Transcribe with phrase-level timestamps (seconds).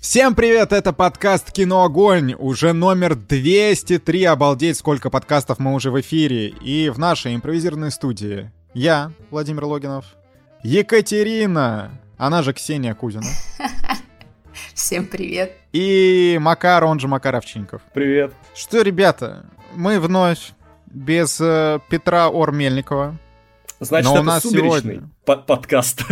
[0.00, 6.00] Всем привет, это подкаст «Кино Огонь», уже номер 203, обалдеть, сколько подкастов мы уже в
[6.00, 10.04] эфире, и в нашей импровизированной студии я, Владимир Логинов,
[10.62, 13.26] Екатерина, она же Ксения Кузина.
[14.72, 15.56] Всем привет.
[15.72, 17.82] И Макар, он же Макар Овчинников.
[17.92, 18.32] Привет.
[18.54, 20.52] Что, ребята, мы вновь
[20.86, 23.16] без э, Петра Ормельникова,
[23.80, 26.02] Значит, Но у это нас сумеречный сегодня- под- подкаст.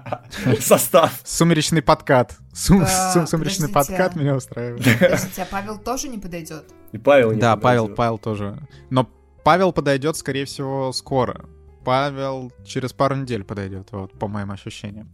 [0.60, 1.20] Состав.
[1.24, 2.36] Сумеречный подкат.
[2.54, 3.98] Сум- Да, сум- Сумеречный подождите.
[3.98, 4.82] подкат меня устраивает.
[5.00, 6.64] Подождите, а Павел тоже не подойдет?
[6.92, 7.62] И Павел не Да, подойдет.
[7.62, 8.58] Павел, Павел тоже.
[8.88, 9.08] Но
[9.44, 11.44] Павел подойдет, скорее всего, скоро.
[11.84, 15.10] Павел через пару недель подойдет, вот, по моим ощущениям.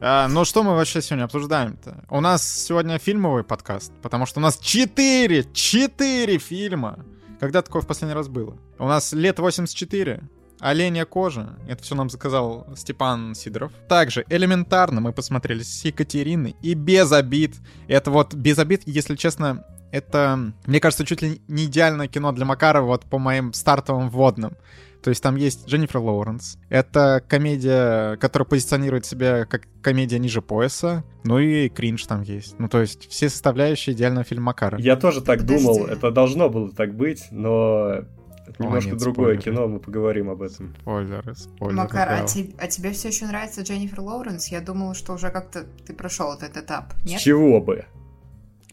[0.00, 2.04] А, ну что мы вообще сегодня обсуждаем-то?
[2.10, 7.04] У нас сегодня фильмовый подкаст, потому что у нас 4, 4 фильма.
[7.40, 8.56] Когда такое в последний раз было?
[8.78, 10.22] У нас лет 84,
[10.60, 11.56] Оленя кожа.
[11.68, 13.72] Это все нам заказал Степан Сидоров.
[13.88, 17.56] Также элементарно мы посмотрели с Екатериной и без обид.
[17.88, 22.44] Это вот без обид, если честно, это, мне кажется, чуть ли не идеальное кино для
[22.44, 24.56] Макарова вот по моим стартовым вводным.
[25.02, 26.58] То есть там есть Дженнифер Лоуренс.
[26.68, 31.04] Это комедия, которая позиционирует себя как комедия ниже пояса.
[31.22, 32.58] Ну и кринж там есть.
[32.58, 34.80] Ну то есть все составляющие идеального фильма Макара.
[34.80, 35.64] Я тоже так Подожди.
[35.64, 38.02] думал, это должно было так быть, но
[38.48, 39.42] это немножко нет, другое спойлеры.
[39.42, 40.74] кино, мы поговорим об этом.
[40.80, 41.76] Спойлеры, спойлеры.
[41.76, 42.26] Макар, а, да.
[42.26, 44.48] те- а тебе все еще нравится Дженнифер Лоуренс?
[44.48, 46.94] Я думала, что уже как-то ты прошел этот этап.
[47.04, 47.20] Нет?
[47.20, 47.84] С чего бы?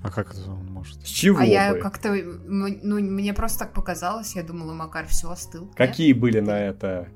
[0.02, 1.02] А как это он может?
[1.06, 1.80] С чего а я бы?
[1.80, 5.66] как-то, м, ну, мне просто так показалось, я думала, Макар все остыл.
[5.66, 5.76] Нет?
[5.76, 7.08] Какие были на это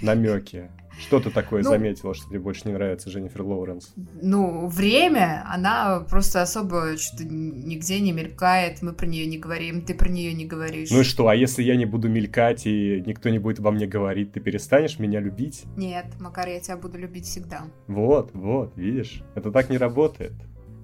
[0.00, 0.70] намеки?
[0.98, 3.92] Что ты такое Ну- заметила, что тебе больше не нравится Дженнифер Лоуренс?
[4.22, 9.94] Ну, время, она просто особо что-то нигде не мелькает, мы про нее не говорим, ты
[9.94, 10.90] про нее не говоришь.
[10.90, 13.86] Ну и что, а если я не буду мелькать и никто не будет обо мне
[13.86, 15.64] говорить, ты перестанешь меня любить?
[15.76, 17.64] Нет, Макар, я тебя буду любить всегда.
[17.88, 19.22] Вот, вот, видишь?
[19.34, 20.32] Это так не работает.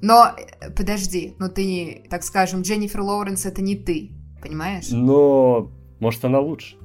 [0.02, 4.10] Но, э, подожди, ну ты, так скажем, Дженнифер Лоуренс это не ты,
[4.42, 4.88] понимаешь?
[4.90, 6.76] Но, может, она лучше.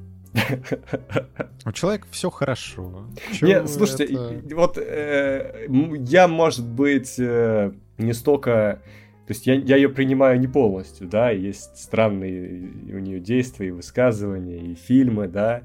[1.65, 3.07] У человека все хорошо.
[3.41, 4.55] Нет, слушайте, это?
[4.55, 5.67] вот э,
[5.99, 8.81] я, может быть, э, не столько...
[9.27, 13.71] То есть я, я ее принимаю не полностью, да, есть странные у нее действия и
[13.71, 15.63] высказывания, и фильмы, да,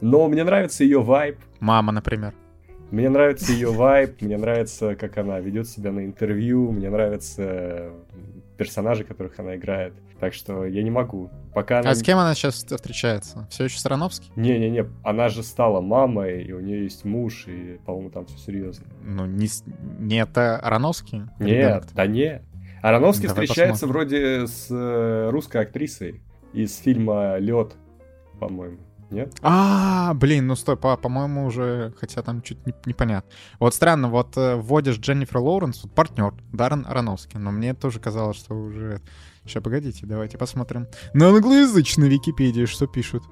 [0.00, 2.34] но мне нравится ее вайб, Мама, например.
[2.90, 7.92] мне нравится ее вайб, мне нравится, как она ведет себя на интервью, мне нравятся
[8.56, 9.94] персонажи, которых она играет.
[10.20, 11.30] Так что я не могу.
[11.54, 11.90] Пока она...
[11.90, 13.46] А с кем она сейчас встречается?
[13.50, 14.30] Все еще с Ароновски?
[14.36, 18.86] Не-не-не, она же стала мамой, и у нее есть муж, и, по-моему, там все серьезно.
[19.02, 19.48] Ну, не,
[19.98, 21.22] не это Ароновский?
[21.38, 21.86] Нет, Ребенок?
[21.94, 22.42] да нет.
[22.82, 27.72] Ароновский Давай встречается вроде с э, русской актрисой из фильма Лед,
[28.38, 28.78] по-моему.
[29.10, 29.32] Нет?
[29.42, 33.30] А, блин, ну стой, по- по-моему, уже, хотя там чуть не- непонятно.
[33.58, 38.36] Вот странно, вот э, вводишь Дженнифер Лоуренс, вот партнер, Даррен Ароновский, но мне тоже казалось,
[38.36, 39.00] что уже...
[39.46, 40.86] Сейчас, погодите, давайте посмотрим.
[41.12, 43.22] На англоязычной Википедии что пишут?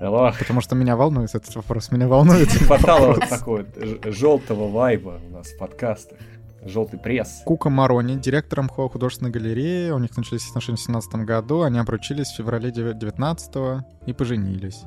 [0.00, 2.48] Ох, Потому что меня волнует этот вопрос, меня волнует.
[2.50, 3.66] хватало вот такого
[4.04, 6.18] желтого вайба у нас в подкастах.
[6.62, 7.42] Желтый пресс.
[7.46, 9.90] Кука Марони, директором художественной галереи.
[9.90, 11.62] У них начались отношения в 17 году.
[11.62, 14.82] Они обручились в феврале 19 и поженились.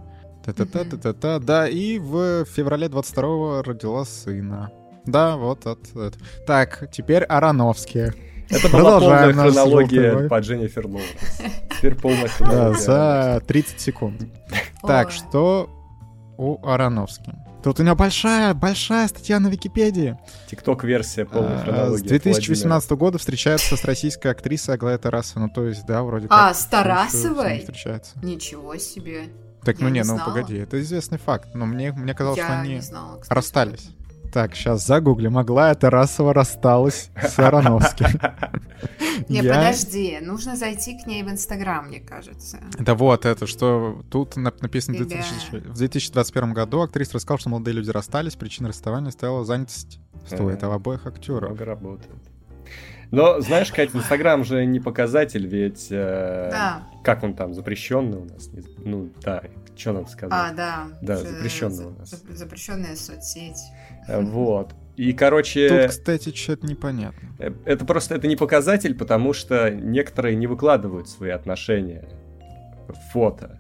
[0.46, 1.40] Та-та-та-та-та-та.
[1.40, 4.72] Да, и в феврале 22 родила сына.
[5.06, 6.16] Да, вот от, от.
[6.46, 8.14] Так, теперь Ароновские.
[8.50, 11.42] Это была полная хронология по Дженнифер Лоуренс.
[11.78, 14.22] Теперь полная Да, за 30 секунд.
[14.82, 15.70] Так, что
[16.38, 17.34] у Ароновски?
[17.64, 20.18] Тут у него большая, большая статья на Википедии.
[20.50, 22.08] Тикток-версия полной А, С хронологии.
[22.10, 25.44] 2018 года встречается с российской актрисой Аглая Тарасова.
[25.44, 26.56] Ну, то есть, да, вроде А, как.
[26.56, 27.60] с всё- всё Тарасовой?
[27.60, 28.20] встречается.
[28.22, 29.30] Ничего себе.
[29.64, 31.56] Так, ну не, ну погоди, это известный факт.
[31.56, 32.82] Но мне, мне казалось, что они
[33.30, 33.92] расстались.
[34.34, 35.38] Так, сейчас загуглим.
[35.38, 38.08] Аглая Тарасова рассталась с Ароновским.
[39.30, 42.58] Не, Я- подожди, нужно зайти к ней в Инстаграм, мне кажется.
[42.80, 45.20] Да вот, это что тут нап- написано в Ребят.
[45.50, 50.64] 2000 в 2021 году актриса рассказала, что молодые люди расстались, причиной расставания стала занятость стоит,
[50.64, 51.50] а в обоих актеров.
[51.52, 52.12] Много работает.
[53.12, 55.90] Но, знаешь, Катя, Инстаграм же не показатель, ведь...
[55.92, 56.84] э, Да.
[57.04, 58.50] Как он там, запрещенный у нас?
[58.84, 59.44] Ну, да,
[59.76, 60.34] что надо сказать?
[60.34, 60.88] А, да.
[61.02, 62.10] Да, Ж- запрещенная за- у нас.
[62.10, 63.58] за- Запрещенная соцсеть.
[64.08, 64.74] Э, Вот.
[64.96, 67.30] И, короче, Тут, кстати, что-то непонятно.
[67.40, 72.08] э, это просто это не показатель, потому что некоторые не выкладывают свои отношения
[72.88, 73.60] в фото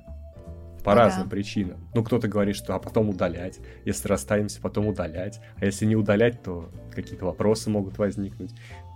[0.83, 1.29] по Ну разным да.
[1.31, 1.89] причинам.
[1.95, 3.57] Ну, кто-то говорит, что а потом удалять.
[3.85, 5.39] Если расстанемся, потом удалять.
[5.59, 8.51] А если не удалять, то какие-то вопросы могут возникнуть.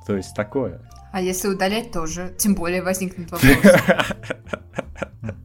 [0.05, 0.81] То есть такое.
[1.11, 3.51] А если удалять тоже, тем более возникнет вопрос.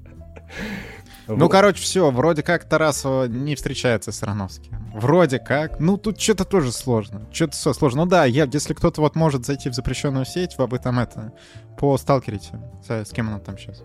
[1.28, 1.48] Ну, Вот.
[1.50, 4.72] короче, все, вроде как Тарасова не встречается с Ароновским.
[4.94, 5.80] вроде как.
[5.80, 7.26] Ну, тут что-то тоже сложно.
[7.32, 8.04] Что-то все сложно.
[8.04, 11.32] Ну да, я, если кто-то вот может зайти в запрещенную сеть, вы об этом это,
[11.78, 12.60] по сталкерите.
[12.86, 13.82] С, с кем она там сейчас?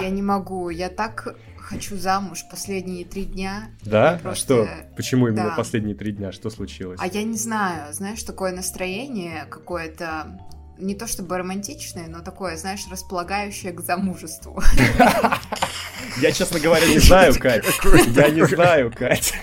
[0.00, 0.68] Я не могу.
[0.70, 3.70] Я так хочу замуж последние три дня.
[3.82, 4.10] Да?
[4.12, 4.68] Я А просто- что?
[4.96, 5.54] Почему именно Да.
[5.56, 6.30] последние три дня?
[6.30, 7.00] Что случилось?
[7.02, 10.38] А я не знаю, знаешь, такое настроение какое-то
[10.78, 14.62] не то чтобы романтичное, но такое, знаешь, располагающее к замужеству.
[16.20, 17.64] Я, честно говоря, не знаю, Кать.
[18.14, 19.34] Я не знаю, Кать.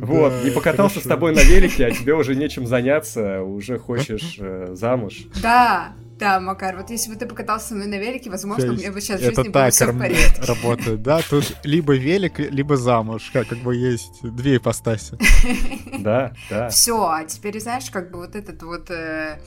[0.00, 4.68] Вот, не покатался с тобой на велике, а тебе уже нечем заняться, уже хочешь э,
[4.72, 5.26] замуж.
[5.42, 8.92] Да, да, Макар, вот если бы ты покатался со мной на велике, возможно, у меня
[8.92, 10.42] бы сейчас в Это жизни было все в порядке.
[10.42, 11.20] работает, да?
[11.28, 13.30] Тут либо велик, либо замуж.
[13.32, 15.16] Как, как бы есть две ипостаси.
[16.00, 16.68] Да, да.
[16.70, 19.38] Все, а теперь, знаешь, как бы вот этот вот э,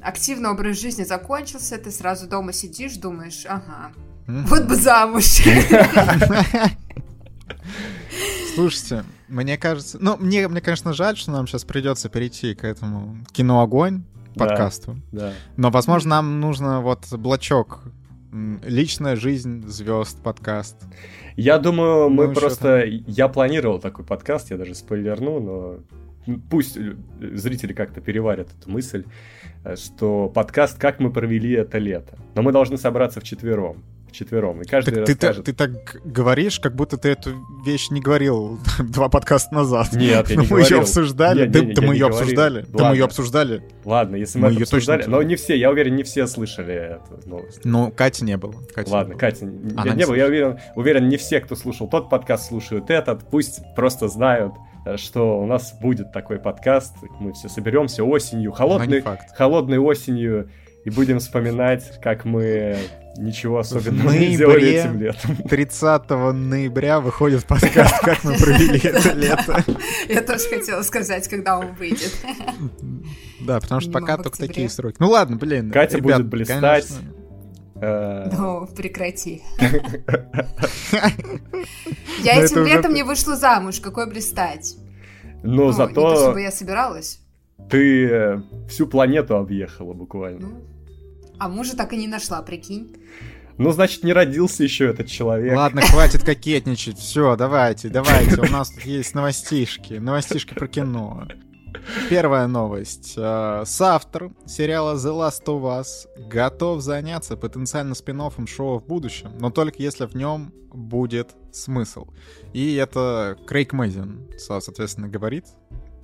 [0.00, 3.92] активный образ жизни закончился, ты сразу дома сидишь, думаешь, ага,
[4.26, 5.24] вот бы замуж.
[8.54, 9.98] Слушайте, мне кажется...
[10.00, 14.04] Ну, мне, мне, конечно, жаль, что нам сейчас придется перейти к этому киноогонь.
[14.34, 14.96] Подкасту.
[15.12, 15.32] Да.
[15.56, 17.80] Но, возможно, нам нужно вот блочок
[18.64, 20.76] «Личная жизнь звезд» подкаст.
[21.36, 22.84] Я думаю, мы Ну, просто...
[22.84, 29.04] Я планировал такой подкаст, я даже спойлерну, но пусть э, зрители как-то переварят эту мысль,
[29.64, 32.18] э, что подкаст «Как мы провели это лето».
[32.34, 33.82] Но мы должны собраться вчетвером.
[34.14, 34.62] Вчетвером.
[34.62, 35.44] И каждый Так ты, та- расскажет...
[35.46, 35.70] ты так
[36.04, 37.30] говоришь, как будто ты эту
[37.66, 39.92] вещь не говорил два подкаста назад.
[39.92, 40.80] Нет, я мы не ее говорил.
[40.80, 41.40] обсуждали.
[41.42, 42.20] Не, да не, не, да я мы не ее говорил.
[42.22, 42.60] обсуждали.
[42.62, 42.94] Да мы Ладно.
[42.94, 43.62] ее обсуждали.
[43.84, 44.98] Ладно, если Мы мы, это её точно обсуждали...
[45.00, 45.28] Но обсуждали.
[45.28, 47.60] не все, я уверен, не все слышали эту новость.
[47.64, 48.54] Ну, Кати не было.
[48.74, 49.18] Кати не Ладно, было.
[49.20, 52.48] Катя, Она я не не был, я уверен, уверен, не все, кто слушал тот подкаст,
[52.48, 53.28] слушают этот.
[53.30, 54.52] Пусть просто знают,
[54.86, 56.94] э, что у нас будет такой подкаст.
[57.18, 59.04] Мы все соберемся осенью, Но не холодной,
[59.36, 60.50] холодной осенью,
[60.84, 62.76] и будем вспоминать, как мы
[63.16, 65.36] ничего особенного не ноябре сделали этим летом.
[65.48, 69.64] 30 ноября выходит подкаст «Как мы провели это лето».
[70.08, 72.12] Я тоже хотела сказать, когда он выйдет.
[73.40, 74.96] Да, потому что пока только такие сроки.
[74.98, 75.70] Ну ладно, блин.
[75.70, 76.90] Катя будет блистать.
[77.76, 79.42] Э, Ну, прекрати.
[82.22, 84.76] Я этим летом не вышла замуж, какой блистать.
[85.42, 87.20] Но Ну, Не то, зато чтобы я собиралась.
[87.68, 90.48] ты э, всю планету объехала буквально.
[91.38, 92.96] А мужа так и не нашла, прикинь.
[93.56, 95.56] Ну, значит, не родился еще этот человек.
[95.56, 96.98] Ладно, хватит кокетничать.
[96.98, 98.40] Все, давайте, давайте.
[98.40, 99.94] У нас тут есть новостишки.
[99.94, 101.28] Новостишки про кино.
[102.08, 103.14] Первая новость.
[103.16, 109.50] Э, Соавтор сериала The Last of Us готов заняться потенциально спин шоу в будущем, но
[109.50, 112.06] только если в нем будет смысл.
[112.52, 115.44] И это Крейг Мэйзен, со- соответственно, говорит.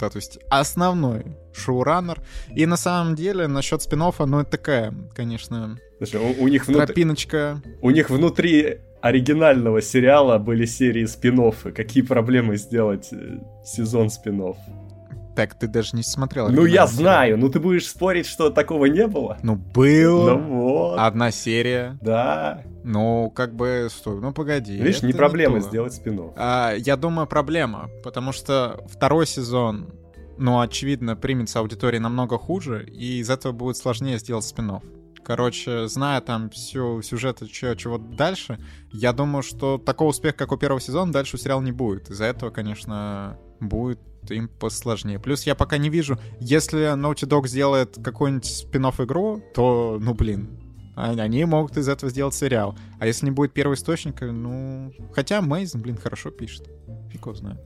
[0.00, 2.22] Да, то есть основной шоураннер.
[2.54, 6.86] И на самом деле насчет спин ну это такая, конечно, Слушай, у, у них внутри,
[6.86, 7.62] тропиночка.
[7.82, 14.54] у них внутри оригинального сериала были серии спин Какие проблемы сделать э, сезон спин
[15.40, 16.50] Так, ты даже не смотрел.
[16.50, 17.38] Ну, я знаю.
[17.38, 19.38] Ну, ты будешь спорить, что такого не было?
[19.42, 20.34] Ну, было.
[20.34, 20.98] Ну вот.
[20.98, 21.98] Одна серия.
[22.02, 22.62] Да.
[22.84, 24.76] Ну, как бы, стой, ну погоди.
[24.76, 25.66] Видишь, не проблема то.
[25.66, 29.94] сделать спин А, я думаю, проблема, потому что второй сезон,
[30.36, 34.80] ну, очевидно, примется аудитории намного хуже, и из этого будет сложнее сделать спин
[35.24, 38.58] Короче, зная там всю сюжет и чё- чего дальше,
[38.92, 42.10] я думаю, что такого успеха, как у первого сезона, дальше у сериала не будет.
[42.10, 45.18] Из-за этого, конечно, будет им посложнее.
[45.18, 50.60] Плюс я пока не вижу, если Naughty Dog сделает какую-нибудь спин игру, то, ну, блин,
[50.96, 52.76] а- они могут из этого сделать сериал.
[52.98, 54.92] А если не будет первого источника, ну...
[55.14, 56.68] Хотя Мейзен, блин, хорошо пишет.
[57.10, 57.60] Фиг его знает.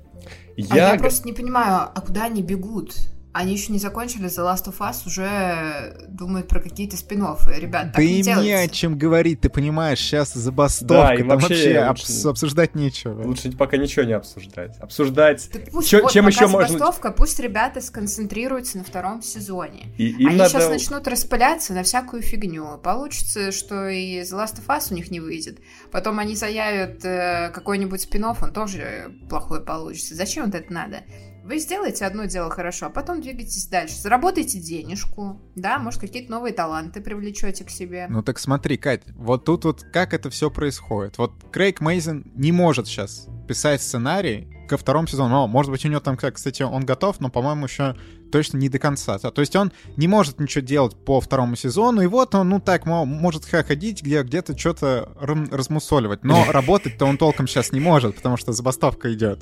[0.71, 0.99] А я Я...
[0.99, 2.95] просто не понимаю, а куда они бегут?
[3.35, 7.97] Они еще не закончили The Last of Us, уже думают про какие-то спин Ребят, так
[7.97, 11.89] да не и не о чем говорить, ты понимаешь, сейчас забастовка, Да, там вообще вообще
[11.89, 13.23] лучше- обс- обсуждать нечего.
[13.25, 14.79] Лучше пока ничего не обсуждать.
[14.79, 15.49] Обсуждать...
[15.51, 19.87] Так пусть Чё- вот чем пока еще можно- забастовка, пусть ребята сконцентрируются на втором сезоне.
[19.99, 20.51] И им Они надо...
[20.51, 22.79] сейчас начнут распыляться на всякую фигню.
[22.79, 25.59] Получится, что и The Last of Us у них не выйдет.
[25.91, 30.15] Потом они заявят э, какой-нибудь спин он тоже плохой получится.
[30.15, 30.99] Зачем вот это надо?
[31.45, 33.97] Вы сделаете одно дело хорошо, а потом двигайтесь дальше.
[33.97, 38.07] Заработайте денежку, да, может, какие-то новые таланты привлечете к себе.
[38.09, 41.19] Ну так смотри, Кать, вот тут вот как это все происходит.
[41.19, 45.43] Вот Крейг Мейзен не может сейчас писать сценарий ко второму сезону.
[45.43, 47.95] О, может быть, у него там, как, кстати, он готов, но, по-моему, еще
[48.33, 49.19] точно не до конца.
[49.19, 52.59] Да, То есть он не может ничего делать по второму сезону, и вот он, ну
[52.59, 56.25] так, мо- может ходить, где где-то что-то размусоливать.
[56.25, 59.41] Но работать-то он толком сейчас не может, потому что забастовка идет.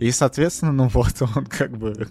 [0.00, 2.08] И, соответственно, ну вот он как бы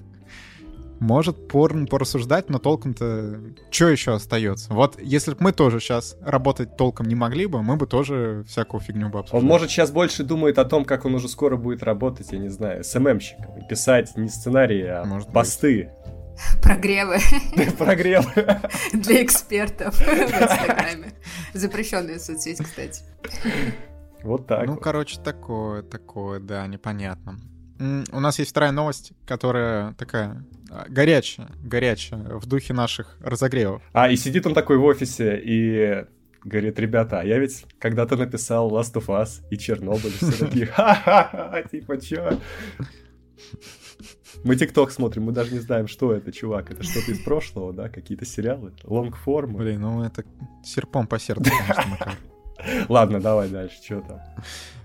[1.00, 4.74] может порн порассуждать, но толком-то что еще остается?
[4.74, 8.82] Вот если бы мы тоже сейчас работать толком не могли бы, мы бы тоже всякую
[8.82, 9.42] фигню бы обсуждали.
[9.42, 12.50] Он, может, сейчас больше думает о том, как он уже скоро будет работать, я не
[12.50, 15.84] знаю, с ММщиком, и писать не сценарии, а может посты.
[15.84, 16.04] Быть.
[16.62, 17.18] Прогревы.
[17.78, 18.62] Прогревы.
[18.94, 21.14] Для экспертов в Инстаграме.
[21.54, 23.04] Запрещенная соцсеть, кстати.
[24.24, 24.66] Вот так.
[24.66, 24.84] Ну, вот.
[24.84, 27.40] короче, такое, такое, да, непонятно.
[28.12, 33.82] У нас есть вторая новость, которая такая а, горячая, горячая, в духе наших разогревов.
[33.92, 36.06] А, и сидит он такой в офисе и
[36.46, 41.62] говорит, ребята, а я ведь когда-то написал Last of Us и Чернобыль, все такие, ха-ха-ха,
[41.64, 42.40] типа, чё?
[44.44, 46.72] Мы ТикТок смотрим, мы даже не знаем, что это, чувак.
[46.72, 47.90] Это что-то из прошлого, да?
[47.90, 48.74] Какие-то сериалы?
[48.84, 49.60] Лонгформы?
[49.60, 50.24] Блин, ну это
[50.64, 52.14] серпом по сердцу, конечно.
[52.90, 54.22] Ладно, давай дальше, что там?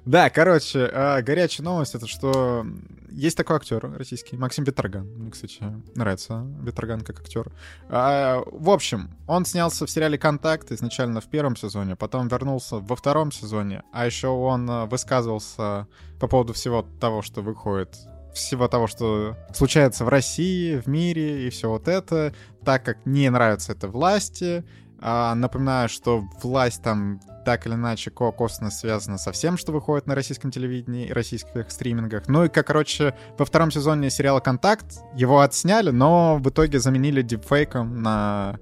[0.04, 2.64] Да, короче, а, горячая новость это что
[3.10, 5.06] есть такой актер российский, Максим Бетроган.
[5.06, 5.62] Мне, кстати,
[5.94, 7.50] нравится Бетроган как актер.
[7.88, 12.96] А, в общем, он снялся в сериале «Контакт» изначально в первом сезоне, потом вернулся во
[12.96, 15.88] втором сезоне, а еще он а, высказывался
[16.20, 17.94] по поводу всего того, что выходит
[18.32, 22.32] всего того, что случается в России, в мире и все вот это,
[22.64, 24.64] так как не нравится это власти,
[25.00, 30.50] напоминаю, что власть там так или иначе косвенно связана со всем, что выходит на российском
[30.50, 32.28] телевидении и российских стримингах.
[32.28, 37.22] Ну и, как, короче, во втором сезоне сериала «Контакт» его отсняли, но в итоге заменили
[37.22, 38.58] дипфейком на...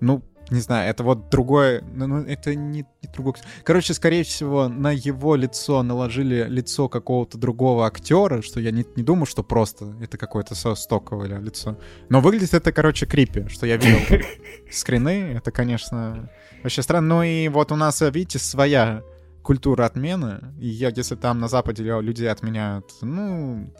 [0.00, 3.34] Ну, не знаю, это вот другое, ну, ну это не, не другой.
[3.62, 9.02] Короче, скорее всего, на его лицо наложили лицо какого-то другого актера, что я не, не
[9.02, 11.78] думаю, что просто это какое-то стоковое лицо.
[12.08, 14.26] Но выглядит это, короче, крипи, что я видел
[14.70, 15.34] скрины.
[15.36, 16.30] Это, конечно,
[16.62, 17.16] вообще странно.
[17.16, 19.02] Ну и вот у нас, видите, своя
[19.44, 20.40] культура отмены.
[20.58, 23.72] И я, если там на Западе людей отменяют, ну,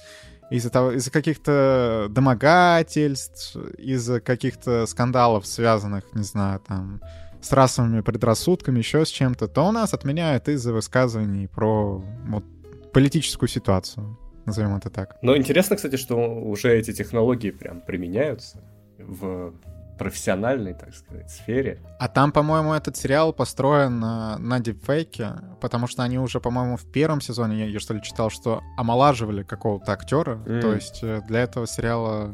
[0.50, 7.00] из-за того, из-за каких-то домогательств, из-за каких-то скандалов, связанных, не знаю, там,
[7.40, 12.44] с расовыми предрассудками, еще с чем-то, то у нас отменяют из-за высказываний про вот,
[12.92, 15.16] политическую ситуацию, назовем это так.
[15.22, 18.62] Но интересно, кстати, что уже эти технологии прям применяются
[18.98, 19.54] в
[19.98, 21.80] профессиональной, так сказать, сфере.
[21.98, 26.90] А там, по-моему, этот сериал построен на, на дипфейке, потому что они уже, по-моему, в
[26.90, 30.60] первом сезоне, я, я что ли читал, что омолаживали какого-то актера, mm.
[30.60, 32.32] то есть э, для этого сериала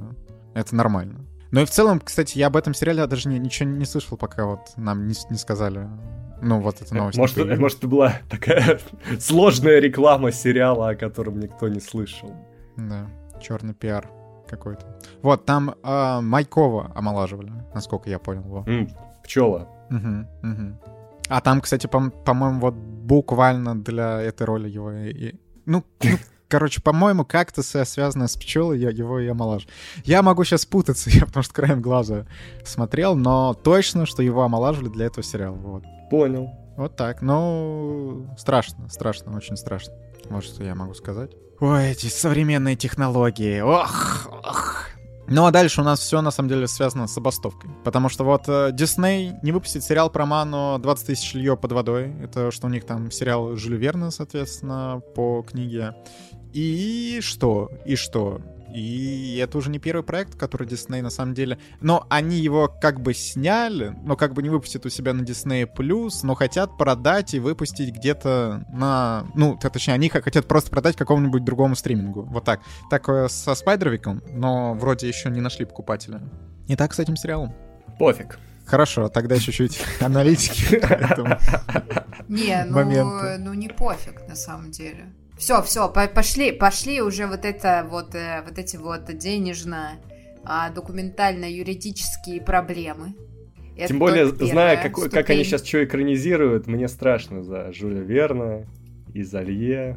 [0.55, 1.27] это нормально.
[1.51, 4.47] Ну и в целом, кстати, я об этом сериале даже не, ничего не слышал, пока
[4.47, 5.89] вот нам не, не сказали.
[6.43, 7.19] Ну, вот эта новость.
[7.19, 8.81] Может, может, это была такая
[9.21, 12.35] сложная реклама сериала, о котором никто не слышал.
[12.77, 13.07] Да,
[13.41, 14.09] черный пиар
[14.51, 14.85] какой-то.
[15.23, 18.43] Вот, там э, Майкова омолаживали, насколько я понял.
[18.43, 18.67] Вот.
[18.67, 18.91] Mm,
[19.25, 19.69] пчела.
[19.91, 20.79] Угу, угу.
[21.29, 24.91] А там, кстати, по- по-моему, вот буквально для этой роли его...
[24.93, 26.11] И, ну, ну
[26.49, 29.69] короче, по-моему, как-то связано с пчелой, я его и омолажу.
[30.05, 32.27] Я могу сейчас путаться, я потому что краем глаза
[32.65, 35.57] смотрел, но точно, что его омолаживали для этого сериала.
[35.57, 35.85] Вот.
[36.11, 36.51] Понял.
[36.77, 37.23] Вот так.
[37.23, 39.95] Ну, страшно, страшно, очень страшно.
[40.29, 41.31] Вот что я могу сказать.
[41.61, 43.61] Ой, эти современные технологии.
[43.61, 44.87] Ох, ох.
[45.29, 47.71] Ну а дальше у нас все на самом деле связано с забастовкой.
[47.85, 52.15] Потому что вот Дисней не выпустит сериал про Ману 20 тысяч лье под водой.
[52.23, 55.95] Это что у них там сериал Жюль Верна, соответственно, по книге.
[56.55, 57.71] И что?
[57.85, 58.41] И что?
[58.75, 61.59] И это уже не первый проект, который Disney на самом деле...
[61.81, 65.69] Но они его как бы сняли, но как бы не выпустят у себя на Disney+,
[66.23, 69.27] но хотят продать и выпустить где-то на...
[69.35, 72.23] Ну, точнее, они хотят просто продать какому-нибудь другому стримингу.
[72.23, 72.61] Вот так.
[72.91, 76.21] Такое со Спайдервиком, но вроде еще не нашли покупателя.
[76.69, 77.55] Не так с этим сериалом.
[77.99, 78.39] Пофиг.
[78.71, 80.81] Хорошо, тогда чуть-чуть аналитики
[82.29, 85.13] Не, ну, ну не пофиг на самом деле.
[85.41, 89.93] Все, все, пошли, пошли уже вот это вот, э, вот эти вот денежно
[90.45, 93.15] а, документально-юридические проблемы.
[93.75, 98.67] Это Тем более, зная, как, как они сейчас что экранизируют, мне страшно за Жюля Верна
[99.15, 99.97] и за Лье.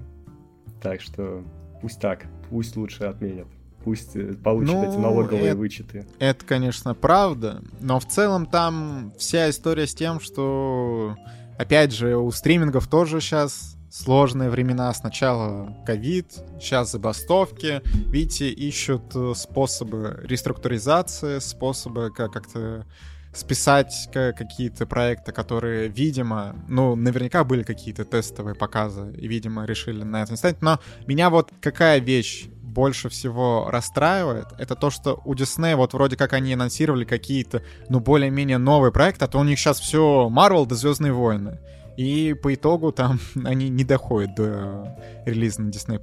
[0.82, 1.44] Так что
[1.82, 3.48] пусть так, пусть лучше отменят.
[3.84, 6.06] Пусть э, получат ну, эти налоговые это, вычеты.
[6.20, 7.62] Это, конечно, правда.
[7.82, 11.18] Но в целом там вся история с тем, что,
[11.58, 14.92] опять же, у стримингов тоже сейчас сложные времена.
[14.94, 17.82] Сначала ковид, сейчас забастовки.
[18.10, 22.88] Видите, ищут э, способы реструктуризации, способы как-то
[23.34, 30.22] списать какие-то проекты, которые, видимо, ну, наверняка были какие-то тестовые показы, и, видимо, решили на
[30.22, 30.62] это не ставить.
[30.62, 36.16] Но меня вот какая вещь больше всего расстраивает, это то, что у Disney вот вроде
[36.16, 40.66] как они анонсировали какие-то, ну, более-менее новые проекты, а то у них сейчас все Marvel
[40.68, 41.60] да Звездные войны.
[41.98, 46.00] И по итогу там они не доходят до релиза на Disney+.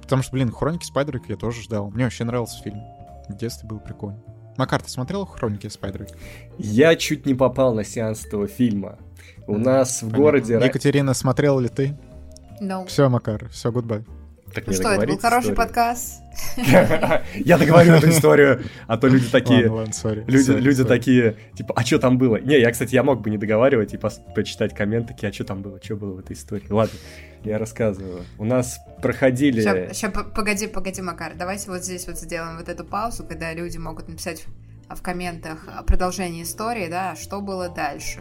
[0.00, 1.90] Потому что, блин, Хроники Спайдервика я тоже ждал.
[1.90, 2.80] Мне вообще нравился фильм.
[3.28, 4.22] В детстве было прикольно.
[4.56, 6.06] Макар, ты смотрел «Хроники Спайдера»?
[6.58, 8.98] Я чуть не попал на сеанс этого фильма.
[9.46, 10.54] У нас в городе...
[10.54, 11.96] Екатерина, смотрел ли ты?
[12.60, 12.86] No.
[12.86, 14.06] Все, Макар, все, goodbye.
[14.54, 15.56] Так ну что, это был хороший историю.
[15.56, 16.22] подкаст.
[17.34, 19.64] Я договорю эту историю, а то люди такие...
[20.26, 22.36] Люди, люди такие, типа, а что там было?
[22.36, 25.62] Не, я, кстати, я мог бы не договаривать и почитать комменты, такие, а что там
[25.62, 26.66] было, что было в этой истории.
[26.70, 26.96] Ладно,
[27.44, 28.24] я рассказываю.
[28.38, 29.60] У нас проходили...
[29.60, 34.08] Сейчас, погоди, погоди, Макар, давайте вот здесь вот сделаем вот эту паузу, когда люди могут
[34.08, 34.44] написать
[34.94, 38.20] в комментах продолжение истории, да, что было дальше.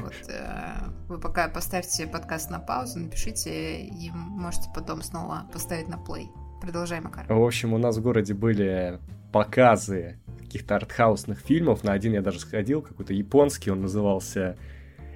[0.00, 0.74] Вот, э,
[1.08, 6.30] вы пока поставьте подкаст на паузу, напишите, и можете потом снова поставить на плей.
[6.60, 7.26] Продолжай, Макар.
[7.28, 8.98] В общем, у нас в городе были
[9.32, 11.84] показы каких-то артхаусных фильмов.
[11.84, 14.56] На один я даже сходил, какой-то японский он назывался.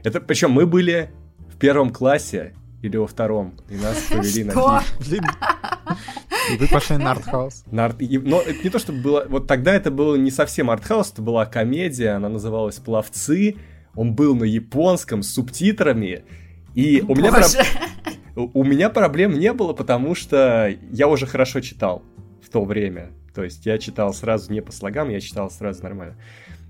[0.04, 1.10] Это причем мы были
[1.48, 5.24] в первом классе или во втором, и нас повели на фильм.
[6.52, 7.64] И вы пошли на артхаус.
[7.70, 7.96] На арт...
[8.00, 9.26] Но это не то, чтобы было...
[9.28, 13.56] Вот тогда это было не совсем артхаус, это была комедия, она называлась «Пловцы».
[13.94, 16.24] Он был на японском с субтитрами.
[16.74, 17.42] И у меня, про...
[18.36, 22.04] у меня проблем не было, потому что я уже хорошо читал
[22.40, 23.10] в то время.
[23.34, 26.16] То есть я читал сразу не по слогам, я читал сразу нормально.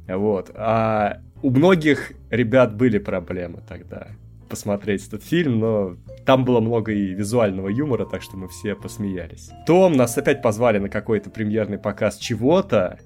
[0.07, 0.51] Вот.
[0.55, 4.09] А у многих ребят были проблемы тогда
[4.49, 9.51] посмотреть этот фильм, но там было много и визуального юмора, так что мы все посмеялись.
[9.67, 12.99] Том нас опять позвали на какой-то премьерный показ чего-то.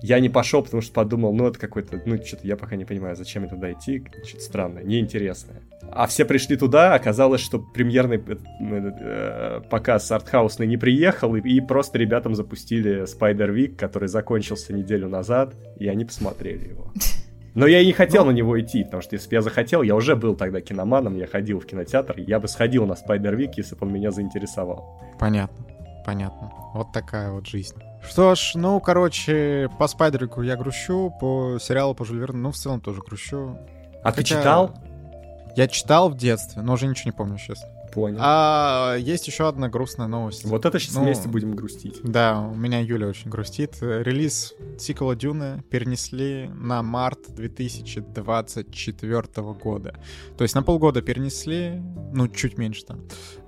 [0.00, 3.16] Я не пошел, потому что подумал, ну это какой-то, ну что-то я пока не понимаю,
[3.16, 5.62] зачем мне туда идти, что-то странное, неинтересное.
[5.90, 11.60] А все пришли туда, оказалось, что премьерный э, э, показ артхаусный не приехал, и, и
[11.60, 16.92] просто ребятам запустили Spider-Week, который закончился неделю назад, и они посмотрели его.
[17.58, 18.30] Но я и не хотел Но...
[18.30, 21.26] на него идти, потому что если бы я захотел, я уже был тогда киноманом, я
[21.26, 25.02] ходил в кинотеатр, я бы сходил на Spider-Week, если бы он меня заинтересовал.
[25.18, 25.66] Понятно,
[26.06, 26.52] понятно.
[26.72, 27.74] Вот такая вот жизнь.
[28.08, 32.56] Что ж, ну, короче, по Спайдерику я грущу, по сериалу по Жюль Верну, ну, в
[32.56, 33.58] целом тоже грущу.
[34.04, 34.16] А Хотя...
[34.16, 34.74] ты читал?
[35.56, 37.68] Я читал в детстве, но уже ничего не помню, честно.
[37.92, 38.18] Понял.
[38.20, 40.44] А есть еще одна грустная новость.
[40.44, 42.00] Вот это сейчас ну, вместе будем грустить.
[42.02, 43.76] Да, у меня Юля очень грустит.
[43.80, 49.22] Релиз сиквела Дюны перенесли на март 2024
[49.54, 49.94] года.
[50.36, 53.00] То есть на полгода перенесли, ну, чуть меньше там.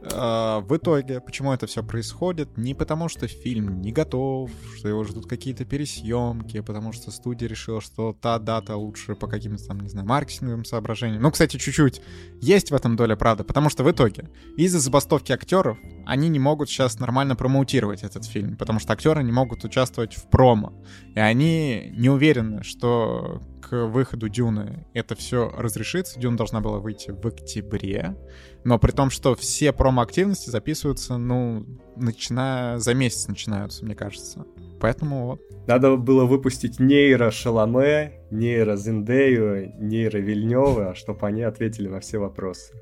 [0.02, 2.56] А, в итоге, почему это все происходит?
[2.56, 7.80] Не потому, что фильм не готов, что его ждут какие-то пересъемки, потому что студия решила,
[7.80, 11.22] что та дата лучше по каким-то там, не знаю, маркетинговым соображениям.
[11.22, 12.00] Ну, кстати, чуть-чуть
[12.40, 15.78] есть в этом доля правды, потому что в итоге из-за забастовки актеров
[16.10, 20.28] они не могут сейчас нормально промоутировать этот фильм, потому что актеры не могут участвовать в
[20.28, 20.72] промо.
[21.14, 26.18] И они не уверены, что к выходу Дюны это все разрешится.
[26.18, 28.16] Дюна должна была выйти в октябре.
[28.64, 34.44] Но при том, что все промо-активности записываются, ну, начиная за месяц начинаются, мне кажется.
[34.80, 35.40] Поэтому вот.
[35.68, 42.74] Надо было выпустить нейро Шаломе, нейро Зиндею, нейро Вильнева, чтобы они ответили на все вопросы.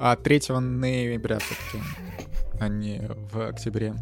[0.00, 1.84] А 3 ноября все-таки,
[2.60, 3.94] а не в октябре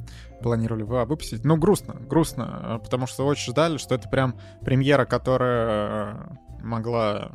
[0.42, 1.44] планировали выпустить.
[1.44, 7.32] Ну, грустно, грустно, потому что очень ждали, что это прям премьера, которая могла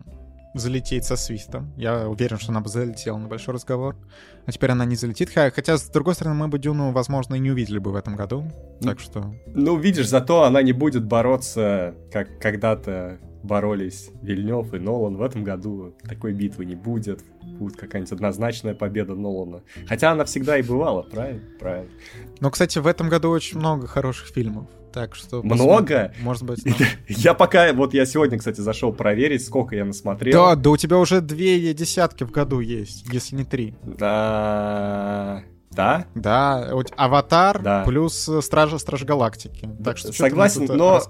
[0.56, 1.74] залететь со свистом.
[1.76, 3.98] Я уверен, что она бы залетела на большой разговор.
[4.46, 5.30] А теперь она не залетит.
[5.30, 8.46] Хотя, с другой стороны, мы бы Дюну, возможно, и не увидели бы в этом году.
[8.82, 9.34] Так что...
[9.48, 15.18] Ну, видишь, зато она не будет бороться, как когда-то боролись Вильнев и Нолан.
[15.18, 17.24] В этом году такой битвы не будет.
[17.44, 19.62] Будет какая-нибудь однозначная победа Нолана.
[19.88, 21.42] Хотя она всегда и бывала, правильно?
[21.60, 21.92] Правильно.
[22.40, 24.68] Ну, кстати, в этом году очень много хороших фильмов.
[24.92, 25.44] Так что...
[25.44, 26.14] Много?
[26.22, 26.66] Может быть.
[26.66, 26.74] Ну...
[27.10, 27.74] Я пока...
[27.74, 30.34] Вот я сегодня, кстати, зашел проверить, сколько я насмотрел.
[30.34, 33.76] Да, да у тебя уже две десятки в году есть, если не три.
[33.84, 35.44] Да...
[35.72, 36.06] Да?
[36.16, 37.84] Да, Аватар да.
[37.84, 39.70] плюс Стража Страж Галактики.
[39.84, 41.02] Так что Согласен, но...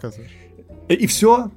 [0.90, 1.52] И все?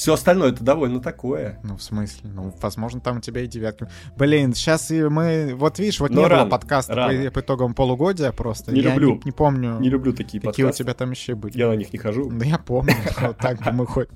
[0.00, 1.60] Все остальное это довольно такое.
[1.62, 2.30] Ну, в смысле?
[2.32, 3.90] Ну, возможно, там у тебя и девятка.
[4.16, 5.52] Блин, сейчас и мы...
[5.54, 7.24] Вот видишь, вот Но не рано, было подкаста рано.
[7.26, 8.72] По, по итогам полугодия просто.
[8.72, 9.16] Не я люблю.
[9.16, 9.78] Не, не помню.
[9.78, 10.84] Не люблю такие Какие подкасты.
[10.84, 11.58] у тебя там еще были.
[11.58, 12.30] Я на них не хожу.
[12.30, 12.94] Да я помню.
[13.38, 14.08] Так бы мы хоть...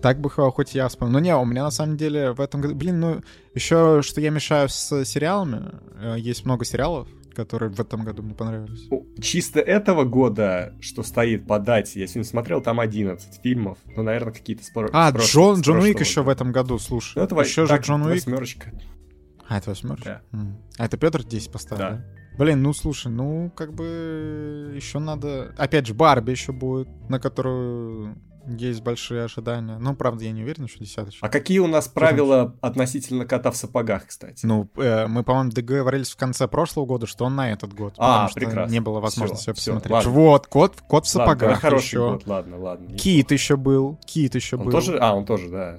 [0.00, 1.12] Так бы хоть я вспомнил.
[1.12, 2.74] Но не, у меня на самом деле в этом году...
[2.74, 3.20] Блин, ну,
[3.54, 5.70] еще что я мешаю с сериалами.
[6.00, 8.88] Э, есть много сериалов, которые в этом году мне понравились.
[9.20, 13.78] Чисто этого года, что стоит по дате, я сегодня смотрел, там 11 фильмов.
[13.96, 14.90] Ну, наверное, какие-то споры.
[14.92, 17.18] А, Джон, Джон Уик еще в этом году, слушай.
[17.18, 18.14] Ну, это еще же Джон Уик.
[18.14, 18.72] Восьмерочка.
[19.48, 20.22] А, это восьмерочка?
[20.32, 20.38] Да.
[20.78, 21.90] А это Петр 10 поставил, да?
[21.90, 22.04] да?
[22.38, 25.54] Блин, ну слушай, ну как бы еще надо...
[25.58, 28.16] Опять же, Барби еще будет, на которую
[28.46, 29.78] есть большие ожидания.
[29.78, 31.24] Ну, правда, я не уверен, что десяточка.
[31.24, 34.44] А какие у нас правила относительно кота в сапогах, кстати?
[34.44, 37.94] Ну, э, мы, по-моему, договорились в конце прошлого года, что он на этот год.
[37.98, 38.62] А, потому прекрасно.
[38.64, 39.92] Что не было возможности Всё, его всё, посмотреть.
[39.92, 40.10] ладно.
[40.10, 41.98] вот, кот, кот в Ладно, сапогах хороший еще.
[42.12, 42.96] год, ладно, ладно.
[42.96, 44.72] Кит еще был, Кит еще Он был.
[44.72, 45.78] тоже, а, он тоже, да.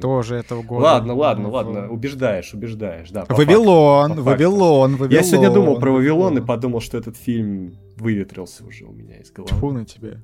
[0.00, 0.82] Тоже этого года.
[0.84, 3.24] Ладно, ладно, ладно, убеждаешь, убеждаешь, да.
[3.28, 5.10] Вавилон, факту, Вавилон, Вавилон.
[5.10, 9.30] Я сегодня думал про Вавилон и подумал, что этот фильм выветрился уже у меня из
[9.30, 9.50] головы.
[9.56, 10.20] Тьфу на тебе.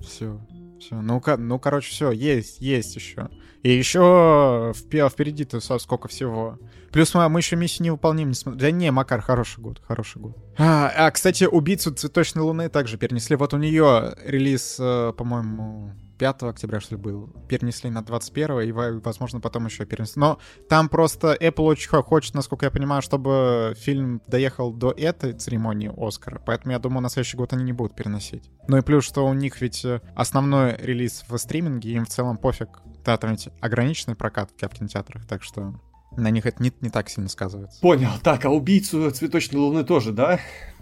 [0.00, 0.40] Все,
[0.80, 1.00] все.
[1.00, 3.30] Ну, ну, короче, все, есть, есть еще.
[3.62, 6.58] И еще впе- впереди-то сколько всего.
[6.92, 8.60] Плюс мы, мы еще миссию невыполним не смотрели.
[8.60, 10.36] Да не, Макар, хороший год, хороший год.
[10.58, 13.36] А, а, кстати, убийцу цветочной луны также перенесли.
[13.36, 17.28] Вот у нее релиз, э, по-моему, 5 октября, что ли, был.
[17.48, 20.20] Перенесли на 21 и, во- возможно, потом еще перенесли.
[20.20, 25.32] Но там просто Apple очень хо- хочет, насколько я понимаю, чтобы фильм доехал до этой
[25.32, 26.40] церемонии Оскара.
[26.44, 28.50] Поэтому я думаю, на следующий год они не будут переносить.
[28.68, 32.38] Ну и плюс, что у них ведь э, основной релиз в стриминге, им в целом
[32.38, 32.68] пофиг.
[33.04, 35.74] Да, там ведь ограниченный прокат в кинотеатрах, так что
[36.16, 37.80] на них это не, не так сильно сказывается.
[37.80, 38.08] Понял.
[38.22, 40.38] Так, а убийцу цветочной луны тоже, да?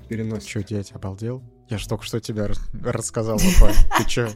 [0.09, 0.47] Переносит.
[0.47, 1.43] Че, дядь, обалдел?
[1.71, 3.39] Я же только что тебе рас- рассказал.
[3.99, 4.29] Ты чё?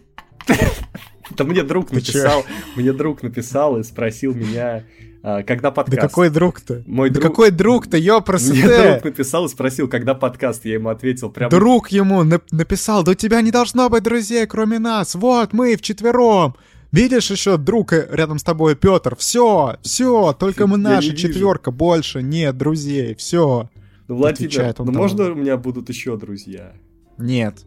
[1.37, 2.45] Да мне друг написал,
[2.77, 4.85] мне друг написал и спросил меня,
[5.23, 6.01] а, когда Да подкаст.
[6.01, 6.85] какой друг-то?
[6.87, 8.53] Мой Да друг- какой друг-то, ёпросты!
[8.53, 10.65] Мне друг написал и спросил, когда подкаст.
[10.65, 11.51] Я ему ответил прям...
[11.51, 15.17] Друг ему нап- написал, да у тебя не должно быть друзей, кроме нас.
[15.17, 16.55] Вот мы вчетвером.
[16.93, 19.17] Видишь еще друг э, рядом с тобой, Петр?
[19.17, 23.69] Все, все, только мы наша четверка, больше нет друзей, все.
[24.07, 26.73] Ну, Владимир, ну можно у меня будут еще друзья?
[27.19, 27.65] Нет,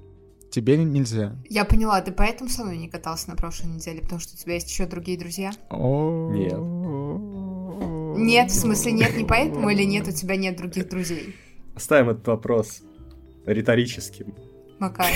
[0.51, 1.35] тебе нельзя.
[1.49, 4.53] Я поняла, ты поэтому со мной не катался на прошлой неделе, потому что у тебя
[4.55, 5.51] есть еще другие друзья?
[5.71, 6.57] Нет.
[8.17, 11.35] Нет, в смысле нет, не поэтому или нет, у тебя нет других друзей?
[11.75, 12.81] Оставим этот вопрос
[13.45, 14.35] риторическим.
[14.79, 15.12] Макар,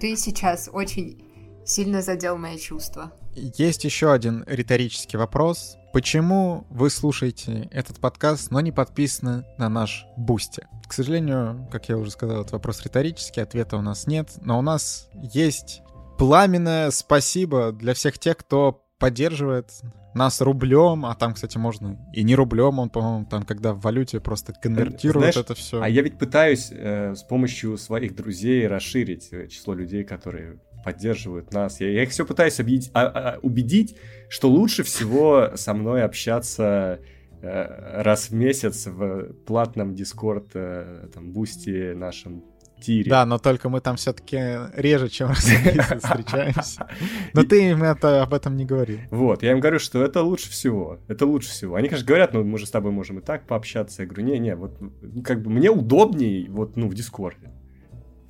[0.00, 1.22] ты сейчас очень
[1.64, 3.12] сильно задел мои чувства.
[3.34, 5.76] Есть еще один риторический вопрос.
[5.92, 10.66] Почему вы слушаете этот подкаст, но не подписаны на наш Бусти?
[10.88, 14.62] К сожалению, как я уже сказал, это вопрос риторический, ответа у нас нет, но у
[14.62, 15.82] нас есть
[16.18, 19.70] пламенное спасибо для всех тех, кто поддерживает
[20.14, 24.18] нас рублем, а там, кстати, можно и не рублем, он, по-моему, там, когда в валюте
[24.20, 25.82] просто конвертирует Знаешь, это все.
[25.82, 31.52] А я ведь пытаюсь э, с помощью своих друзей расширить э, число людей, которые поддерживают
[31.52, 31.80] нас.
[31.80, 33.96] Я, я их все пытаюсь объедить- а- а- убедить,
[34.30, 37.00] что лучше всего со мной общаться
[37.46, 42.44] раз в месяц в платном дискорд, э, там, бусти нашем
[42.80, 43.10] тире.
[43.10, 44.38] Да, но только мы там все-таки
[44.74, 46.88] реже, чем раз в месяц встречаемся.
[47.34, 48.98] Но ты им это, об этом не говорил.
[49.10, 51.76] Вот, я им говорю, что это лучше всего, это лучше всего.
[51.76, 54.02] Они, конечно, говорят, ну, мы же с тобой можем и так пообщаться.
[54.02, 57.50] Я говорю, не-не, вот, ну, как бы мне удобней, вот, ну, в Дискорде.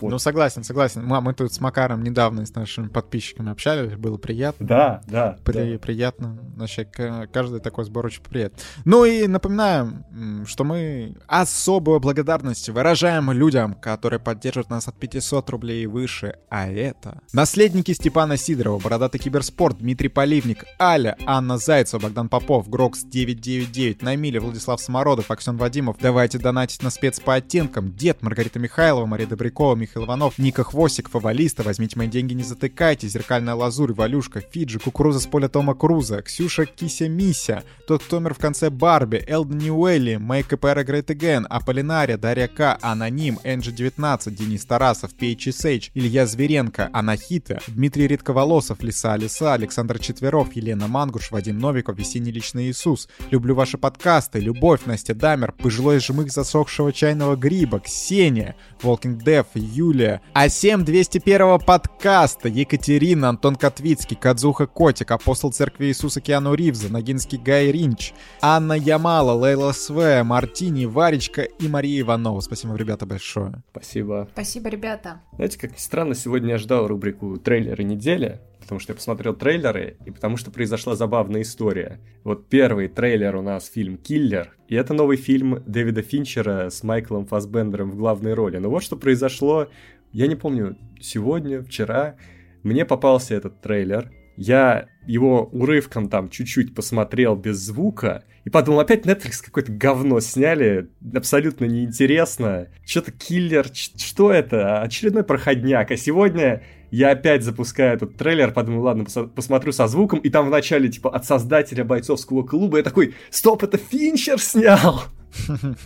[0.00, 0.11] Вот.
[0.11, 1.04] Ну, согласен, согласен.
[1.04, 4.66] Мы, мы тут с Макаром недавно с нашими подписчиками общались, было приятно.
[4.66, 5.78] Да, да, При- да.
[5.78, 6.38] Приятно.
[6.56, 8.59] Вообще, каждый такой сбор очень приятно.
[8.85, 10.04] Ну и напоминаем,
[10.46, 16.37] что мы особую благодарность выражаем людям, которые поддерживают нас от 500 рублей и выше.
[16.50, 17.20] А это...
[17.32, 24.40] Наследники Степана Сидорова, Бородатый Киберспорт, Дмитрий Поливник, Аля, Анна Зайцева, Богдан Попов, Грокс 999, Намиля,
[24.40, 25.96] Владислав Самородов, Аксен Вадимов.
[26.00, 27.92] Давайте донатить на спец по оттенкам.
[27.94, 33.07] Дед, Маргарита Михайлова, Мария Добрякова, Михаил Иванов, Ника Хвостик, Фавалиста, Возьмите мои деньги, не затыкайте,
[33.07, 38.35] Зеркальная лазурь, Валюшка, Фиджи, Кукуруза с поля Тома Круза, Ксюша Кися Мися, Тот, кто умер
[38.35, 44.35] в конце Барби, Элден Ньюэлли, Make Era Great Again, Аполлинария, Дарья К, Аноним, Энджи 19,
[44.35, 51.61] Денис Тарасов, PHSH, Илья Зверенко, Анахита, Дмитрий Редковолосов, Лиса Лиса, Александр Четверов, Елена Мангуш, Вадим
[51.61, 57.79] Новиков, Весенний Личный Иисус, Люблю ваши подкасты, Любовь, Настя Дамер, Пожилой жмых засохшего чайного гриба,
[57.79, 59.46] Ксения, Walking Dev,
[59.77, 67.39] Юлия, А7 201 подкаста, Екатерина, Антон Котвицкий, Кадзуха Котик, Апостол Церкви Иисуса Киану Ривза, Ногинский
[67.39, 72.41] Гай Ричи, Анна Ямала, Лейла Све, Мартини, Варечка и Мария Иванова.
[72.41, 73.62] Спасибо, ребята, большое.
[73.71, 74.29] Спасибо.
[74.33, 75.21] Спасибо, ребята.
[75.35, 79.96] Знаете, как ни странно, сегодня я ждал рубрику «Трейлеры недели», потому что я посмотрел трейлеры,
[80.05, 82.00] и потому что произошла забавная история.
[82.24, 87.26] Вот первый трейлер у нас фильм «Киллер», и это новый фильм Дэвида Финчера с Майклом
[87.26, 88.57] Фассбендером в главной роли.
[88.57, 89.68] Но вот что произошло,
[90.11, 92.16] я не помню, сегодня, вчера,
[92.64, 99.05] мне попался этот трейлер, я его урывком там чуть-чуть посмотрел без звука, и подумал, опять
[99.05, 102.68] Netflix какое-то говно сняли, абсолютно неинтересно.
[102.85, 104.83] Что-то киллер, что это?
[104.83, 105.90] Очередной проходняк.
[105.90, 110.46] А сегодня я опять запускаю этот трейлер, подумал, ладно, пос- посмотрю со звуком, и там
[110.46, 115.03] в начале, типа, от создателя бойцовского клуба, я такой, стоп, это Финчер снял!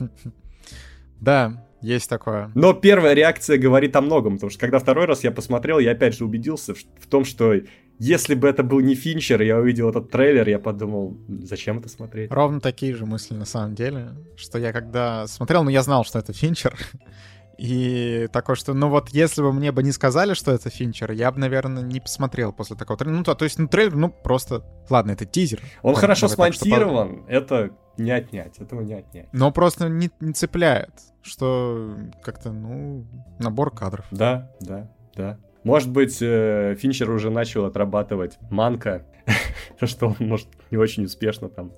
[1.21, 2.51] Да, есть такое.
[2.55, 6.17] Но первая реакция говорит о многом, потому что когда второй раз я посмотрел, я опять
[6.17, 7.55] же убедился в, том, что
[7.99, 12.31] если бы это был не Финчер, я увидел этот трейлер, я подумал, зачем это смотреть?
[12.33, 16.19] Ровно такие же мысли на самом деле, что я когда смотрел, ну я знал, что
[16.19, 16.75] это Финчер,
[17.61, 21.31] и такое, что, ну вот, если бы мне бы не сказали, что это Финчер, я
[21.31, 23.19] бы, наверное, не посмотрел после такого трейлера.
[23.19, 25.61] Ну, то, то есть, ну, трейлер, ну, просто, ладно, это тизер.
[25.83, 29.29] Он Там, хорошо так, что смонтирован, это не отнять, этого не отнять.
[29.35, 30.89] Но просто не, не цепляет,
[31.21, 33.05] что как-то, ну,
[33.39, 34.07] набор кадров.
[34.11, 35.39] Да, да, да.
[35.63, 39.05] Может быть, э, Финчер уже начал отрабатывать манка,
[39.83, 41.73] что он, может, не очень успешно там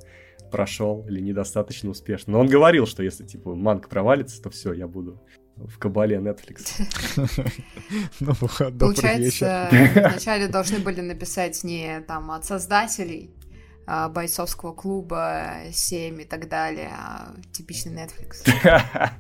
[0.53, 2.35] прошел или недостаточно успешно.
[2.35, 5.21] Но он говорил, что если, типа, манк провалится, то все, я буду
[5.69, 6.83] в кабале Netflix.
[8.21, 9.69] Ну, вот, добрый вечер.
[9.69, 13.31] Получается, вначале должны были написать не там от создателей
[13.87, 18.45] а, бойцовского клуба 7 и так далее, а типичный Netflix.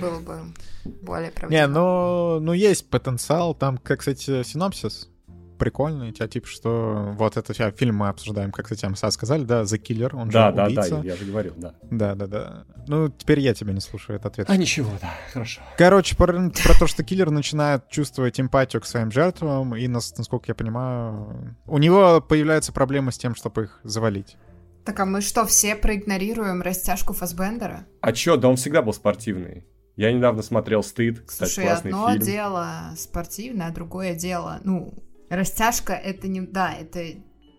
[0.00, 0.40] Было бы
[0.84, 1.66] более Не, правдиво.
[1.66, 3.54] ну, ну есть потенциал.
[3.54, 5.08] Там, как, кстати, синопсис
[5.56, 6.10] прикольный.
[6.10, 9.62] У тебя типа, что вот это сейчас фильм мы обсуждаем, как, кстати, мы сказали, да,
[9.62, 10.90] The Killer, он Да, же да, убийца.
[10.90, 11.74] да, я же говорил, да.
[11.90, 12.64] Да, да, да.
[12.86, 14.48] Ну, теперь я тебя не слушаю, это ответ.
[14.50, 15.60] А ничего, да, хорошо.
[15.76, 20.44] Короче, про, про то, что киллер начинает чувствовать эмпатию к своим жертвам, и, нас- насколько
[20.48, 24.36] я понимаю, у него появляются проблемы с тем, чтобы их завалить.
[24.84, 27.86] Так а мы что, все проигнорируем растяжку Фасбендера?
[28.00, 29.66] А чё, да он всегда был спортивный.
[29.96, 32.22] Я недавно смотрел «Стыд», кстати, Слушай, классный одно фильм.
[32.22, 32.66] дело
[32.98, 34.92] спортивное, а другое дело, ну,
[35.28, 37.00] растяжка это не, да, это,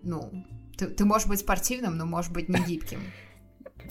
[0.04, 0.46] ну,
[0.78, 3.02] ты, ты можешь быть спортивным, но можешь быть не гибким.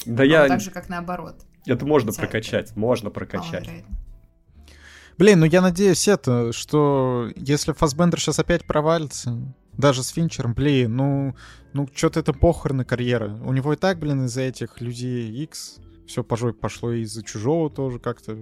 [0.05, 0.47] Да я...
[0.49, 1.45] так же, как наоборот.
[1.67, 3.69] Это можно прокачать, можно прокачать.
[5.19, 10.95] Блин, ну я надеюсь это, что если Фасбендер сейчас опять провалится, даже с Финчером, блин,
[10.95, 11.37] ну,
[11.73, 13.35] ну что-то это похороны карьеры.
[13.43, 17.99] У него и так, блин, из-за этих людей X все пошло, и из-за чужого тоже
[17.99, 18.35] как-то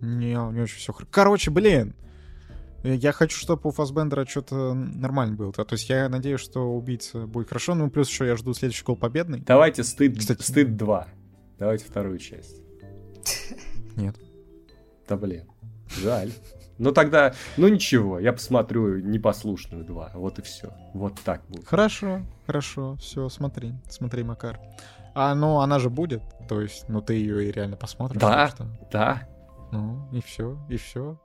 [0.00, 1.94] не, не очень все Короче, блин,
[2.82, 5.52] я хочу, чтобы у Фасбендера что-то нормально было.
[5.52, 7.74] То есть я надеюсь, что убийца будет хорошо.
[7.74, 9.40] Ну, плюс еще я жду следующий гол победный.
[9.40, 10.42] Давайте «Стыд», Кстати.
[10.42, 11.06] «Стыд 2».
[11.58, 12.60] Давайте вторую часть.
[13.96, 14.16] Нет.
[15.08, 15.44] Да блин,
[16.00, 16.32] жаль.
[16.78, 20.72] Ну тогда, ну ничего, я посмотрю непослушную 2, вот и все.
[20.94, 21.66] Вот так будет.
[21.66, 24.58] Хорошо, хорошо, все, смотри, смотри, Макар.
[25.14, 28.20] А, ну, она же будет, то есть, ну, ты ее и реально посмотришь.
[28.20, 28.48] Да.
[28.48, 29.28] что, Да,
[29.70, 31.20] ну, и все, и все.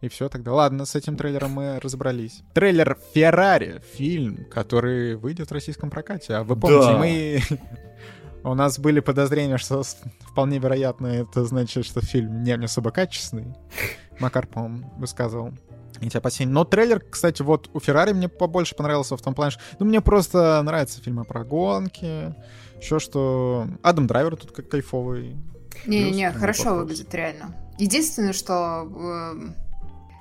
[0.00, 0.52] И все тогда.
[0.52, 2.42] Ладно, с этим трейлером мы разобрались.
[2.54, 6.34] Трейлер Феррари, фильм, который выйдет в российском прокате.
[6.34, 6.98] А вы помните, Да.
[6.98, 7.40] мы...
[8.44, 9.82] У нас были подозрения, что
[10.20, 13.54] вполне вероятно это значит, что фильм не особо качественный.
[14.18, 15.52] Макар, по-моему, высказывал
[16.00, 16.50] эти опасения.
[16.50, 20.00] Но трейлер, кстати, вот у Феррари мне побольше понравился в том плане, что ну, мне
[20.00, 22.34] просто нравятся фильмы про гонки,
[22.80, 25.36] еще что Адам Драйвер тут как кайфовый.
[25.86, 27.54] Не-не-не, хорошо выглядит реально.
[27.78, 28.82] Единственное, что...
[29.34, 29.54] эм,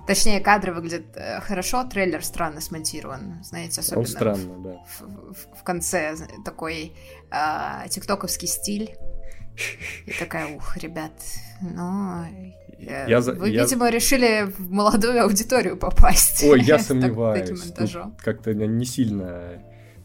[0.07, 4.69] Точнее, кадры выглядят э, хорошо, трейлер странно смонтирован, знаете, особенно он в- странно, да.
[4.87, 5.01] в,
[5.33, 6.93] в- в конце такой
[7.29, 8.95] а, тиктоковский стиль.
[10.07, 11.11] И такая, ух, ребят,
[11.61, 12.23] ну...
[12.79, 16.43] э, Я Вы, я- видимо, решили в молодую аудиторию попасть.
[16.43, 17.61] Ой, я сомневаюсь.
[18.17, 19.61] Как-то не сильно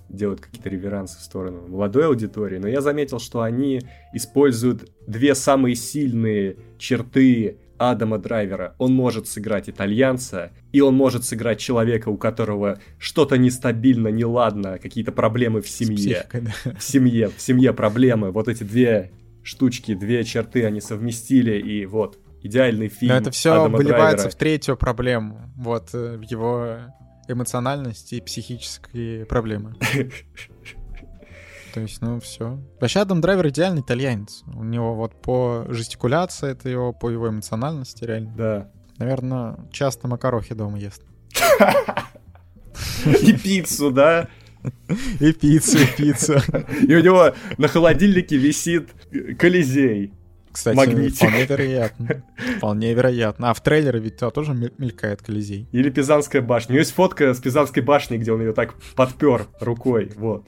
[0.08, 3.80] делают какие-то реверансы в сторону молодой аудитории, но я заметил, что они
[4.12, 8.74] используют две самые сильные черты Адама Драйвера.
[8.78, 15.12] Он может сыграть итальянца, и он может сыграть человека, у которого что-то нестабильно, неладно, какие-то
[15.12, 15.96] проблемы в семье.
[15.96, 16.72] психикой, да.
[16.78, 18.30] В семье, в семье проблемы.
[18.30, 23.52] Вот эти две штучки, две черты они совместили, и вот, идеальный фильм Но это все
[23.52, 24.30] Адама выливается Драйвера.
[24.30, 25.52] в третью проблему.
[25.56, 26.78] Вот э, его
[27.28, 29.74] эмоциональности и психические проблемы.
[31.74, 32.58] То есть, ну, все.
[32.80, 34.44] Вообще, Адам Драйвер идеальный итальянец.
[34.54, 38.32] У него вот по жестикуляции это его, по его эмоциональности реально.
[38.34, 38.70] Да.
[38.98, 41.02] Наверное, часто макарохи дома ест.
[43.22, 44.28] И пиццу, да?
[45.20, 46.34] И пиццу, и пиццу.
[46.82, 48.90] И у него на холодильнике висит
[49.38, 50.12] Колизей.
[50.56, 51.16] Кстати, Магнитик.
[51.18, 52.22] вполне вероятно.
[52.56, 53.50] Вполне вероятно.
[53.50, 55.68] А в трейлере ведь туда тоже мель- мелькает Колизей.
[55.70, 56.70] Или Пизанская башня.
[56.70, 60.12] У него есть фотка с Пизанской башни, где он ее так подпер рукой.
[60.16, 60.46] Вот.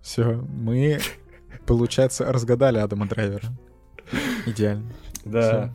[0.00, 1.00] Все, мы,
[1.66, 3.48] получается, разгадали Адама Драйвера.
[4.46, 4.88] Идеально.
[5.24, 5.74] Да.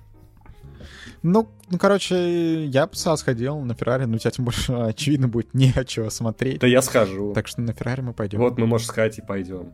[1.22, 5.28] Ну, ну, короче, я бы сам сходил на Феррари, но у тебя тем больше, очевидно,
[5.28, 6.62] будет не о чего смотреть.
[6.62, 7.34] Да я схожу.
[7.34, 8.40] Так что на Феррари мы пойдем.
[8.40, 9.74] Вот мы, может, с Катей пойдем.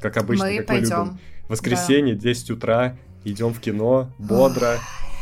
[0.00, 0.88] Как обычно, Мы как мы любим.
[0.90, 1.18] пойдем.
[1.48, 4.78] Воскресенье, 10 утра, идем в кино, бодро.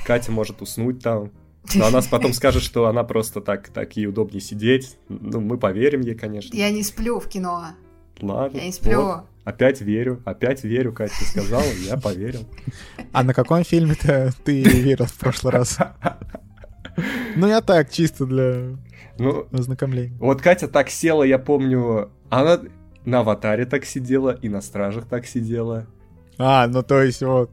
[0.06, 1.30] Катя может уснуть там.
[1.74, 4.98] Но она потом скажет, что она просто так, так ей удобнее сидеть.
[5.08, 6.54] Ну, мы поверим ей, конечно.
[6.54, 7.68] Я не сплю в кино.
[8.20, 8.56] Ладно.
[8.58, 9.00] Я не сплю.
[9.02, 9.24] вот.
[9.44, 12.46] Опять верю, опять верю, Катя ты сказала, я поверил.
[13.12, 15.78] А на каком фильме-то ты верил в прошлый раз?
[17.36, 18.76] Ну, я так, чисто для...
[19.18, 20.16] Ну, Ознакомление.
[20.18, 22.60] вот Катя так села, я помню, она
[23.04, 25.86] на аватаре так сидела и на стражах так сидела.
[26.38, 27.50] А, ну то есть вот.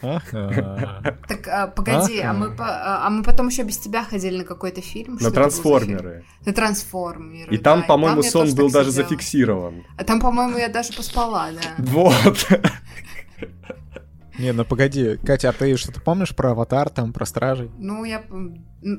[0.02, 2.64] Так, а, погоди, а мы, по-
[3.06, 5.18] а мы потом еще без тебя ходили на какой-то фильм?
[5.20, 6.24] На трансформеры.
[6.46, 7.54] На трансформеры.
[7.54, 9.08] И там, да, по-моему, сон был даже сидела.
[9.08, 9.84] зафиксирован.
[9.98, 11.60] А там, по-моему, я даже поспала, да.
[11.78, 12.48] Вот.
[14.38, 17.70] Не, ну погоди, Катя, а ты что-то помнишь про аватар, там, про стражей?
[17.78, 18.22] Ну, я...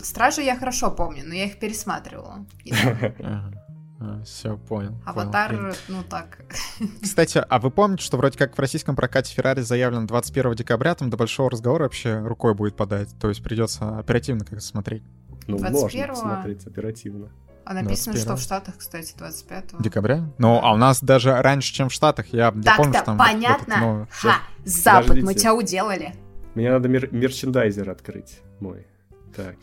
[0.02, 2.46] Стражи я хорошо помню, но я их пересматривала.
[4.26, 4.96] Все, понял.
[5.06, 5.74] Аватар, понял.
[5.88, 6.39] ну так.
[7.02, 11.10] Кстати, а вы помните, что вроде как в российском прокате Феррари заявлено 21 декабря, там
[11.10, 15.04] до большого разговора вообще рукой будет подать, то есть придется оперативно как-то смотреть.
[15.48, 16.08] Ну, можно 21-го?
[16.13, 17.30] посмотреть оперативно.
[17.66, 18.22] А написано, 21.
[18.22, 19.82] что в Штатах, кстати, 25-го.
[19.82, 20.30] Декабря?
[20.38, 22.28] Ну, а у нас даже раньше, чем в Штатах.
[22.34, 23.18] Я, я помню, что там...
[23.18, 23.74] понятно?
[23.74, 25.39] этот, ну, Ха, Запад, мы Подождите.
[25.39, 26.16] тебя уделали.
[26.56, 28.86] Мне надо мер- мерчендайзер открыть мой.
[29.36, 29.56] Так,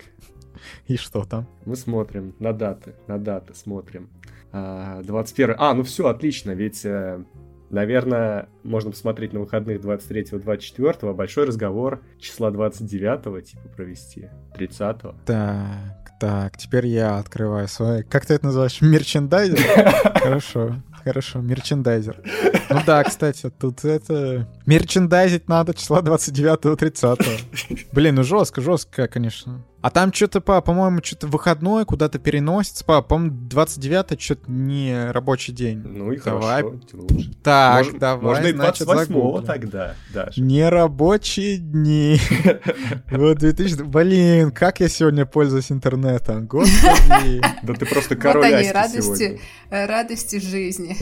[0.87, 1.47] И что там?
[1.65, 4.09] мы смотрим на даты, на даты смотрим.
[4.53, 5.55] А, 21.
[5.59, 7.23] А, ну все, отлично, ведь, э,
[7.71, 16.57] наверное, можно посмотреть на выходных 23-24, большой разговор числа 29 типа провести, 30 Так, так,
[16.57, 18.03] теперь я открываю свой...
[18.03, 18.81] Как ты это называешь?
[18.81, 19.59] Мерчендайзер?
[20.15, 22.23] Хорошо, хорошо, мерчендайзер.
[22.69, 24.47] Ну да, кстати, тут это...
[24.67, 27.87] Мерчендайзить надо числа 29-30.
[27.93, 29.65] Блин, ну жестко, жестко, конечно.
[29.83, 32.85] А там что-то, по, по-моему, что-то выходной куда-то переносится.
[32.85, 35.79] По, по-моему, 29 что-то не рабочий день.
[35.79, 36.63] Ну и Давай.
[36.63, 37.31] хорошо, тем лучше.
[37.43, 39.47] Так, Мож- давай, Можно и значит, 28 загуглим.
[39.47, 40.41] тогда, даже.
[40.43, 42.19] Нерабочие дни.
[43.11, 43.83] Вот 2000...
[43.85, 47.41] Блин, как я сегодня пользуюсь интернетом, господи.
[47.63, 49.39] Да ты просто Вот король они, Асти радости, сегодня.
[49.71, 50.97] э, радости жизни.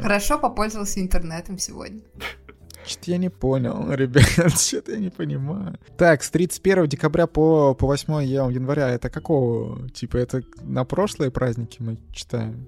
[0.02, 2.00] Хорошо попользовался интернетом сегодня.
[2.90, 5.78] Что-то я не понял, ребят, что-то я не понимаю.
[5.96, 9.88] Так, с 31 декабря по, по 8 января, это какого?
[9.90, 12.66] Типа, это на прошлые праздники мы читаем?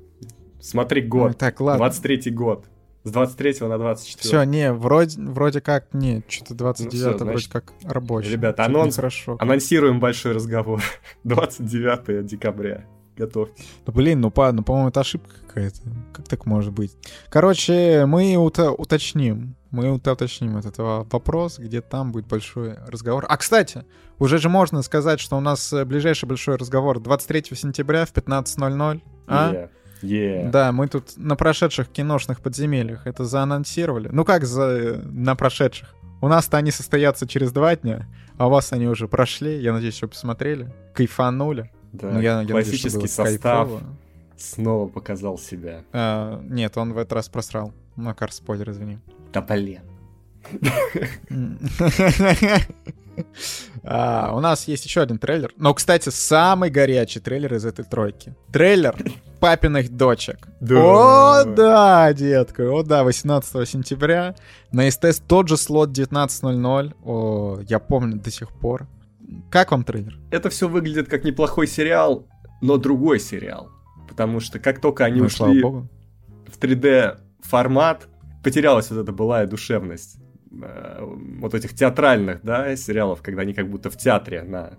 [0.61, 1.85] Смотри год, Так, ладно.
[1.85, 2.67] 23-й год.
[3.05, 4.21] С 23 на 24.
[4.29, 8.31] Все, не, вроде, вроде как, нет, что-то 29 Ну вроде значит, как рабочий.
[8.31, 9.37] ребята, анонс- Хорошо.
[9.41, 10.81] Анонсируем большой разговор.
[11.25, 12.85] 29 декабря.
[13.17, 13.67] Готовьтесь.
[13.87, 15.81] Ну, блин, ну, по, ну, по-моему, это ошибка какая-то.
[16.13, 16.97] Как так может быть?
[17.29, 19.57] Короче, мы уто- уточним.
[19.73, 23.25] Мы уто- уточним этот во- вопрос, где там будет большой разговор.
[23.29, 23.85] А, кстати,
[24.19, 29.01] уже же можно сказать, что у нас э, ближайший большой разговор 23 сентября в 15.00.
[29.27, 29.51] А?
[29.53, 29.69] Е,
[30.03, 30.51] е.
[30.53, 34.09] Да, мы тут на прошедших киношных подземельях это заанонсировали.
[34.13, 35.95] Ну как за э, на прошедших?
[36.21, 38.07] У нас-то они состоятся через два дня,
[38.37, 39.59] а у вас они уже прошли.
[39.61, 41.71] Я надеюсь, что посмотрели, кайфанули.
[41.93, 43.81] Да, Ну, я, я надеюсь, классический было состав кайфово.
[44.43, 45.85] Снова показал себя.
[45.93, 47.73] А, нет, он в этот раз просрал.
[47.97, 48.99] Макар, спойлер, извини.
[49.33, 49.83] Да блин.
[53.85, 55.53] А, у нас есть еще один трейлер.
[55.57, 58.35] Но, кстати, самый горячий трейлер из этой тройки.
[58.53, 58.97] Трейлер
[59.41, 60.49] папиных дочек.
[60.61, 60.77] Да.
[60.77, 62.71] О, да, детка.
[62.71, 64.35] О, да, 18 сентября.
[64.71, 66.95] На СТС тот же слот 19.00.
[67.05, 68.87] О, я помню до сих пор.
[69.51, 70.19] Как вам трейлер?
[70.31, 72.27] Это все выглядит как неплохой сериал,
[72.61, 73.71] но другой сериал.
[74.13, 75.89] Потому что как только они Ну, слава ушли богу.
[76.47, 78.09] в 3D формат,
[78.45, 80.17] потерялась вот эта былая душевность
[80.63, 80.99] э,
[81.41, 84.75] вот этих театральных, да, сериалов, когда они как будто в театре на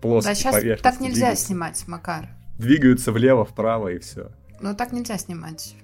[0.00, 1.46] плоской Да, сейчас поверхности так нельзя двигаются.
[1.46, 2.28] снимать, Макар.
[2.56, 4.30] Двигаются влево, вправо и все.
[4.60, 5.74] Ну, так нельзя снимать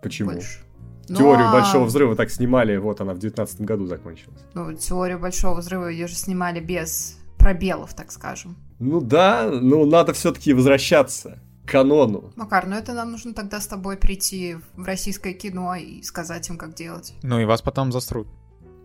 [0.00, 0.30] Почему?
[0.30, 0.60] больше.
[1.08, 4.38] Ну, Теорию а- большого взрыва так снимали, вот она в 19 году закончилась.
[4.54, 8.56] Ну, теорию большого взрыва ее же снимали без пробелов, так скажем.
[8.78, 12.32] Ну да, ну надо все-таки возвращаться канону.
[12.36, 16.56] Макар, ну это нам нужно тогда с тобой прийти в российское кино и сказать им,
[16.58, 17.14] как делать.
[17.22, 18.28] Ну и вас потом заструт.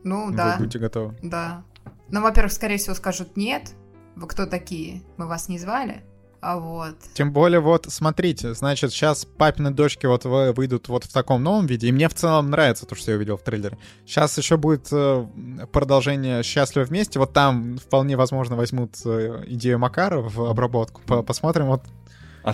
[0.04, 1.16] Ну, Вы да, будете готовы.
[1.22, 1.64] да.
[2.10, 3.72] Ну, во-первых, скорее всего, скажут нет.
[4.16, 5.02] Вы кто такие?
[5.18, 6.04] Мы вас не звали.
[6.42, 6.96] А вот.
[7.14, 11.66] Тем более, вот, смотрите, значит, сейчас папины дочки вот вы- выйдут вот в таком новом
[11.68, 13.78] виде, и мне в целом нравится то, что я увидел в трейлере.
[14.06, 15.26] Сейчас еще будет э,
[15.72, 21.68] продолжение «Счастливы вместе», вот там вполне возможно возьмут э, идею Макара в обработку, По- посмотрим,
[21.68, 21.84] вот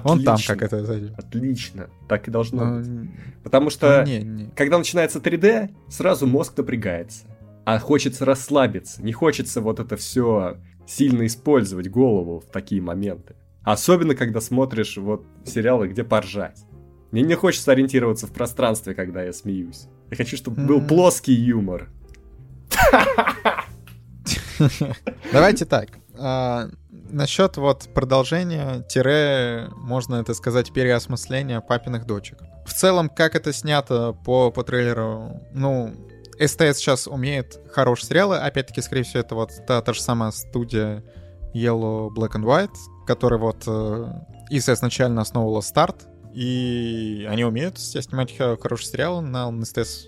[0.04, 1.13] он там как это.
[1.17, 3.12] Отлично, так и должно Ну, быть.
[3.43, 4.49] Потому что, не, не.
[4.56, 7.25] когда начинается 3D, сразу мозг напрягается.
[7.65, 13.36] А хочется расслабиться, не хочется вот это все сильно использовать голову в такие моменты.
[13.63, 16.63] Особенно, когда смотришь вот сериалы, где поржать.
[17.12, 19.88] Мне не хочется ориентироваться в пространстве, когда я смеюсь.
[20.10, 21.89] Я хочу, чтобы был плоский юмор.
[25.31, 25.90] Давайте так.
[27.12, 32.39] Насчет вот продолжения, тире, можно это сказать, переосмысления папиных дочек.
[32.65, 35.93] В целом, как это снято по, по трейлеру, ну,
[36.39, 38.37] СТС сейчас умеет хорошие сериалы.
[38.37, 41.03] Опять-таки, скорее всего, это вот та, та же самая студия
[41.53, 44.13] Yellow, Black and White, который вот э,
[44.49, 49.21] ИС изначально основывала старт, и они умеют снимать хороший сериал.
[49.21, 50.07] На СТС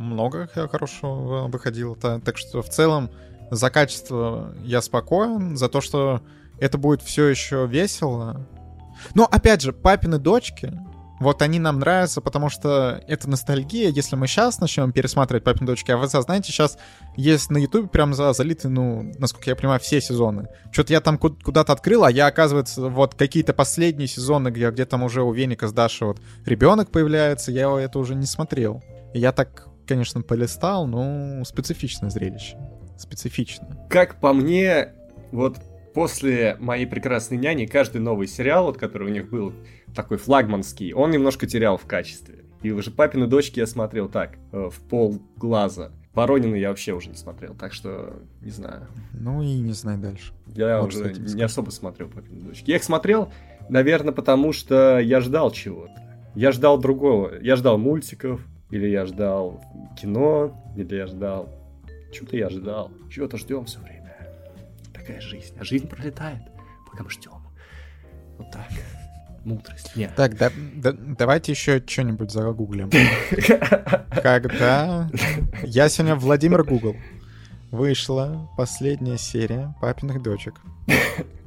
[0.00, 1.96] много хорошего выходило.
[1.96, 3.10] Так что в целом
[3.50, 6.22] за качество я спокоен, за то, что
[6.58, 8.46] это будет все еще весело.
[9.14, 10.78] Но опять же, папины дочки,
[11.20, 13.90] вот они нам нравятся, потому что это ностальгия.
[13.90, 16.78] Если мы сейчас начнем пересматривать «Папины дочки», а вы знаете, сейчас
[17.14, 20.48] есть на Ютубе прям за, залиты, ну, насколько я понимаю, все сезоны.
[20.72, 25.02] Что-то я там куда-то открыл, а я, оказывается, вот какие-то последние сезоны, где, где там
[25.02, 28.82] уже у Веника с Дашей вот ребенок появляется, я это уже не смотрел.
[29.12, 32.56] Я так, конечно, полистал, но специфичное зрелище.
[33.00, 33.66] Специфично.
[33.88, 34.92] Как по мне,
[35.32, 35.56] вот
[35.94, 39.54] после «Моей прекрасной няни» каждый новый сериал, вот, который у них был
[39.94, 42.44] такой флагманский, он немножко терял в качестве.
[42.62, 45.92] И уже «Папины дочки» я смотрел так, э, в пол глаза.
[46.12, 48.86] Воронины я вообще уже не смотрел, так что не знаю.
[49.14, 50.34] Ну и не знаю дальше.
[50.46, 52.70] Я вот уже не особо смотрел «Папины дочки».
[52.70, 53.32] Я их смотрел,
[53.70, 55.94] наверное, потому что я ждал чего-то.
[56.34, 57.32] Я ждал другого.
[57.40, 58.40] Я ждал мультиков,
[58.70, 59.64] или я ждал
[60.00, 61.48] кино, или я ждал...
[62.12, 62.90] Чего-то я ждал.
[63.10, 64.00] Чего-то ждем все время
[65.10, 65.54] такая жизнь.
[65.58, 66.42] А жизнь пролетает,
[66.90, 67.32] пока мы ждем.
[68.38, 68.68] Вот так.
[69.44, 69.96] Мудрость.
[69.96, 70.14] Нет.
[70.16, 72.90] Так, да, да, давайте еще что-нибудь загуглим.
[74.22, 75.10] Когда...
[75.62, 76.94] Я сегодня Владимир Гугл.
[77.70, 80.60] Вышла последняя серия «Папиных дочек».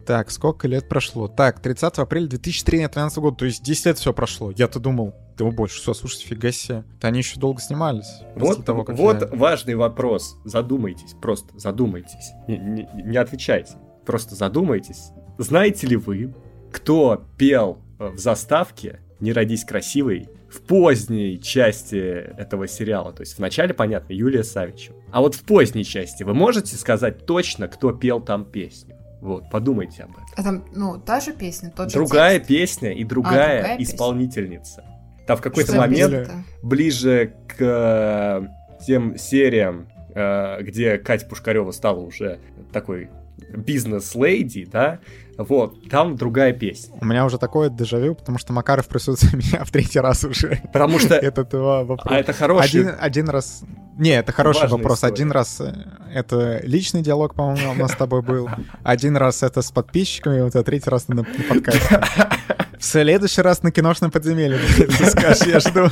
[0.05, 1.27] Так, сколько лет прошло?
[1.27, 4.51] Так, 30 апреля 2013 года, то есть 10 лет все прошло.
[4.51, 6.83] Я-то думал, да больше, все, слушайте, фига себе.
[7.01, 8.21] Да они еще долго снимались.
[8.35, 9.27] Вот, того, как вот я...
[9.37, 10.37] важный вопрос.
[10.43, 12.31] Задумайтесь, просто задумайтесь.
[12.47, 13.73] Не, не, не отвечайте,
[14.05, 15.11] просто задумайтесь.
[15.37, 16.33] Знаете ли вы,
[16.71, 23.13] кто пел э, в заставке «Не родись красивой» в поздней части этого сериала?
[23.13, 24.95] То есть в начале, понятно, Юлия Савичева.
[25.11, 28.95] А вот в поздней части вы можете сказать точно, кто пел там песню?
[29.21, 30.25] Вот, подумайте об этом.
[30.35, 32.49] А там, ну, та же песня, тот же Другая текст.
[32.49, 34.81] песня и другая, а, другая исполнительница.
[34.81, 34.92] Песня.
[35.25, 36.43] Там в какой-то момент это?
[36.61, 38.47] ближе к э,
[38.85, 42.39] тем сериям, э, где Катя Пушкарева стала уже
[42.71, 43.09] такой
[43.55, 44.99] бизнес-лейди, да,
[45.37, 46.95] вот, там другая песня.
[47.01, 50.61] У меня уже такое дежавю, потому что Макаров присутствует меня в третий раз уже.
[50.71, 51.15] Потому что...
[51.23, 52.01] Этот вопрос.
[52.05, 52.81] А это хороший...
[52.81, 53.63] Один, один раз...
[53.97, 54.99] Не, это хороший вопрос.
[54.99, 55.13] История.
[55.13, 55.73] Один раз э,
[56.13, 58.49] это личный диалог, по-моему, у нас с тобой был.
[58.83, 62.01] Один раз это с подписчиками, вот, а третий раз на, на подкасте.
[62.83, 65.87] В следующий раз на киношном подземелье ты скажешь, я жду.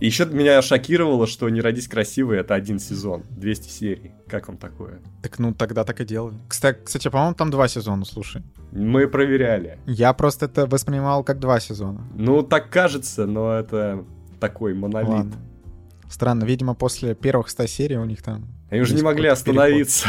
[0.00, 4.10] И еще меня шокировало, что «Не родись красивой»— это один сезон, 200 серий.
[4.26, 4.98] Как вам такое?
[5.22, 6.34] Так ну тогда так и делали.
[6.48, 8.42] Кстати, кстати по-моему, там два сезона, слушай.
[8.72, 9.78] Мы проверяли.
[9.86, 12.00] Я просто это воспринимал как два сезона.
[12.16, 14.04] Ну, так кажется, но это
[14.40, 15.08] такой монолит.
[15.08, 15.36] Ладно.
[16.10, 18.48] Странно, видимо, после первых 100 серий у них там...
[18.68, 20.08] Они уже не могли остановиться.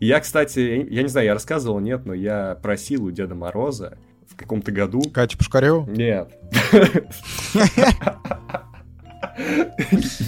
[0.00, 4.34] Я, кстати, я не знаю, я рассказывал, нет, но я просил у Деда Мороза в
[4.34, 5.02] каком-то году...
[5.12, 5.84] Катя Пушкареву?
[5.90, 6.30] Нет.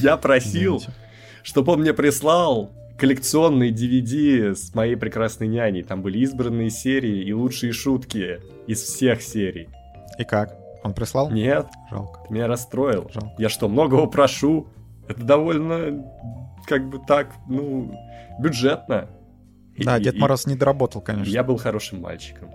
[0.02, 0.82] Я просил,
[1.42, 5.82] чтобы он мне прислал коллекционные DVD с моей прекрасной няней.
[5.82, 9.70] Там были избранные серии и лучшие шутки из всех серий.
[10.18, 10.54] И как?
[10.84, 11.30] Он прислал?
[11.30, 11.66] Нет.
[11.90, 12.20] Жалко.
[12.28, 13.10] Ты меня расстроил.
[13.12, 13.32] Жалко.
[13.38, 14.68] Я что, многого прошу?
[15.08, 16.04] Это довольно,
[16.66, 17.98] как бы так, ну,
[18.38, 19.08] бюджетно.
[19.84, 20.50] Да, и, Дед Мороз и...
[20.50, 21.30] не доработал, конечно.
[21.30, 22.50] Я был хорошим мальчиком.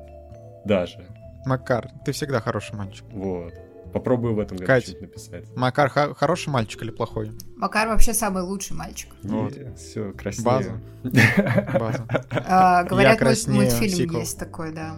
[0.65, 1.05] Даже.
[1.45, 3.05] Макар, ты всегда хороший мальчик.
[3.11, 3.53] Вот.
[3.93, 5.45] Попробую в этом году Кать, написать.
[5.55, 7.31] Макар х- хороший мальчик или плохой?
[7.55, 9.09] Макар вообще самый лучший мальчик.
[9.23, 9.53] Вот.
[9.77, 10.43] Все, красиво.
[10.43, 10.81] База.
[11.79, 12.05] База.
[12.31, 14.97] А, говорят, мультфильм есть такой, да.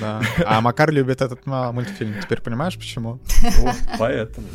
[0.00, 0.22] Да.
[0.44, 2.14] А Макар любит этот мультфильм.
[2.22, 3.20] Теперь понимаешь, почему?
[3.98, 4.46] Поэтому.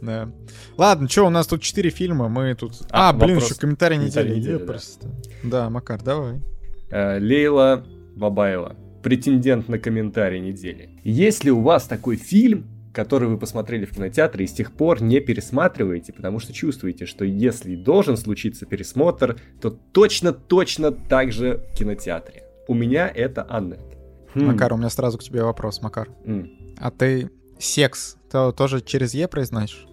[0.00, 0.30] Да.
[0.76, 2.72] Ладно, что, у нас тут четыре фильма, мы тут...
[2.90, 4.36] А, а блин, еще комментарий недели.
[4.36, 4.64] недели да.
[4.64, 5.08] просто.
[5.42, 6.40] Да, Макар, давай.
[6.90, 7.84] Э, Лейла
[8.16, 10.90] Бабаева претендент на комментарий недели.
[11.04, 15.00] Есть ли у вас такой фильм, который вы посмотрели в кинотеатре и с тех пор
[15.00, 21.78] не пересматриваете, потому что чувствуете, что если должен случиться пересмотр, то точно-точно так же в
[21.78, 22.42] кинотеатре.
[22.68, 23.80] У меня это Аннет.
[24.34, 24.46] Хм.
[24.46, 26.08] Макар, у меня сразу к тебе вопрос, Макар.
[26.24, 26.50] М.
[26.78, 29.86] А ты секс то тоже через Е произносишь?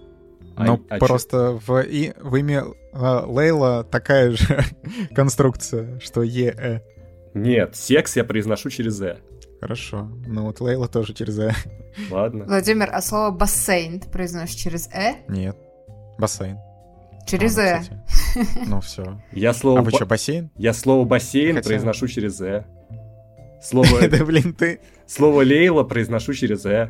[0.57, 4.65] А, Но а просто в, и, в имя э, Лейла такая же
[5.15, 6.79] конструкция, что Е, Э.
[7.35, 9.17] Нет, секс я произношу через «э».
[9.61, 10.09] Хорошо.
[10.25, 11.53] Ну вот Лейла тоже через «э».
[12.09, 12.45] Ладно.
[12.45, 15.17] Владимир, а слово «бассейн» ты произносишь через «э»?
[15.27, 15.55] Нет.
[16.17, 16.57] Бассейн.
[17.27, 17.81] Через «э».
[18.65, 19.21] Ну все.
[19.31, 19.79] Я слово...
[19.79, 20.49] А вы что, бассейн?
[20.57, 22.65] Я слово «бассейн» произношу через «э».
[23.61, 24.07] Слово...
[24.07, 24.79] Да блин, ты...
[25.05, 26.89] Слово «лейла» произношу через «э».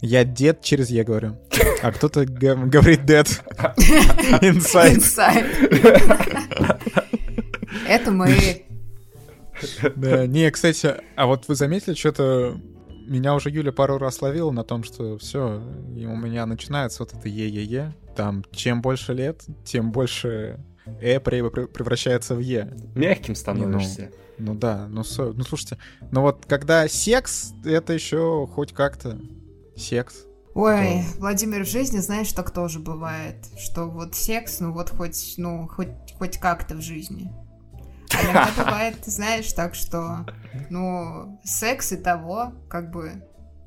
[0.00, 1.36] Я дед через «е» говорю.
[1.82, 3.42] А кто-то говорит дед.
[4.42, 5.02] Inside.
[7.88, 8.64] Это мы
[9.96, 12.60] Да, не, кстати, а вот вы заметили, что-то
[13.06, 15.62] меня уже Юля пару раз ловила на том, что все,
[15.96, 17.94] и у меня начинается вот это е-е-е.
[18.16, 20.60] Там, чем больше лет, тем больше
[21.00, 22.72] э превращается в е.
[22.94, 24.10] Мягким становишься.
[24.38, 25.78] Ну, ну да, ну, со, ну слушайте,
[26.10, 29.18] ну вот когда секс, это еще хоть как-то
[29.76, 30.24] секс.
[30.54, 31.18] Ой, да.
[31.18, 35.88] Владимир, в жизни знаешь, так тоже бывает, что вот секс, ну вот хоть, ну хоть,
[36.16, 37.32] хоть как-то в жизни.
[38.12, 40.26] А иногда бывает, знаешь, так что,
[40.70, 43.24] ну, секс и того, как бы...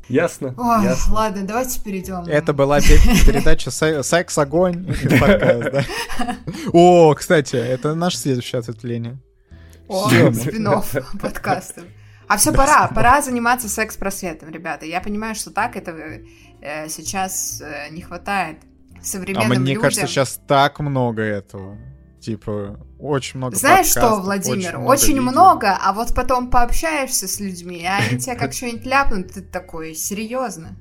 [0.07, 0.55] Ясно.
[0.57, 1.13] Ой, ясно.
[1.13, 2.23] ладно, давайте перейдем.
[2.23, 4.87] Это была передача «Секс-огонь»
[6.71, 9.19] О, кстати, это наше следующее ответвление.
[9.89, 10.69] О, спин
[11.19, 11.81] подкаста.
[12.27, 14.85] А все, пора, пора заниматься секс-просветом, ребята.
[14.85, 15.91] Я понимаю, что так это
[16.61, 18.57] э, сейчас э, не хватает
[19.01, 19.57] современным людям.
[19.57, 19.83] А мне людям.
[19.83, 21.77] кажется, сейчас так много этого.
[22.19, 27.39] Типа, очень много Знаешь что, Владимир, очень, много, очень много, а вот потом пообщаешься с
[27.39, 30.75] людьми, а они тебя как что-нибудь ляпнут, ты такой, серьезно?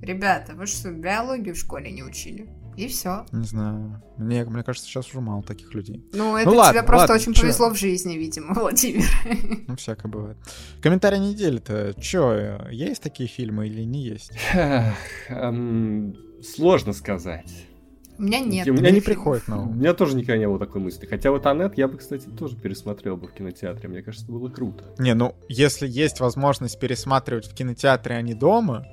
[0.00, 2.48] Ребята, вы что, биологию в школе не учили?
[2.76, 3.24] И все.
[3.32, 4.02] Не знаю.
[4.18, 6.04] Мне, мне кажется, сейчас уже мало таких людей.
[6.12, 7.42] Ну, это ну, ладно, тебе просто ладно, очень чё?
[7.42, 9.04] повезло в жизни, видимо, Владимир.
[9.66, 10.36] Ну, всякое бывает.
[10.82, 11.94] Комментарий недели-то.
[12.00, 14.32] Чё, есть такие фильмы или не есть?
[16.42, 17.66] Сложно сказать.
[18.18, 18.66] У меня нет.
[18.68, 19.70] У меня не приходит на ум.
[19.70, 21.06] У меня тоже никогда не было такой мысли.
[21.06, 23.88] Хотя вот Аннет я бы, кстати, тоже пересмотрел бы в кинотеатре.
[23.88, 24.84] Мне кажется, было круто.
[24.98, 28.86] Не, ну, если есть возможность пересматривать в кинотеатре, а не дома,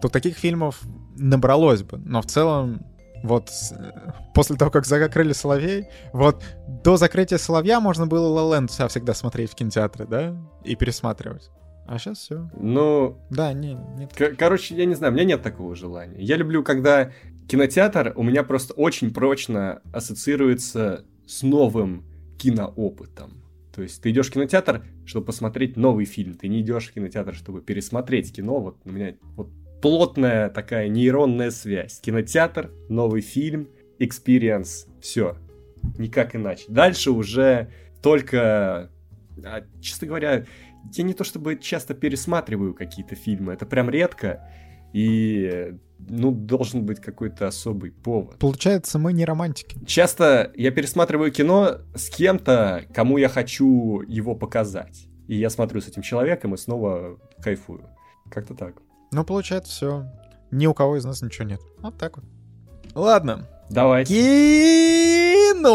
[0.00, 0.80] то таких фильмов
[1.16, 1.98] набралось бы.
[1.98, 2.86] Но в целом,
[3.22, 3.50] вот
[4.34, 6.42] после того, как закрыли Соловей, вот
[6.84, 10.36] до закрытия Соловья можно было La Land всегда смотреть в кинотеатре, да?
[10.64, 11.50] И пересматривать.
[11.86, 12.48] А сейчас все.
[12.54, 13.18] Ну...
[13.30, 14.12] Да, не, нет.
[14.38, 16.20] Короче, я не знаю, у меня нет такого желания.
[16.20, 17.12] Я люблю, когда
[17.48, 22.06] кинотеатр у меня просто очень прочно ассоциируется с новым
[22.38, 23.42] киноопытом.
[23.74, 26.34] То есть ты идешь в кинотеатр, чтобы посмотреть новый фильм.
[26.34, 28.60] Ты не идешь в кинотеатр, чтобы пересмотреть кино.
[28.60, 29.48] Вот у меня вот
[29.82, 32.00] плотная такая нейронная связь.
[32.00, 33.68] Кинотеатр, новый фильм,
[33.98, 35.36] experience, все.
[35.98, 36.64] Никак иначе.
[36.68, 37.70] Дальше уже
[38.00, 38.90] только,
[39.44, 40.44] а, честно говоря,
[40.92, 44.48] я не то чтобы часто пересматриваю какие-то фильмы, это прям редко.
[44.92, 48.38] И ну, должен быть какой-то особый повод.
[48.38, 49.78] Получается, мы не романтики.
[49.86, 55.06] Часто я пересматриваю кино с кем-то, кому я хочу его показать.
[55.28, 57.88] И я смотрю с этим человеком и снова кайфую.
[58.30, 58.74] Как-то так.
[59.12, 60.06] Ну, получается, все.
[60.50, 61.60] Ни у кого из нас ничего нет.
[61.80, 62.24] Вот так вот.
[62.94, 63.46] Ладно.
[63.68, 64.06] Давай.
[64.06, 65.68] Кино!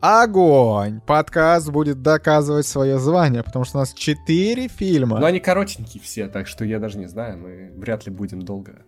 [0.00, 1.00] Огонь!
[1.06, 5.20] Подкаст будет доказывать свое звание, потому что у нас четыре фильма.
[5.20, 8.82] Но они коротенькие все, так что я даже не знаю, мы вряд ли будем долго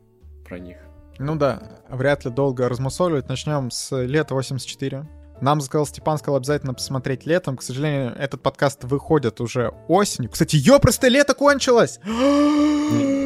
[0.45, 0.79] про них.
[1.19, 3.29] Ну да, вряд ли долго размусоливать.
[3.29, 5.07] Начнем с лета 84.
[5.43, 7.57] Нам сказал Степан, сказал обязательно посмотреть летом.
[7.57, 10.31] К сожалению, этот подкаст выходит уже осенью.
[10.31, 12.01] Кстати, ёпростое лето кончилось!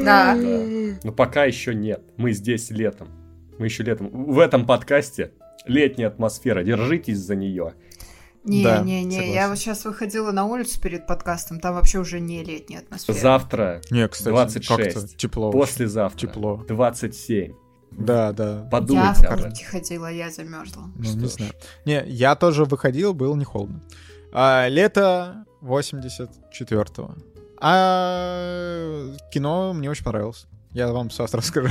[0.07, 0.37] Да.
[1.03, 2.01] Но пока еще нет.
[2.17, 3.09] Мы здесь летом.
[3.59, 4.09] Мы еще летом.
[4.33, 5.33] В этом подкасте
[5.65, 6.63] летняя атмосфера.
[6.63, 7.75] Держитесь за нее.
[8.45, 9.35] Не, да, не, не, согласен.
[9.35, 13.17] я вот сейчас выходила на улицу перед подкастом, там вообще уже не летняя атмосфера.
[13.17, 15.51] Завтра не, кстати, 26, тепло.
[15.51, 16.65] Послезавтра тепло.
[16.69, 17.55] 27.
[17.99, 18.67] Да, да.
[18.71, 20.85] Подумайте я в куртке ходила, я замерзла.
[20.97, 21.31] Ну, Что не ж.
[21.31, 21.53] знаю.
[21.85, 23.81] Не, я тоже выходил, было не холодно.
[24.33, 27.15] А, лето 84-го.
[27.59, 30.47] А кино мне очень понравилось.
[30.73, 31.69] Я вам сейчас расскажу.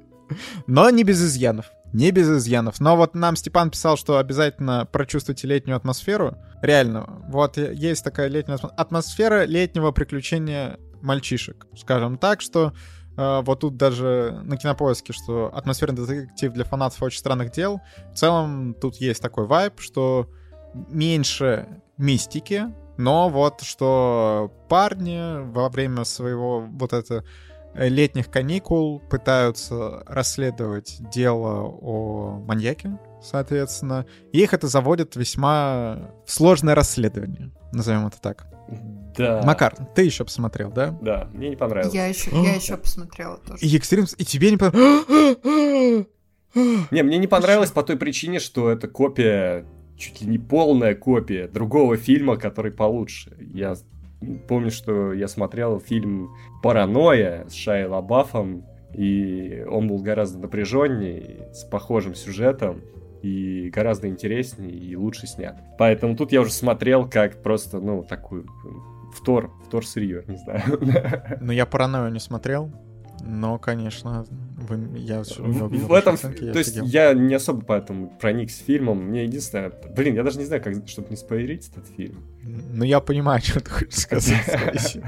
[0.66, 1.66] Но не без изъянов.
[1.92, 2.80] Не без изъянов.
[2.80, 6.36] Но вот нам Степан писал, что обязательно прочувствуйте летнюю атмосферу.
[6.62, 11.66] Реально, вот есть такая летняя атмосфера летнего приключения мальчишек.
[11.76, 12.72] Скажем так, что
[13.18, 17.80] вот тут даже на кинопоиске, что атмосферный детектив для фанатов очень странных дел.
[18.12, 20.30] В целом тут есть такой вайб, что
[20.72, 21.66] меньше
[21.96, 27.24] мистики, но вот что парни во время своего вот это
[27.74, 36.74] летних каникул пытаются расследовать дело о маньяке, соответственно, и их это заводит весьма в сложное
[36.74, 38.46] расследование, назовем это так.
[39.18, 39.42] Да.
[39.44, 40.96] Макар, ты еще посмотрел, да?
[41.02, 41.94] Да, мне не понравилось.
[41.94, 43.64] Я еще, я еще посмотрела тоже.
[43.64, 46.06] И Экстримс, и тебе не понравилось?
[46.90, 49.66] Не, мне не понравилось по той причине, что это копия,
[49.98, 53.36] чуть ли не полная копия другого фильма, который получше.
[53.38, 53.74] Я
[54.48, 56.30] помню, что я смотрел фильм
[56.62, 58.64] «Паранойя» с Шайей Лабафом,
[58.94, 62.80] и он был гораздо напряженнее, с похожим сюжетом,
[63.22, 65.60] и гораздо интереснее и лучше снят.
[65.76, 68.46] Поэтому тут я уже смотрел как просто, ну, такую
[69.14, 70.62] втор, втор сырье, не знаю.
[71.40, 72.72] Ну, я «Паранойю» не смотрел.
[73.20, 78.50] Но, конечно, вы, я увидел в этом, оценки, то есть я не особо поэтому проник
[78.50, 78.98] с фильмом.
[78.98, 82.22] Мне единственное, блин, я даже не знаю, как, чтобы не спойлерить этот фильм.
[82.42, 84.98] Ну, я понимаю, что ты хочешь сказать.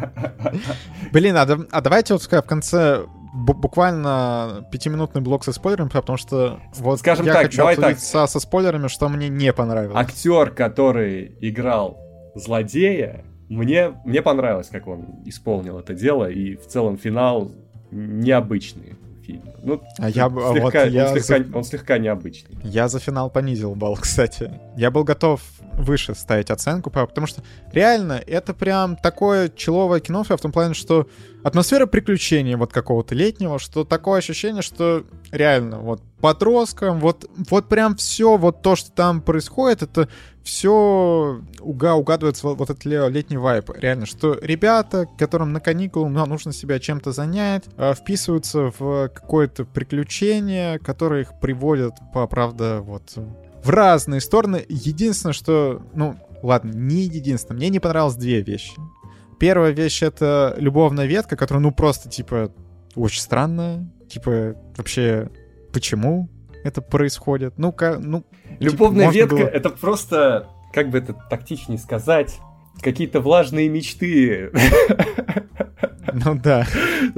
[1.13, 6.99] Блин, а, а давайте вот в конце буквально пятиминутный блок со спойлерами, потому что вот
[6.99, 7.99] Скажем я так, хочу давай так.
[7.99, 9.97] Со, со спойлерами, что мне не понравилось.
[9.97, 11.99] Актер, который играл
[12.35, 17.51] злодея, мне, мне понравилось, как он исполнил это дело, и в целом финал
[17.91, 18.95] необычный
[19.27, 19.43] фильм.
[19.63, 21.57] Ну, а я, слегка, вот я он, слегка, за...
[21.57, 22.59] он слегка необычный.
[22.63, 24.53] Я за финал понизил балл, кстати.
[24.77, 25.43] Я был готов
[25.75, 27.43] выше ставить оценку, потому что
[27.73, 31.07] реально это прям такое человое кино в том плане, что
[31.43, 37.97] атмосфера приключений вот какого-то летнего, что такое ощущение, что реально вот подросткам, вот, вот прям
[37.97, 40.09] все, вот то, что там происходит, это
[40.43, 43.71] все уга угадывается вот, вот этот летний вайп.
[43.75, 49.50] Реально, что ребята, которым на каникулы ну, нужно себя чем-то занять, а, вписываются в какое-то
[49.51, 53.19] приключение, которое их приводит, по правда, вот
[53.63, 54.65] в разные стороны.
[54.69, 58.75] Единственное, что, ну, ладно, не единственное, мне не понравилось две вещи.
[59.39, 62.53] Первая вещь— это любовная ветка, которая, ну, просто, типа,
[62.95, 63.91] очень странная.
[64.09, 65.31] Типа, вообще,
[65.73, 66.29] почему
[66.65, 67.55] это происходит?
[67.57, 68.25] Ну-ка, ну...
[68.59, 72.39] Типа, любовная типа, ветка было...— это просто, как бы это тактичнее сказать,
[72.83, 74.51] какие-то влажные мечты.
[76.13, 76.67] Ну да.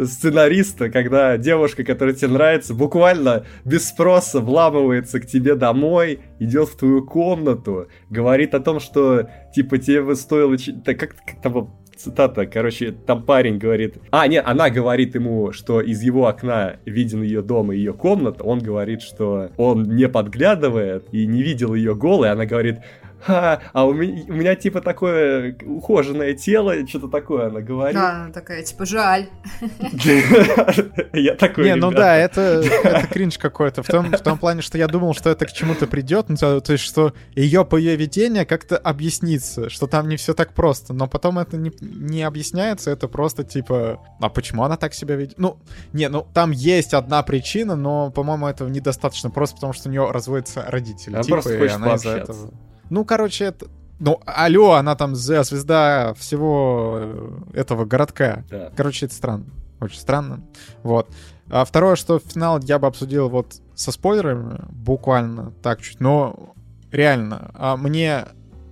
[0.02, 6.76] Сценариста, когда девушка, которая тебе нравится, буквально без спроса вламывается к тебе домой, идет в
[6.76, 10.56] твою комнату, говорит о том, что типа тебе бы стоило...
[10.84, 11.70] Так как, как там
[12.02, 13.96] цитата, короче, там парень говорит...
[14.10, 18.42] А, нет, она говорит ему, что из его окна виден ее дом и ее комната.
[18.42, 22.30] Он говорит, что он не подглядывает и не видел ее голой.
[22.30, 22.78] Она говорит,
[23.24, 27.94] Ха, а у меня, у меня типа такое ухоженное тело, что-то такое она говорит.
[27.94, 29.28] Да, она такая, типа, жаль.
[31.12, 32.40] Я такой, Не, ну да, это,
[32.84, 33.82] это кринж какой-то.
[33.84, 36.72] В том, в том плане, что я думал, что это к чему-то придет, ну, то,
[36.72, 40.92] есть, что ее поведение как-то объяснится, что там не все так просто.
[40.92, 45.38] Но потом это не, объясняется, это просто типа, а почему она так себя ведет?
[45.38, 45.58] Ну,
[45.92, 50.10] не, ну там есть одна причина, но, по-моему, этого недостаточно просто потому, что у нее
[50.10, 51.14] разводятся родители.
[51.14, 52.50] Она типа, просто хочет она из-за этого
[52.92, 53.68] ну, короче, это...
[54.00, 58.44] Ну, алло, она там звезда всего э, этого городка.
[58.50, 58.70] Да.
[58.76, 59.46] Короче, это странно.
[59.80, 60.44] Очень странно.
[60.82, 61.08] Вот.
[61.48, 66.00] А второе, что финал я бы обсудил вот со спойлерами, буквально так чуть.
[66.00, 66.54] Но
[66.90, 68.26] реально, а мне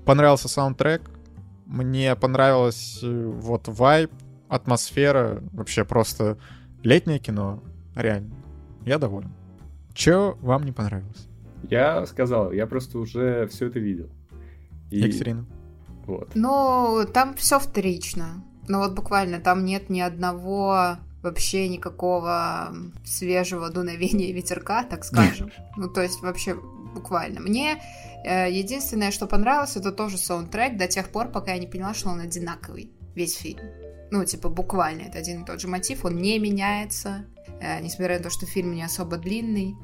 [0.04, 1.10] понравился саундтрек,
[1.64, 4.12] мне понравилось э, вот вайб,
[4.50, 6.36] атмосфера, вообще просто
[6.82, 7.62] летнее кино,
[7.94, 8.34] реально.
[8.84, 9.32] Я доволен.
[9.94, 11.29] Че вам не понравилось?
[11.68, 14.08] Я сказал, я просто уже все это видел.
[14.90, 14.98] И...
[15.00, 15.46] Екатерина.
[16.06, 16.30] Вот.
[16.34, 18.44] Ну, там все вторично.
[18.68, 25.50] Ну вот буквально там нет ни одного вообще никакого свежего дуновения ветерка, так скажем.
[25.76, 26.56] Ну, то есть вообще
[26.94, 27.40] буквально.
[27.40, 27.82] Мне
[28.24, 32.10] э, единственное, что понравилось, это тоже саундтрек до тех пор, пока я не поняла, что
[32.10, 33.62] он одинаковый, весь фильм.
[34.10, 37.26] Ну, типа, буквально, это один и тот же мотив, он не меняется,
[37.60, 39.76] э, несмотря на то, что фильм не особо длинный.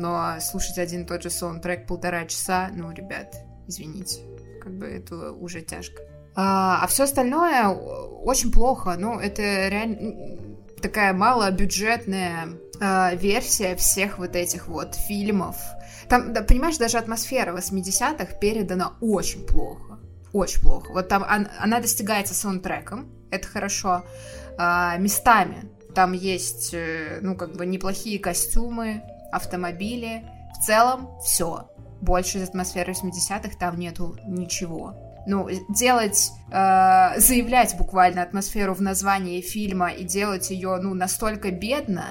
[0.00, 3.34] Но слушать один и тот же саундтрек полтора часа, ну, ребят,
[3.68, 4.20] извините,
[4.62, 6.02] как бы это уже тяжко.
[6.34, 8.96] А, а все остальное очень плохо.
[8.98, 10.38] Ну, это реально
[10.80, 12.48] такая малобюджетная
[12.80, 15.56] э, версия всех вот этих вот фильмов.
[16.08, 19.98] Там, да, понимаешь, даже атмосфера 80-х передана очень плохо.
[20.32, 20.92] Очень плохо.
[20.92, 24.04] Вот там она, она достигается саундтреком, это хорошо.
[24.58, 29.02] Э, местами там есть, э, ну, как бы неплохие костюмы,
[29.32, 30.22] автомобили.
[30.58, 31.70] В целом, все.
[32.00, 34.94] Больше из атмосферы 80-х там нету ничего.
[35.26, 42.04] Ну, делать, э, заявлять буквально атмосферу в названии фильма и делать ее, ну, настолько бедно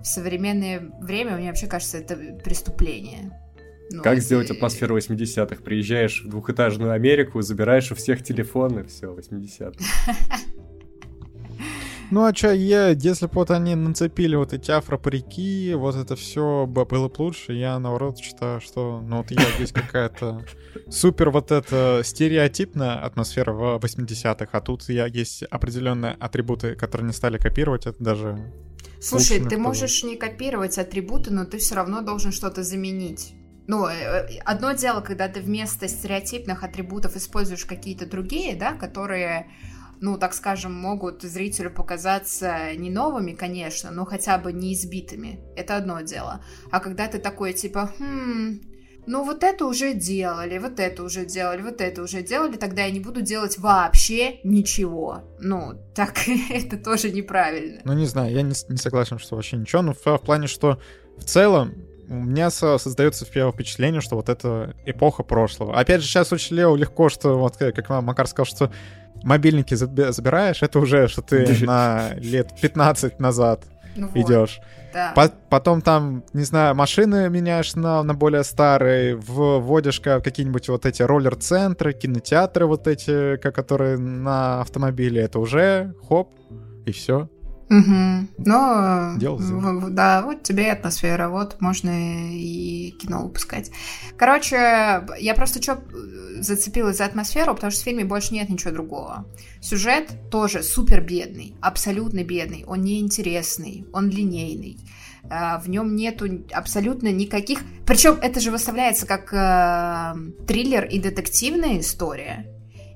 [0.00, 3.32] в современное время, мне вообще кажется, это преступление.
[3.90, 5.62] Ну, как сделать атмосферу 80-х?
[5.62, 9.84] Приезжаешь в двухэтажную Америку, забираешь у всех телефоны, все, 80-х.
[12.10, 16.66] Ну а чё, я, если бы вот они нацепили вот эти афропарики, вот это все
[16.66, 20.44] было бы лучше, я наоборот считаю, что ну вот я здесь какая-то
[20.88, 27.12] супер вот эта стереотипная атмосфера в 80-х, а тут я есть определенные атрибуты, которые не
[27.12, 28.52] стали копировать, это даже...
[29.00, 33.34] Слушай, ты можешь не копировать атрибуты, но ты все равно должен что-то заменить.
[33.68, 39.46] Ну, э, э, одно дело, когда ты вместо стереотипных атрибутов используешь какие-то другие, да, которые
[40.00, 45.40] ну, так скажем, могут зрителю показаться не новыми, конечно, но хотя бы не избитыми.
[45.56, 46.44] Это одно дело.
[46.70, 48.60] А когда ты такой, типа, хм,
[49.06, 52.90] ну вот это уже делали, вот это уже делали, вот это уже делали, тогда я
[52.90, 55.22] не буду делать вообще ничего.
[55.40, 56.18] Ну, так
[56.50, 57.80] это тоже неправильно.
[57.84, 60.78] Ну, не знаю, я не, не согласен, что вообще ничего, но в, в плане, что
[61.16, 61.74] в целом
[62.08, 65.78] у меня создается первое впечатление, что вот это эпоха прошлого.
[65.78, 68.72] Опять же, сейчас очень легко, что вот как Макар сказал, что
[69.22, 73.64] мобильники забираешь, это уже, что ты на лет 15 назад
[73.96, 74.58] ну идешь.
[74.58, 74.66] Вот.
[74.92, 75.12] Да.
[75.14, 81.02] По потом там, не знаю, машины меняешь на, на более старые, вводишь какие-нибудь вот эти
[81.02, 86.32] роллер-центры, кинотеатры вот эти, которые на автомобиле, это уже хоп,
[86.86, 87.28] и все.
[87.70, 88.28] Угу.
[88.46, 91.90] Но, Дело да, вот тебе и атмосфера, вот можно
[92.32, 93.70] и кино выпускать.
[94.16, 95.82] Короче, я просто что
[96.40, 99.26] зацепилась за атмосферу, потому что в фильме больше нет ничего другого.
[99.60, 104.78] Сюжет тоже супер бедный, абсолютно бедный, он неинтересный, он линейный.
[105.30, 107.60] А, в нем нету абсолютно никаких...
[107.84, 112.46] Причем это же выставляется как э, триллер и детективная история.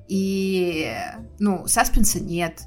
[0.09, 0.93] И,
[1.39, 2.63] ну, саспенса нет,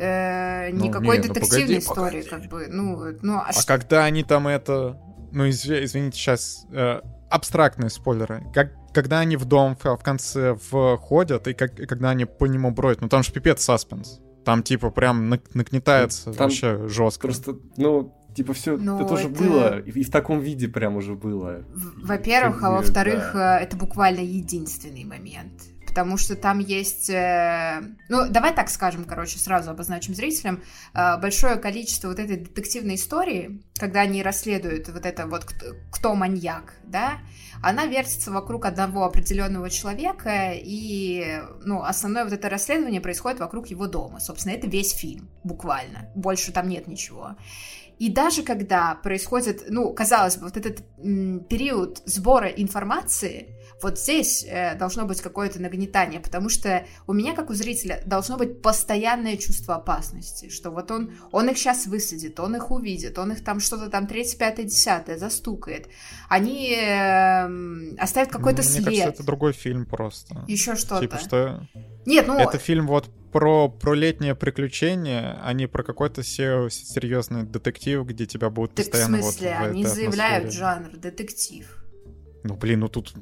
[0.00, 2.28] э, ну, никакой не, ну, детективной ну, погоди, истории, погоди.
[2.28, 2.66] как бы.
[2.68, 3.66] Ну, ну, а, а что...
[3.66, 4.98] когда они там это.
[5.32, 5.70] Ну, изв...
[5.70, 8.42] извините, сейчас э, абстрактные спойлеры.
[8.52, 12.46] Как, когда они в дом в, в конце входят, и, как, и когда они по
[12.46, 14.20] нему бродят, ну там же пипец саспенс.
[14.44, 17.26] Там, типа, прям нагнетается там вообще жестко.
[17.26, 21.14] Просто, ну, типа, все ну, это, это было, и, и в таком виде прям уже
[21.14, 21.64] было.
[22.02, 23.60] Во-первых, а во-вторых, да.
[23.60, 25.52] Э, это буквально единственный момент
[25.90, 30.62] потому что там есть, э, ну, давай так скажем, короче, сразу обозначим зрителям,
[30.94, 35.46] э, большое количество вот этой детективной истории, когда они расследуют вот это вот
[35.90, 37.18] кто, маньяк, да,
[37.60, 43.88] она вертится вокруг одного определенного человека, и, ну, основное вот это расследование происходит вокруг его
[43.88, 47.36] дома, собственно, это весь фильм, буквально, больше там нет ничего.
[47.98, 50.84] И даже когда происходит, ну, казалось бы, вот этот
[51.48, 57.50] период сбора информации, вот здесь э, должно быть какое-то нагнетание, потому что у меня, как
[57.50, 62.56] у зрителя, должно быть постоянное чувство опасности, что вот он, он их сейчас высадит, он
[62.56, 65.88] их увидит, он их там что-то там 3, 5, 10 застукает.
[66.28, 68.86] Они э, оставят какой-то след.
[68.86, 70.44] Мне кажется, это другой фильм просто.
[70.48, 71.00] Еще что-то.
[71.00, 71.66] Типа, что...
[72.06, 72.38] Нет, ну...
[72.38, 78.50] Это фильм вот про, про летнее приключение, а не про какой-то серьезный детектив, где тебя
[78.50, 79.56] будут так постоянно в смысле?
[79.58, 80.64] вот в Они заявляют атмосфере.
[80.64, 81.84] жанр детектив.
[82.42, 83.14] Ну, блин, ну тут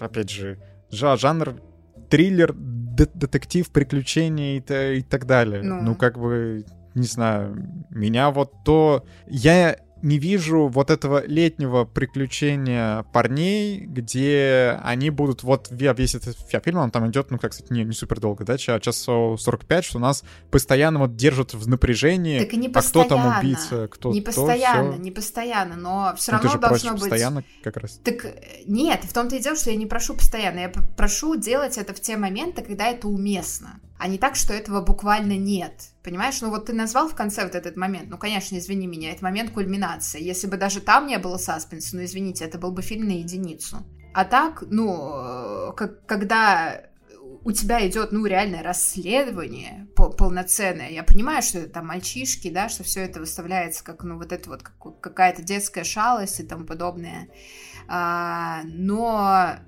[0.00, 0.58] опять же,
[0.90, 1.60] жанр
[2.08, 5.62] триллер, детектив, приключения и, и так далее.
[5.62, 5.82] Ну.
[5.82, 9.04] ну, как бы, не знаю, меня вот то...
[9.26, 16.78] Я не вижу вот этого летнего приключения парней, где они будут вот весь этот фильм,
[16.78, 19.98] он там идет, ну, как сказать, не, не супер долго, да, час, час 45, что
[19.98, 24.20] нас постоянно вот держат в напряжении, так и не а кто там убийца, кто Не
[24.20, 27.00] постоянно, то, не постоянно, но все ну, равно ты же должно быть...
[27.00, 28.00] постоянно как раз.
[28.04, 28.26] Так
[28.66, 32.00] нет, в том-то и дело, что я не прошу постоянно, я прошу делать это в
[32.00, 35.90] те моменты, когда это уместно а не так, что этого буквально нет.
[36.02, 36.40] Понимаешь?
[36.40, 38.10] Ну вот ты назвал в конце вот этот момент.
[38.10, 40.22] Ну, конечно, извини меня, это момент кульминации.
[40.22, 43.78] Если бы даже там не было саспенса, ну, извините, это был бы фильм на единицу.
[44.14, 46.80] А так, ну, как, когда
[47.46, 50.90] у тебя идет, ну, реальное расследование пол полноценное.
[50.90, 54.50] Я понимаю, что это там мальчишки, да, что все это выставляется как, ну, вот это
[54.50, 57.28] вот как, какая-то детская шалость и тому подобное.
[57.86, 59.58] А, но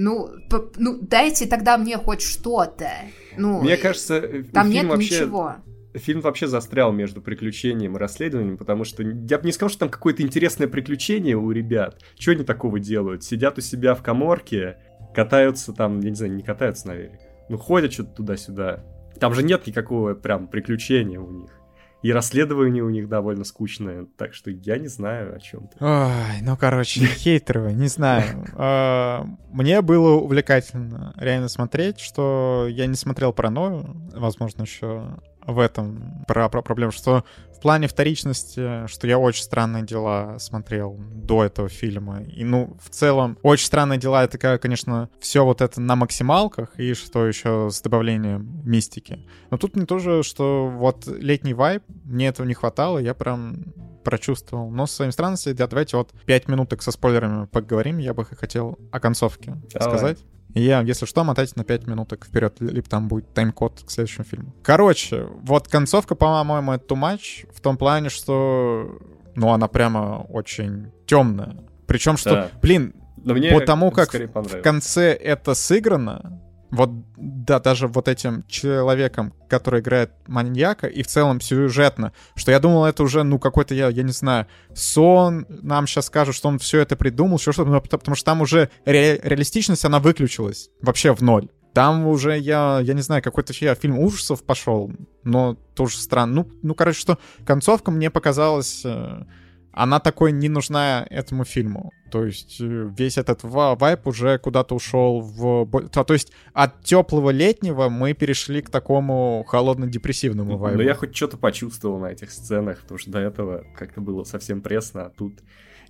[0.00, 2.88] ну, по, ну, дайте тогда мне хоть что-то.
[3.36, 5.14] Ну, Мне кажется, э, там нет вообще...
[5.14, 5.56] ничего
[5.94, 9.88] фильм вообще застрял между приключением и расследованием, потому что я бы не сказал, что там
[9.88, 12.00] какое-то интересное приключение у ребят.
[12.18, 13.24] Что они такого делают?
[13.24, 14.78] Сидят у себя в коморке,
[15.14, 17.28] катаются там, я не знаю, не катаются на велике.
[17.48, 18.84] Ну, ходят что-то туда-сюда.
[19.18, 21.57] Там же нет никакого прям приключения у них.
[22.02, 25.84] И расследование у них довольно скучное, так что я не знаю о чем ты.
[25.84, 28.46] Ой, ну короче, хейтеры, не знаю.
[28.60, 35.18] А, мне было увлекательно реально смотреть, что я не смотрел паранойю, возможно, еще
[35.48, 37.24] в этом про, про проблему, что
[37.56, 42.22] в плане вторичности, что я очень странные дела смотрел до этого фильма.
[42.22, 46.92] И, ну, в целом, очень странные дела, это, конечно, все вот это на максималках, и
[46.92, 49.26] что еще с добавлением мистики.
[49.50, 53.64] Но тут мне тоже, что вот летний вайб, мне этого не хватало, я прям
[54.04, 54.70] прочувствовал.
[54.70, 59.00] Но с своими странностями, давайте вот 5 минуток со спойлерами поговорим, я бы хотел о
[59.00, 59.88] концовке Давай.
[59.88, 60.18] сказать.
[60.54, 64.24] И я, если что, мотайте на 5 минуток вперед, либо там будет тайм-код к следующему
[64.24, 64.54] фильму.
[64.62, 68.98] Короче, вот концовка, по-моему, это too much, в том плане, что,
[69.34, 71.56] ну, она прямо очень темная.
[71.86, 72.50] Причем, что, да.
[72.62, 72.94] блин,
[73.24, 79.32] Но мне по тому, как в конце это сыграно, вот, да, даже вот этим человеком,
[79.48, 83.88] который играет маньяка, и в целом сюжетно, что я думал, это уже, ну, какой-то, я,
[83.88, 88.14] я не знаю, сон, нам сейчас скажут, что он все это придумал, все что-то, потому
[88.14, 91.48] что там уже ре- реалистичность, она выключилась вообще в ноль.
[91.74, 94.90] Там уже я, я не знаю, какой-то я фильм ужасов пошел,
[95.22, 96.34] но тоже странно.
[96.34, 99.24] Ну, ну, короче, что концовка мне показалась э,
[99.72, 101.92] она такой не нужна этому фильму.
[102.10, 105.66] То есть э, весь этот вайп уже куда-то ушел в...
[105.90, 110.78] То есть от теплого летнего мы перешли к такому холодно-депрессивному ну, вайбу.
[110.78, 114.62] Но я хоть что-то почувствовал на этих сценах, потому что до этого как-то было совсем
[114.62, 115.34] пресно, а тут...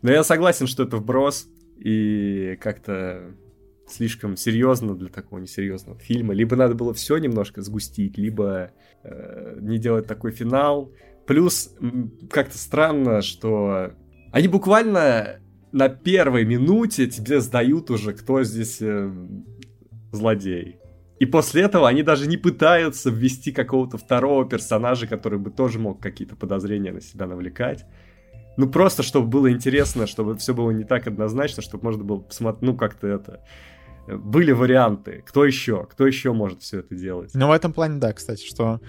[0.03, 1.49] Но я согласен, что это вброс,
[1.79, 3.35] и как-то
[3.87, 6.35] слишком серьезно для такого несерьезного фильма.
[6.35, 8.71] Либо надо было все немножко сгустить, либо
[9.03, 10.93] э, не делать такой финал.
[11.29, 11.75] Плюс
[12.31, 13.93] как-то странно, что
[14.33, 15.41] они буквально
[15.73, 19.13] на первой минуте тебе сдают уже, кто здесь э,
[20.11, 20.79] злодей.
[21.19, 26.01] И после этого они даже не пытаются ввести какого-то второго персонажа, который бы тоже мог
[26.01, 27.85] какие-то подозрения на себя навлекать.
[28.57, 32.63] Ну, просто, чтобы было интересно, чтобы все было не так однозначно, чтобы можно было посмотреть,
[32.63, 33.45] ну, как-то это...
[34.07, 35.23] Были варианты.
[35.27, 35.87] Кто еще?
[35.91, 37.33] Кто еще может все это делать?
[37.35, 38.81] Ну, в этом плане, да, кстати, что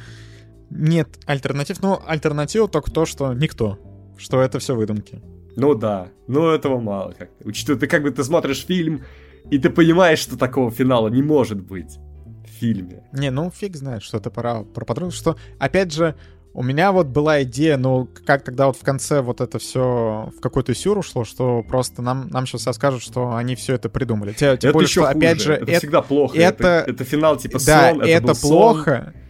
[0.70, 1.82] нет альтернатив.
[1.82, 3.80] Ну, альтернатива только то, что никто.
[4.18, 5.22] Что это все выдумки.
[5.56, 7.30] Ну да, ну этого мало как.
[7.44, 9.04] Учитывая, ты как бы ты смотришь фильм,
[9.50, 11.98] и ты понимаешь, что такого финала не может быть
[12.46, 13.04] в фильме.
[13.14, 16.16] Не, ну фиг знает, что это пора про подругу, что, опять же,
[16.54, 20.42] у меня вот была идея, ну, как когда вот в конце вот это все в
[20.42, 24.34] какой-то сюр ушло, что просто нам, нам сейчас расскажут, что они все это придумали.
[24.34, 25.18] Тем, тем это более, еще что, хуже.
[25.18, 26.38] опять же, это, это всегда плохо.
[26.38, 29.14] Это, это, это финал типа да, сон, это, это плохо.
[29.14, 29.29] Сон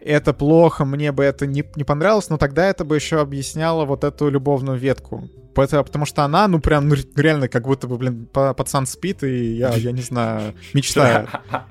[0.00, 4.04] это плохо, мне бы это не, не понравилось, но тогда это бы еще объясняло вот
[4.04, 5.28] эту любовную ветку.
[5.54, 9.54] Потому, потому что она, ну, прям, ну, реально, как будто бы, блин, пацан спит, и
[9.54, 11.28] я, я не знаю, мечтаю.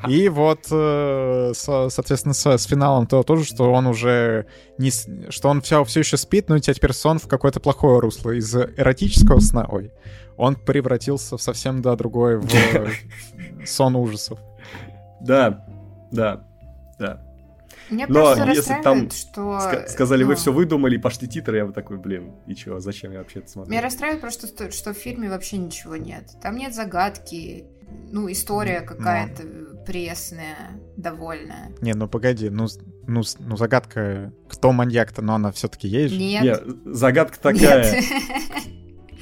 [0.07, 4.45] И вот, э, со, соответственно, с, с финалом то тоже, что он уже
[4.77, 4.91] не...
[5.31, 8.31] Что он все, все еще спит, но у тебя теперь сон в какое-то плохое русло.
[8.31, 9.91] Из эротического сна, ой,
[10.37, 12.47] он превратился в совсем, да, другой, в
[13.65, 14.39] сон ужасов.
[15.21, 15.65] Да,
[16.11, 16.43] да,
[16.99, 17.30] да.
[17.91, 19.57] Меня Но если там что...
[19.57, 20.29] ска- сказали, ну...
[20.29, 23.49] вы все выдумали, пошли титры, я вот такой, блин, и чего, зачем я вообще это
[23.49, 23.71] смотрю?
[23.71, 26.29] Меня расстраивает просто, что, что в фильме вообще ничего нет.
[26.41, 27.65] Там нет загадки,
[28.11, 29.83] ну, история какая-то Но...
[29.83, 31.71] пресная, довольная.
[31.81, 32.67] Не, ну погоди, ну,
[33.07, 36.19] ну, ну загадка, кто маньяк-то, но она все-таки есть же.
[36.19, 36.43] Нет.
[36.43, 37.91] Нет, загадка такая.
[37.91, 38.05] Нет.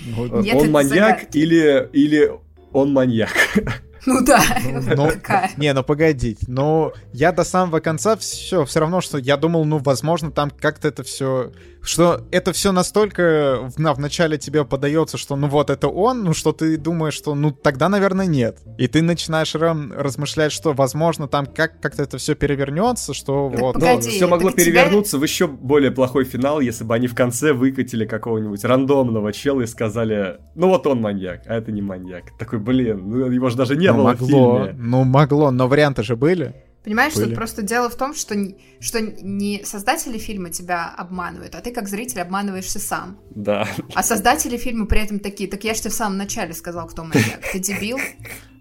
[0.05, 2.31] Ну, Нет, он маньяк или, или
[2.71, 3.31] он маньяк?
[4.05, 5.11] Ну да, ну, ну,
[5.57, 6.45] Не, ну погодите.
[6.47, 10.87] Но я до самого конца все, все равно, что я думал, ну, возможно, там как-то
[10.87, 11.51] это все...
[11.81, 16.25] Что это все настолько в, на, в начале тебе подается, что ну вот это он,
[16.25, 18.57] ну что ты думаешь, что ну тогда, наверное, нет.
[18.77, 23.61] И ты начинаешь рам, размышлять, что возможно там как, как-то это все перевернется, что так
[23.61, 23.73] вот...
[23.75, 25.19] Погоди, ну, все могло перевернуться тебя...
[25.19, 29.65] в еще более плохой финал, если бы они в конце выкатили какого-нибудь рандомного чела и
[29.65, 32.37] сказали, ну вот он маньяк, а это не маньяк.
[32.37, 34.75] Такой, блин, ну его же даже не ну, было могло, в фильме.
[34.77, 36.55] Ну, могло, но варианты же были.
[36.83, 37.25] Понимаешь, Были.
[37.25, 38.35] тут просто дело в том, что,
[38.79, 43.19] что не создатели фильма тебя обманывают, а ты как зритель обманываешься сам.
[43.31, 43.67] Да.
[43.93, 47.03] А создатели фильма при этом такие, так я же тебе в самом начале сказал, кто
[47.03, 47.41] маньяк.
[47.51, 47.97] Ты дебил?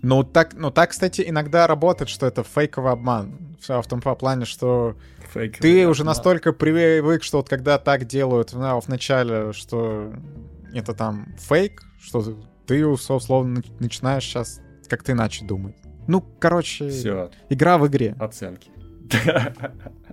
[0.02, 3.56] Ну так, ну так, кстати, иногда работает, что это фейковый обман.
[3.66, 4.96] В том плане, что
[5.32, 5.90] Фейковый ты обман.
[5.90, 10.12] уже настолько привык, что вот когда так делают ну, в начале, что
[10.74, 15.76] это там фейк, что ты условно начинаешь сейчас как-то иначе думать.
[16.06, 17.30] Ну, короче, Все.
[17.48, 18.16] игра в игре.
[18.18, 18.70] Оценки.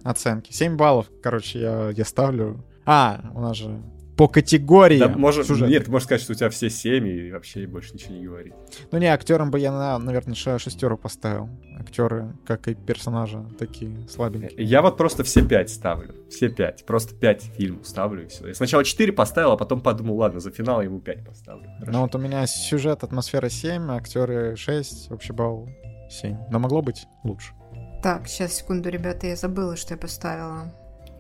[0.04, 0.52] Оценки.
[0.52, 2.64] 7 баллов, короче, я, я ставлю.
[2.86, 3.82] А, у нас же
[4.18, 5.00] по категории.
[5.00, 8.16] Да, может, нет, ты можешь сказать, что у тебя все 7 и вообще больше ничего
[8.16, 8.54] не говорить.
[8.92, 11.50] Ну не, актерам бы я, на, наверное, шестеру поставил.
[11.80, 14.64] Актеры, как и персонажи, такие слабенькие.
[14.64, 16.16] Я вот просто все 5 ставлю.
[16.30, 16.86] Все 5.
[16.86, 18.48] Просто 5 фильмов ставлю и все.
[18.48, 21.70] Я сначала 4 поставил, а потом подумал, ладно, за финал ему 5 поставлю.
[21.80, 21.92] Хорошо.
[21.92, 25.70] Ну вот у меня сюжет, атмосфера 7, актеры 6, общий балл
[26.10, 26.38] 7.
[26.50, 27.54] Но могло быть лучше.
[28.02, 30.74] Так, сейчас, секунду, ребята, я забыла, что я поставила.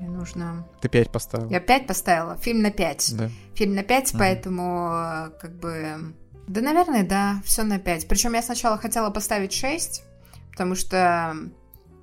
[0.05, 0.67] Мне нужно...
[0.81, 1.49] Ты 5 поставила.
[1.49, 2.37] Я 5 поставила.
[2.37, 3.15] Фильм на 5.
[3.17, 3.29] Да.
[3.55, 4.19] Фильм на 5, ага.
[4.19, 6.13] поэтому э, как бы...
[6.47, 8.07] Да, наверное, да, все на 5.
[8.07, 10.03] Причем я сначала хотела поставить 6,
[10.51, 11.35] потому что,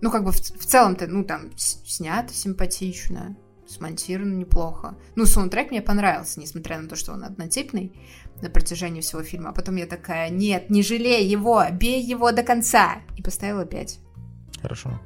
[0.01, 3.37] ну, как бы в, в целом-то, ну, там, снято симпатично,
[3.69, 4.97] смонтировано неплохо.
[5.15, 7.93] Ну, саундтрек мне понравился, несмотря на то, что он однотипный
[8.41, 9.51] на протяжении всего фильма.
[9.51, 12.97] А потом я такая, нет, не жалей его, бей его до конца.
[13.17, 13.99] И поставила 5.
[14.61, 15.01] Хорошо.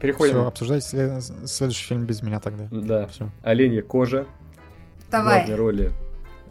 [0.00, 0.34] Переходим.
[0.34, 1.22] Все, обсуждать след...
[1.22, 2.68] следующий фильм без меня тогда.
[2.70, 3.06] Да.
[3.06, 3.30] Все.
[3.42, 4.26] Оленья кожа.
[5.10, 5.44] Давай.
[5.44, 5.92] В главной роли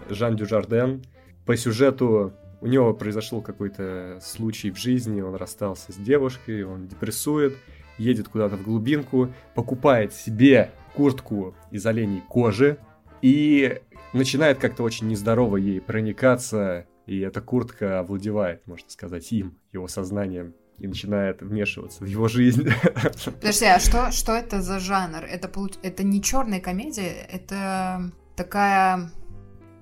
[0.09, 1.03] Жан Дюжарден.
[1.45, 7.55] По сюжету у него произошел какой-то случай в жизни, он расстался с девушкой, он депрессует,
[7.97, 12.79] едет куда-то в глубинку, покупает себе куртку из оленей кожи
[13.21, 13.81] и
[14.13, 20.55] начинает как-то очень нездорово ей проникаться, и эта куртка овладевает, можно сказать, им, его сознанием
[20.79, 22.67] и начинает вмешиваться в его жизнь.
[23.25, 25.23] Подожди, а что, что это за жанр?
[25.23, 25.49] Это,
[25.83, 29.11] это не черная комедия, это такая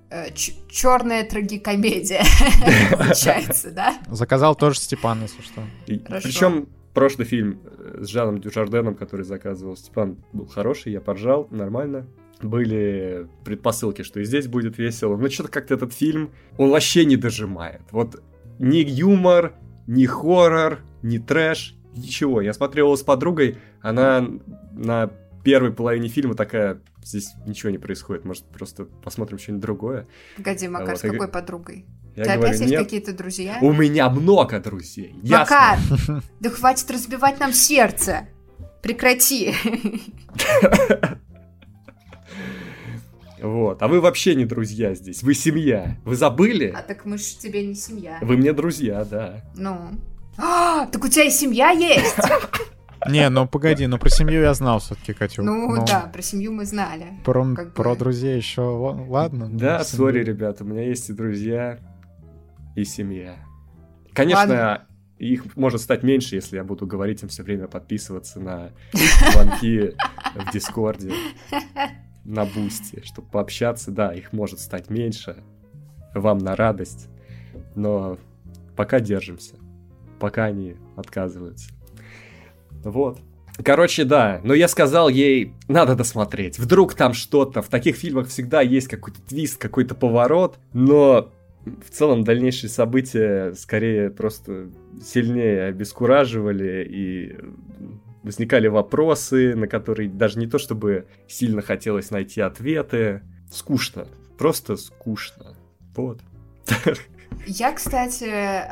[0.10, 0.28] э,
[0.70, 2.24] черная трагикомедия,
[2.98, 3.98] получается, да?
[4.10, 5.62] Заказал тоже Степан, если что.
[5.86, 12.06] Причем прошлый фильм э, с Жаном Дюжарденом, который заказывал Степан, был хороший, я поржал, нормально.
[12.42, 15.16] Были предпосылки, что и здесь будет весело.
[15.16, 17.82] Но что-то как-то этот фильм, он вообще не дожимает.
[17.92, 18.22] Вот
[18.60, 19.54] ни юмор,
[19.88, 22.42] ни хоррор, ни трэш, ничего.
[22.42, 24.28] Я смотрел его с подругой, она
[24.72, 25.12] на
[25.44, 30.08] первой половине фильма такая, здесь ничего не происходит, может, просто посмотрим что-нибудь другое.
[30.38, 31.28] Погоди, Макар, вот, с какой я...
[31.28, 31.86] подругой?
[32.16, 33.58] Я Ты говорю, опять есть какие-то друзья?
[33.62, 35.16] У меня много друзей.
[35.24, 35.80] Макар,
[36.40, 38.28] да хватит разбивать нам сердце.
[38.82, 39.54] Прекрати.
[43.44, 43.84] Вот.
[43.84, 45.22] А вы вообще не друзья здесь.
[45.22, 45.98] Вы семья.
[46.06, 46.74] Вы забыли?
[46.76, 48.18] А так мы ж тебе не семья.
[48.22, 49.42] Вы мне друзья, да.
[49.56, 50.00] Ну.
[50.38, 52.18] А, так у тебя и семья есть.
[53.10, 55.44] Не, ну погоди, ну про семью я знал все-таки, Катю.
[55.44, 57.08] Ну, ну да, про семью мы знали.
[57.26, 59.50] Про, про друзей еще ладно.
[59.52, 61.80] Да, сори, ребята, у меня есть и друзья,
[62.78, 63.36] и семья.
[64.14, 64.88] Конечно, ладно.
[65.18, 68.72] их может стать меньше, если я буду говорить им все время подписываться на
[69.34, 69.92] звонки
[70.34, 71.12] в Дискорде
[72.26, 75.44] на бусте, чтобы пообщаться, да, их может стать меньше,
[76.14, 77.10] вам на радость,
[77.76, 78.18] но
[78.76, 79.56] пока держимся,
[80.20, 81.72] пока они отказываются.
[82.84, 83.20] Вот.
[83.64, 86.58] Короче, да, но я сказал ей, надо досмотреть.
[86.58, 91.32] Вдруг там что-то, в таких фильмах всегда есть какой-то твист, какой-то поворот, но
[91.66, 94.70] в целом дальнейшие события скорее просто
[95.04, 97.38] сильнее обескураживали и
[98.24, 103.22] возникали вопросы, на которые даже не то чтобы сильно хотелось найти ответы.
[103.52, 104.08] Скучно.
[104.38, 105.56] Просто скучно.
[105.96, 106.20] Вот.
[107.46, 108.66] Я, кстати,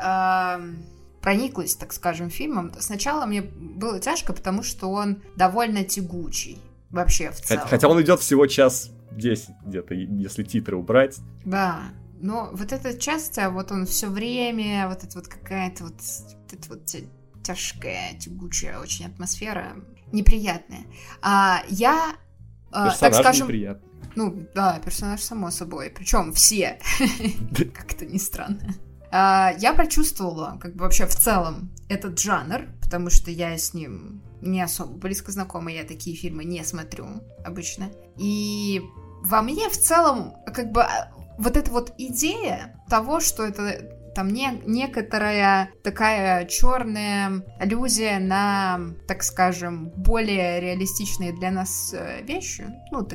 [1.20, 2.72] прониклась, так скажем, фильмом.
[2.78, 6.58] Сначала мне было тяжко, потому что он довольно тягучий.
[6.90, 7.66] Вообще, в целом.
[7.68, 11.18] Хотя он идет всего час 10 где-то, если титры убрать.
[11.44, 11.84] Да.
[12.20, 16.52] Но вот эта часть, а вот он все время, вот это вот какая-то вот, вот
[16.52, 16.84] это вот
[17.42, 19.76] тяжкая, тягучая очень атмосфера,
[20.12, 20.84] неприятная.
[21.20, 22.16] А, я,
[22.70, 23.46] а, так скажем...
[23.46, 23.88] Неприятный.
[24.14, 25.90] Ну, да, персонаж, само собой.
[25.90, 26.78] Причем все.
[27.74, 28.74] Как-то не странно.
[29.10, 34.22] А, я прочувствовала, как бы вообще в целом, этот жанр, потому что я с ним
[34.40, 37.06] не особо близко знакома, я такие фильмы не смотрю
[37.44, 37.90] обычно.
[38.16, 38.82] И
[39.22, 44.28] во мне в целом, как бы, а, вот эта вот идея того, что это там
[44.28, 52.64] не, некоторая такая черная аллюзия на, так скажем, более реалистичные для нас э, вещи.
[52.90, 53.06] Ну,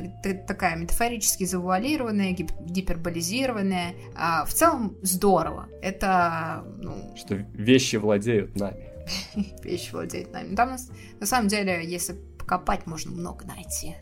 [0.46, 3.94] такая метафорически завуалированная, гип гиперболизированная.
[4.16, 5.68] А в целом здорово.
[5.82, 7.14] Это, ну...
[7.16, 8.88] Что вещи владеют нами.
[9.62, 10.54] Вещи владеют нами.
[10.54, 10.76] Там,
[11.18, 13.96] на самом деле, если покопать, можно много найти.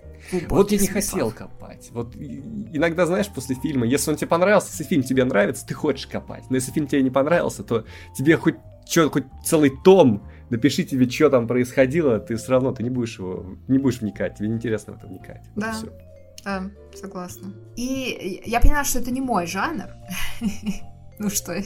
[0.49, 1.91] Вот я не хотел копать.
[1.93, 6.07] Вот иногда, знаешь, после фильма, если он тебе понравился, если фильм тебе нравится, ты хочешь
[6.07, 6.45] копать.
[6.51, 7.85] Но если фильм тебе не понравился, то
[8.17, 8.57] тебе хоть
[8.89, 13.19] что, хоть целый том, напиши тебе, что там происходило, ты все равно ты не будешь
[13.19, 15.43] его, не будешь вникать, тебе неинтересно в это вникать.
[15.57, 15.75] Да.
[15.81, 15.93] Вот
[16.47, 17.53] да, согласна.
[17.75, 19.89] И я поняла, что это не мой жанр.
[21.19, 21.61] ну что,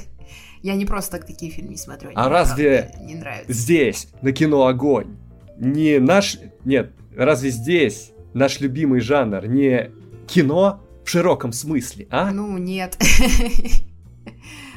[0.63, 2.13] я не просто так такие фильмы не смотрю.
[2.15, 3.53] А разве не нравится.
[3.53, 5.19] здесь, на кино огонь,
[5.59, 6.39] не наш...
[6.65, 9.91] Нет, разве здесь наш любимый жанр не
[10.27, 12.31] кино в широком смысле, а?
[12.31, 12.99] Ну, нет.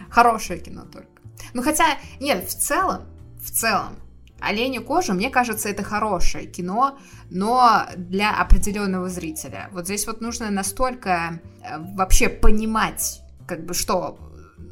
[0.10, 1.08] Хорошее кино только.
[1.54, 1.86] Ну, хотя,
[2.20, 3.04] нет, в целом,
[3.42, 3.98] в целом,
[4.40, 6.98] Олени кожа, мне кажется, это хорошее кино,
[7.30, 9.70] но для определенного зрителя.
[9.72, 14.20] Вот здесь вот нужно настолько э, вообще понимать, как бы, что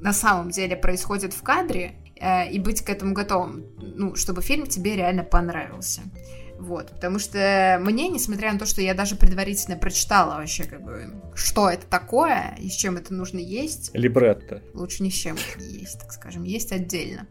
[0.02, 4.68] на самом деле происходит в кадре, э, и быть к этому готовым, ну, чтобы фильм
[4.68, 6.02] тебе реально понравился.
[6.62, 11.12] Вот, потому что мне, несмотря на то, что я даже предварительно прочитала вообще, как бы,
[11.34, 13.90] что это такое и с чем это нужно есть.
[13.96, 14.62] Либретто.
[14.76, 17.26] Лучше ни с чем это не есть, так скажем, есть отдельно.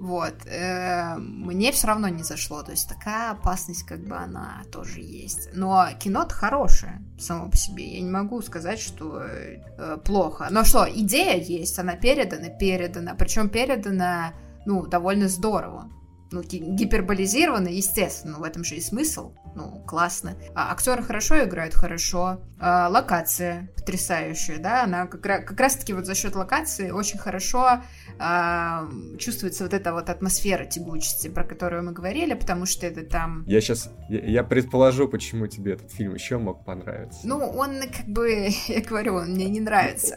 [0.00, 5.00] Вот, э, мне все равно не зашло, то есть такая опасность, как бы она тоже
[5.00, 5.50] есть.
[5.52, 10.48] Но кино-то хорошее само по себе, я не могу сказать, что э, плохо.
[10.50, 14.32] Но что, идея есть, она передана, передана, причем передана,
[14.64, 15.90] ну, довольно здорово.
[16.30, 19.32] Ну, гиперболизировано, естественно, в этом же и смысл.
[19.54, 20.36] Ну, классно.
[20.54, 22.40] А актеры хорошо играют, хорошо.
[22.58, 27.82] А, локация потрясающая, да, она как, как раз-таки вот за счет локации очень хорошо
[28.18, 33.44] а, чувствуется вот эта вот атмосфера тягучести, про которую мы говорили, потому что это там...
[33.46, 37.20] Я сейчас, я, я предположу, почему тебе этот фильм еще мог понравиться.
[37.24, 40.16] Ну, он как бы, я говорю, он мне не нравится.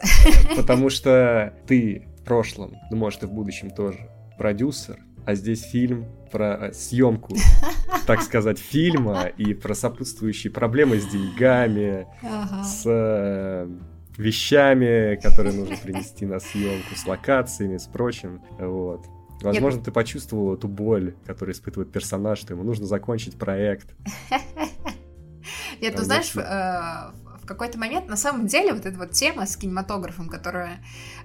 [0.56, 6.06] Потому что ты в прошлом, ну, может, и в будущем тоже, продюсер, а здесь фильм
[6.30, 7.34] про э, съемку,
[8.06, 12.64] так сказать, фильма и про сопутствующие проблемы с деньгами, ага.
[12.64, 13.68] с э,
[14.16, 18.42] вещами, которые нужно принести на съемку, с локациями, с прочим.
[18.58, 19.06] Вот.
[19.42, 19.86] Возможно, Нет.
[19.86, 23.94] ты почувствовал эту боль, которую испытывает персонаж, что ему нужно закончить проект.
[25.80, 26.34] Нет, ну знаешь,
[27.50, 30.78] какой-то момент, на самом деле, вот эта вот тема с кинематографом, которая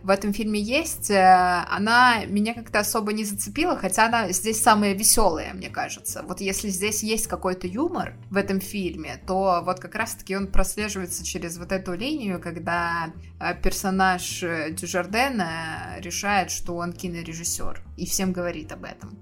[0.04, 4.94] в этом фильме есть, э, она меня как-то особо не зацепила, хотя она здесь самая
[4.94, 6.24] веселая, мне кажется.
[6.28, 11.24] Вот если здесь есть какой-то юмор в этом фильме, то вот как раз-таки он прослеживается
[11.24, 18.34] через вот эту линию, когда э, персонаж э, Дюжардена решает, что он кинорежиссер, и всем
[18.34, 19.20] говорит об этом.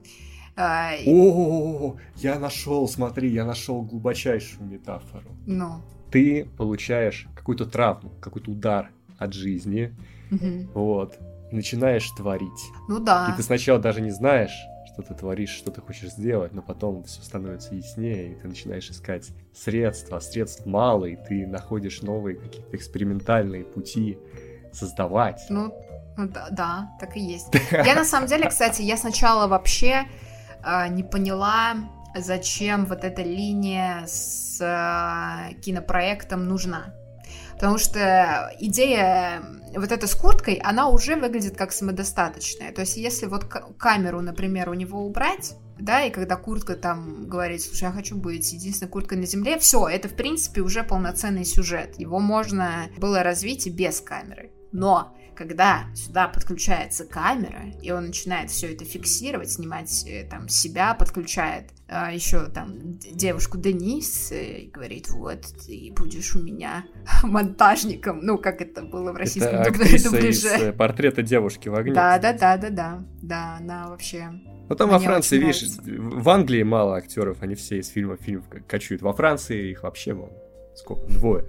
[0.55, 5.31] О, я нашел, смотри, я нашел глубочайшую метафору.
[5.47, 5.81] Ну
[6.13, 9.95] ты получаешь какую-то травму, какой-то удар от жизни,
[10.31, 10.67] угу.
[10.75, 11.17] вот,
[11.51, 12.69] начинаешь творить.
[12.87, 13.31] Ну да.
[13.33, 14.55] И ты сначала даже не знаешь,
[14.93, 18.91] что ты творишь, что ты хочешь сделать, но потом все становится яснее, и ты начинаешь
[18.91, 24.19] искать средства, а средств мало, и ты находишь новые какие-то экспериментальные пути
[24.71, 25.43] создавать.
[25.49, 25.73] Ну,
[26.15, 27.47] ну да, да, так и есть.
[27.71, 30.03] Я на самом деле, кстати, я сначала вообще
[30.63, 31.73] э, не поняла,
[32.15, 36.93] зачем вот эта линия с э, кинопроектом нужна.
[37.53, 39.43] Потому что идея
[39.75, 42.71] вот эта с курткой, она уже выглядит как самодостаточная.
[42.71, 47.61] То есть если вот камеру, например, у него убрать, да, и когда куртка там говорит,
[47.61, 51.99] слушай, я хочу быть единственной курткой на земле, все, это в принципе уже полноценный сюжет.
[51.99, 54.51] Его можно было развить и без камеры.
[54.71, 60.93] Но когда сюда подключается камера, и он начинает все это фиксировать, снимать э, там себя,
[60.93, 66.85] подключает а, еще там девушку Денис, э, и говорит, вот, ты будешь у меня
[67.23, 70.29] монтажником, ну, как это было в российском это дубляже.
[70.29, 71.93] из э, портрета девушки в огне.
[71.93, 74.29] Да, да, да, да, да, да, она вообще...
[74.69, 79.01] Ну, там во Франции, видишь, в Англии мало актеров, они все из фильма фильм качуют.
[79.01, 80.31] Во Франции их вообще, вон,
[80.75, 81.45] сколько, двое.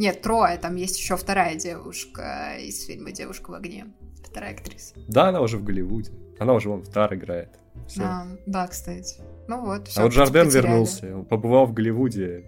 [0.00, 3.88] Нет, трое, там есть еще вторая девушка из фильма «Девушка в огне».
[4.24, 4.94] Вторая актриса.
[5.08, 6.10] Да, она уже в Голливуде.
[6.38, 7.50] Она уже вон в Тар играет.
[7.86, 8.02] Все.
[8.02, 9.20] А, да, кстати.
[9.46, 9.88] Ну вот.
[9.88, 10.68] Все, а вот Жарден потеряли.
[10.68, 12.46] вернулся, он побывал в Голливуде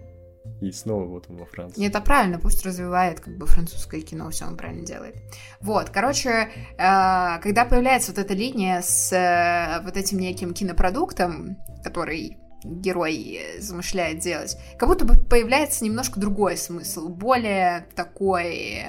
[0.61, 1.79] и снова вот он во Франции.
[1.79, 5.17] Нет, это правильно, пусть развивает как бы французское кино, все он правильно делает.
[5.61, 6.47] Вот, короче, э,
[6.77, 14.19] когда появляется вот эта линия с э, вот этим неким кинопродуктом, который герой э, замышляет
[14.19, 18.85] делать, как будто бы появляется немножко другой смысл, более такой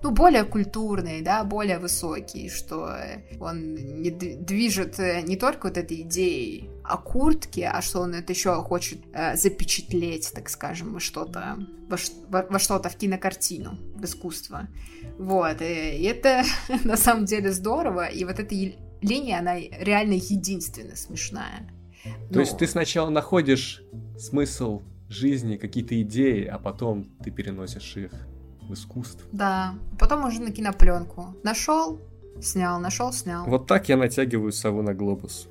[0.00, 2.94] ну, более культурный, да, более высокий, что
[3.40, 8.32] он не движет э, не только вот этой идеей о куртке, а что он это
[8.32, 14.68] еще хочет э, запечатлеть, так скажем, что-то во, во что-то в кинокартину, в искусство.
[15.18, 16.44] Вот, и это
[16.84, 18.54] на самом деле здорово, и вот эта
[19.00, 21.68] линия, она реально единственно смешная.
[22.04, 22.40] То Но...
[22.40, 23.82] есть ты сначала находишь
[24.18, 28.12] смысл жизни, какие-то идеи, а потом ты переносишь их
[28.68, 29.26] в искусство.
[29.32, 31.34] Да, потом уже на кинопленку.
[31.42, 32.00] Нашел,
[32.40, 33.46] снял, нашел, снял.
[33.46, 35.48] Вот так я натягиваю сову на глобус.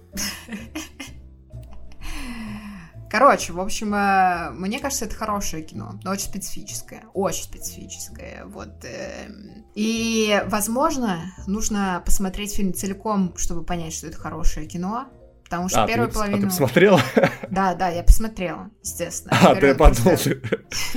[3.09, 8.83] Короче, в общем, э, мне кажется, это хорошее кино, но очень специфическое, очень специфическое, вот.
[8.83, 9.65] Эм.
[9.75, 15.07] И, возможно, нужно посмотреть фильм целиком, чтобы понять, что это хорошее кино,
[15.49, 16.37] Потому что а, первую ты, половину...
[16.37, 17.01] А ты посмотрела?
[17.49, 19.37] Да, да, я посмотрела, естественно.
[19.41, 20.17] А, ты подумал.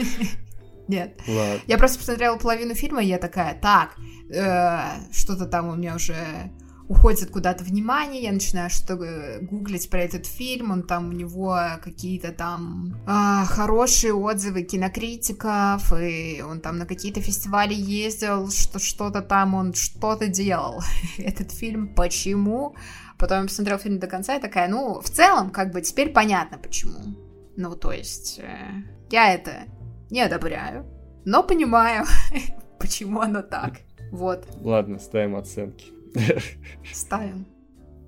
[0.88, 1.20] Нет.
[1.28, 1.60] Ладно.
[1.68, 3.94] Я просто посмотрела половину фильма, и я такая, так,
[4.34, 6.50] э, что-то там у меня уже
[6.90, 12.32] уходит куда-то внимание, я начинаю что-то гуглить про этот фильм, он там у него какие-то
[12.32, 19.54] там э, хорошие отзывы кинокритиков, и он там на какие-то фестивали ездил, что что-то там
[19.54, 20.82] он что-то делал.
[21.18, 22.74] этот фильм почему?
[23.20, 26.56] Потом я посмотрела фильм до конца и такая, ну, в целом, как бы теперь понятно
[26.56, 27.14] почему.
[27.54, 29.64] Ну, то есть, э, я это
[30.08, 30.86] не одобряю,
[31.26, 32.06] но понимаю,
[32.78, 33.80] почему оно так.
[34.10, 34.46] Вот.
[34.62, 35.92] Ладно, ставим оценки.
[36.94, 37.46] Ставим.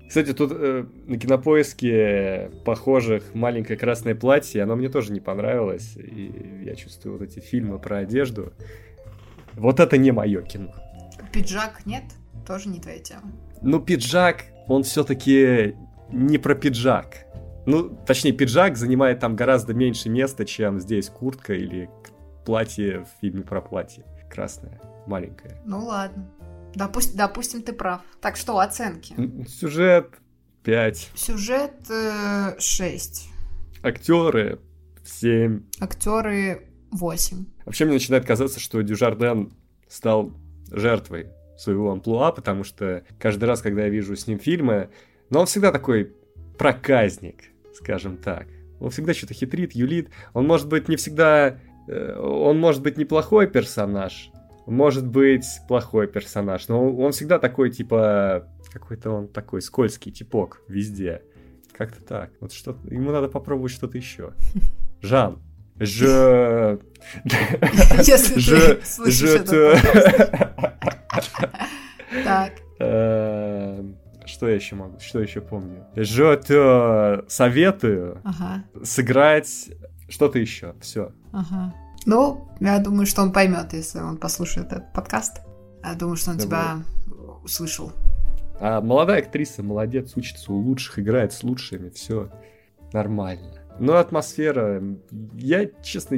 [0.07, 5.95] Кстати, тут э, на кинопоиске похожих маленькое красное платье, оно мне тоже не понравилось.
[5.95, 8.51] И я чувствую вот эти фильмы про одежду.
[9.53, 10.73] Вот это не мое кино.
[11.31, 12.03] Пиджак нет?
[12.47, 13.31] Тоже не твоя тема.
[13.61, 15.75] Ну, пиджак, он все-таки
[16.11, 17.25] не про пиджак.
[17.65, 21.89] Ну, точнее, пиджак занимает там гораздо меньше места, чем здесь куртка или
[22.45, 24.05] платье в фильме про платье.
[24.29, 25.61] Красное, маленькое.
[25.65, 26.29] Ну ладно.
[26.75, 28.01] Допусть, допустим, ты прав.
[28.19, 29.15] Так что, оценки?
[29.47, 30.09] Сюжет
[30.63, 31.11] 5.
[31.15, 33.29] Сюжет э, 6.
[33.83, 34.59] Актеры
[35.05, 35.61] 7.
[35.79, 37.45] Актеры 8.
[37.65, 39.53] Вообще мне начинает казаться, что Дюжарден
[39.87, 40.33] стал
[40.71, 41.27] жертвой
[41.57, 44.89] своего амплуа, потому что каждый раз, когда я вижу с ним фильмы,
[45.29, 46.13] но он всегда такой
[46.57, 48.47] проказник, скажем так.
[48.79, 50.09] Он всегда что-то хитрит, юлит.
[50.33, 51.59] Он может быть не всегда...
[51.87, 54.29] Э, он может быть неплохой персонаж,
[54.65, 61.21] может быть плохой персонаж, но он всегда такой, типа, какой-то он такой скользкий типок везде.
[61.73, 62.31] Как-то так.
[62.39, 64.33] Вот что ему надо попробовать что-то еще.
[65.01, 65.41] Жан,
[65.79, 66.79] же...
[67.23, 70.52] Если ты слышишь это.
[72.33, 72.53] Так.
[72.79, 73.83] Э,
[74.25, 74.99] Что я еще могу?
[74.99, 75.85] Что еще помню?
[75.95, 79.69] Te советую Ага, сыграть
[80.09, 80.75] что-то еще.
[80.81, 81.11] Все.
[81.31, 81.73] ага.
[82.05, 85.41] Ну, я думаю, что он поймет, если он послушает этот подкаст.
[85.83, 86.83] Я думаю, что он Да тебя
[87.43, 87.91] услышал.
[88.59, 92.29] А молодая актриса молодец, учится у лучших, играет с лучшими, все
[92.93, 93.59] нормально.
[93.79, 94.81] Но атмосфера,
[95.33, 96.17] я, честно,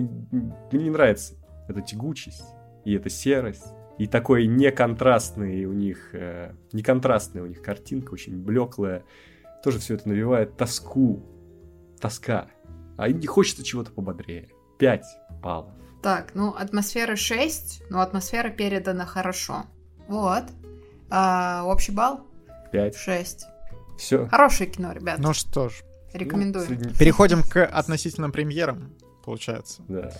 [0.71, 1.33] мне не нравится
[1.67, 2.43] эта тягучесть
[2.83, 3.65] и эта серость.
[3.97, 9.03] И такой неконтрастный у них, э, неконтрастная у них картинка, очень блеклая.
[9.63, 11.23] Тоже все это навевает тоску,
[11.99, 12.47] тоска.
[12.97, 14.49] А им не хочется чего-то пободрее.
[14.77, 15.05] Пять
[15.41, 15.71] баллов.
[16.03, 19.63] Так, ну, атмосфера 6, но атмосфера передана хорошо.
[20.07, 20.43] Вот.
[21.09, 22.21] А, общий балл
[22.71, 22.95] Пять.
[22.95, 23.45] 6.
[23.97, 24.27] Все.
[24.27, 25.19] Хорошее кино, ребят.
[25.19, 25.81] Ну что ж,
[26.13, 26.67] Рекомендую.
[26.99, 28.93] переходим к относительным премьерам,
[29.23, 29.81] получается.
[29.87, 30.11] Да.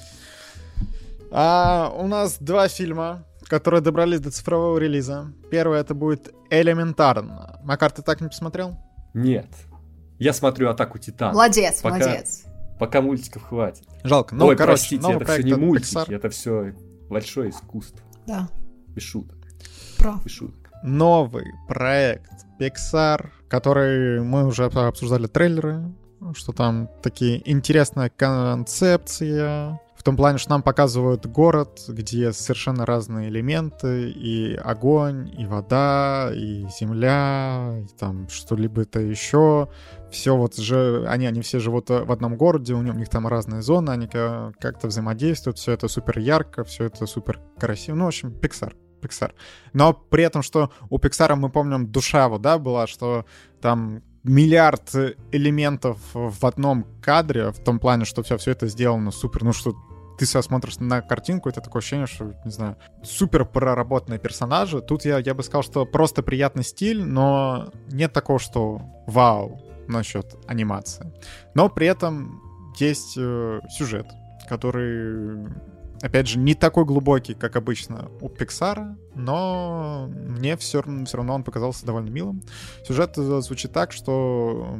[1.32, 5.32] А, у нас два фильма, которые добрались до цифрового релиза.
[5.52, 7.60] Первый это будет «Элементарно».
[7.64, 8.78] Макар, ты так не посмотрел?
[9.14, 9.48] Нет.
[10.20, 11.34] Я смотрю «Атаку Титан».
[11.34, 12.44] Молодец, Пока- молодец.
[12.80, 13.86] Пока мультиков хватит.
[14.04, 14.36] Жалко.
[14.36, 16.14] Ну, Ой, короче, простите, новый это все не мультики, Pixar.
[16.16, 16.74] это все
[17.10, 18.00] большое искусство.
[18.28, 18.50] Да,
[18.90, 19.38] Без шуток,
[19.98, 20.24] прав.
[20.26, 20.72] без шуток.
[20.84, 25.94] Новый проект Pixar, который мы уже обсуждали трейлеры,
[26.34, 29.80] что там такие интересная концепция.
[30.06, 36.68] Том плане, что нам показывают город, где совершенно разные элементы, и огонь, и вода, и
[36.80, 39.68] земля, и там что-либо это еще.
[40.11, 43.26] Все вот же, они, они все живут в одном городе, у них, у них там
[43.26, 47.95] разные зоны, они ка- как-то взаимодействуют, все это супер ярко, все это супер красиво.
[47.95, 48.76] Ну, в общем, Pixar.
[49.02, 49.32] Pixar.
[49.73, 53.26] Но при этом, что у Pixar, мы помним, душа вот, да, была, что
[53.60, 54.94] там миллиард
[55.32, 59.76] элементов в одном кадре, в том плане, что все, все это сделано супер, ну что
[60.18, 64.82] ты себя смотришь на картинку, это такое ощущение, что, не знаю, супер проработанные персонажи.
[64.82, 70.36] Тут я, я бы сказал, что просто приятный стиль, но нет такого, что вау насчет
[70.48, 71.12] анимации.
[71.54, 72.42] Но при этом
[72.78, 74.08] есть э, сюжет,
[74.50, 75.48] который,
[76.02, 81.44] опять же, не такой глубокий, как обычно у Пиксара, но мне все, все равно он
[81.44, 82.42] показался довольно милым.
[82.86, 84.78] Сюжет э, звучит так, что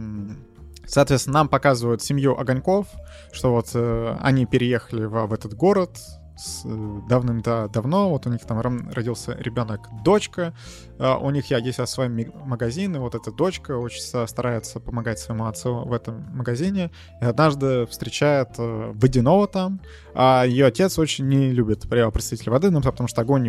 [0.88, 2.88] Соответственно, нам показывают семью огоньков,
[3.32, 5.92] что вот э, они переехали в, в этот город
[6.38, 8.60] с, э, давным-давно, вот у них там
[8.92, 10.54] родился ребенок, дочка,
[11.00, 15.46] а у них я а, свой магазин, и вот эта дочка очень старается помогать своему
[15.46, 16.92] отцу в этом магазине,
[17.22, 19.82] и однажды встречает э, водяного там,
[20.14, 23.46] а ее отец очень не любит представителей воды, ну, потому что огонь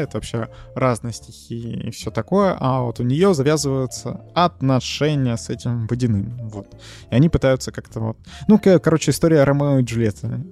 [0.00, 5.86] это вообще разные стихии и все такое, а вот у нее завязываются отношения с этим
[5.86, 6.66] водяным, вот.
[7.10, 8.18] И они пытаются как-то вот...
[8.48, 10.44] Ну, короче, история Ромео и Джульетты,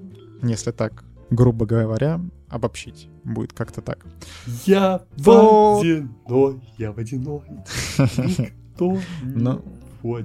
[0.43, 3.09] если так, грубо говоря, обобщить.
[3.25, 4.05] Будет как-то так.
[4.67, 5.79] Я Вот.
[5.83, 7.43] водяной, я водяной.
[7.99, 9.63] Никто Ну,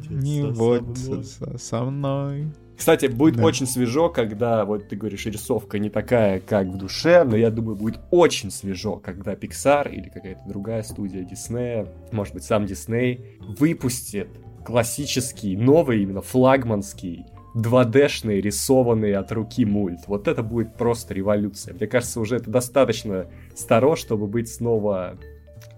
[0.09, 1.57] не Не водится водится со мной.
[1.57, 2.47] со- со мной.
[2.75, 3.43] Кстати, будет Да.
[3.45, 7.75] очень свежо, когда, вот ты говоришь, рисовка не такая, как в душе, но я думаю,
[7.75, 14.27] будет очень свежо, когда Pixar или какая-то другая студия Диснея, может быть, сам Дисней, выпустит
[14.65, 17.25] классический, новый, именно флагманский
[17.55, 20.01] 2D-шный, рисованный от руки мульт.
[20.07, 21.73] Вот это будет просто революция.
[21.73, 25.17] Мне кажется, уже это достаточно старо, чтобы быть снова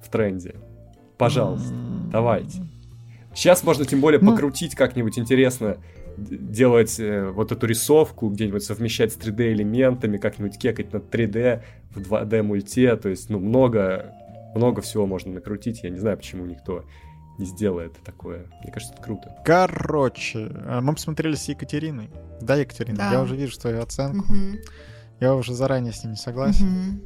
[0.01, 0.55] в тренде.
[1.17, 1.73] Пожалуйста,
[2.11, 2.61] давайте.
[3.33, 4.31] Сейчас можно тем более Ну.
[4.31, 5.77] покрутить как-нибудь интересно,
[6.17, 11.61] делать э, вот эту рисовку, где-нибудь совмещать с 3D элементами, как-нибудь кекать на 3D
[11.93, 14.13] в 2D мульте, то есть, ну, много,
[14.55, 16.85] много всего можно накрутить, я не знаю, почему никто
[17.37, 18.47] не сделает такое.
[18.63, 19.35] Мне кажется, это круто.
[19.45, 22.09] Короче, э, мы посмотрели с Екатериной.
[22.41, 23.11] Да, Екатерина, Да.
[23.11, 24.31] я уже вижу твою оценку.
[24.31, 24.57] Мгм.
[25.19, 26.65] Я уже заранее с ней не согласен.
[26.67, 27.01] Мгм.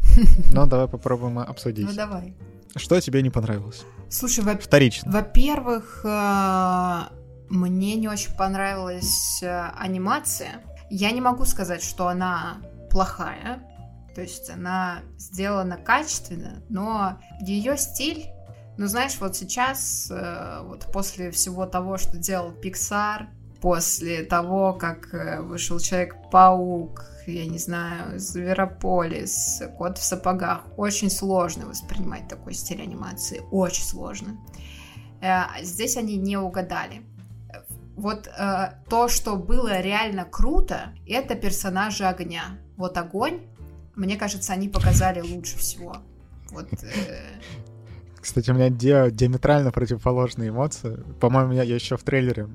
[0.52, 1.86] Но давай попробуем обсудить.
[1.86, 2.34] Ну давай.
[2.76, 3.84] Что тебе не понравилось?
[4.10, 5.10] Слушай, во- Вторично.
[5.10, 7.00] во-первых, э,
[7.50, 10.60] мне не очень понравилась э, анимация.
[10.90, 12.58] Я не могу сказать, что она
[12.90, 13.60] плохая.
[14.14, 18.26] То есть она сделана качественно, но ее стиль,
[18.78, 23.26] ну знаешь, вот сейчас, э, вот после всего того, что делал Pixar,
[23.60, 31.66] после того, как э, вышел Человек-паук, я не знаю, Зверополис, Кот в сапогах, очень сложно
[31.66, 34.38] воспринимать такой стиль анимации, очень сложно.
[35.20, 37.02] Э, Здесь они не угадали.
[37.96, 38.30] Вот
[38.88, 42.56] то, что было реально круто, это персонажи огня.
[42.76, 43.40] Вот огонь,
[43.96, 45.96] мне кажется, они показали лучше всего.
[46.50, 46.68] Вот,
[48.20, 51.02] Кстати, у меня ди- диаметрально противоположные эмоции.
[51.20, 52.48] По-моему, я, я еще в трейлере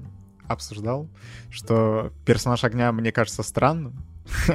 [0.48, 1.08] обсуждал,
[1.50, 4.04] что персонаж огня мне кажется странным.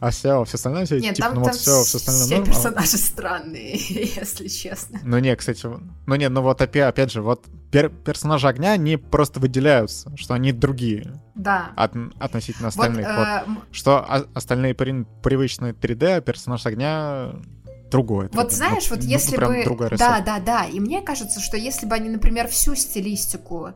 [0.00, 2.36] А все, все остальное, все, Нет, типа, там, ну там вот все, все остальное все
[2.36, 5.00] норм, а- персонажи странные, если честно.
[5.02, 5.66] Ну не, кстати,
[6.06, 10.34] ну не, ну вот опять, опять же, вот пер- персонажи огня, они просто выделяются, что
[10.34, 11.70] они другие Да.
[11.74, 13.06] от- относительно Вот, остальных.
[13.06, 14.00] Вот, э, м- Что
[14.34, 17.32] остальные при- привычные 3D, а персонаж огня
[17.90, 18.28] другой.
[18.32, 18.50] Вот 3D.
[18.50, 19.62] знаешь, вот если бы...
[19.64, 20.64] другая Да, да, да.
[20.64, 23.70] И мне кажется, что если бы они, например, всю стилистику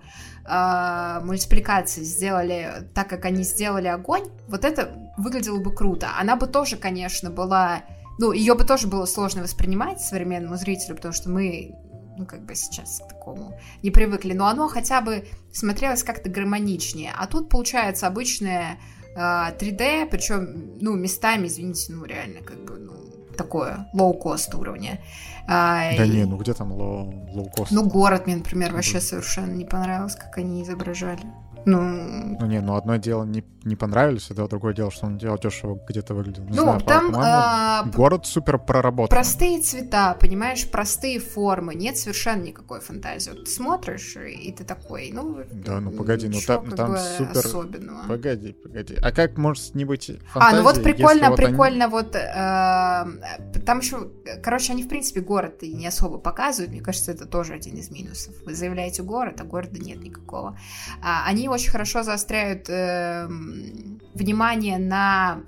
[0.45, 6.11] э, мультипликации сделали так, как они сделали огонь, вот это выглядело бы круто.
[6.19, 7.83] Она бы тоже, конечно, была...
[8.19, 11.75] Ну, ее бы тоже было сложно воспринимать современному зрителю, потому что мы
[12.17, 17.13] ну, как бы сейчас к такому не привыкли, но оно хотя бы смотрелось как-то гармоничнее.
[17.17, 18.79] А тут получается обычное
[19.15, 23.12] э, 3D, причем, ну, местами, извините, ну, реально, как бы, ну,
[23.43, 24.99] такое лоу-кост уровня.
[25.47, 27.73] А, Да и- не, ну где там low, low-cost?
[27.73, 31.23] Ну, город мне, например, вообще совершенно не понравилось, как они изображали.
[31.65, 35.39] Ну, Ну не, ну одно дело не, не понравились, это другое дело, что он делал
[35.39, 36.45] дешево где-то выглядел.
[36.45, 39.09] Не ну знаю, там а, город супер проработан.
[39.09, 43.31] простые цвета, понимаешь, простые формы, нет совершенно никакой фантазии.
[43.31, 45.39] Вот ты смотришь, и ты такой, ну...
[45.53, 48.09] Да, ну погоди, ну там- там супер- особенного.
[48.09, 48.97] Погоди, погоди.
[49.01, 53.61] А как может не быть А, фантазии, ну вот прикольно, вот они- прикольно, вот э,
[53.65, 54.09] там еще,
[54.43, 57.91] короче, они в принципе город и не особо показывают, мне кажется, это тоже один из
[57.91, 58.35] минусов.
[58.45, 60.59] Вы заявляете город, а города нет никакого.
[61.03, 65.43] А, они очень хорошо заостряют эм, внимание на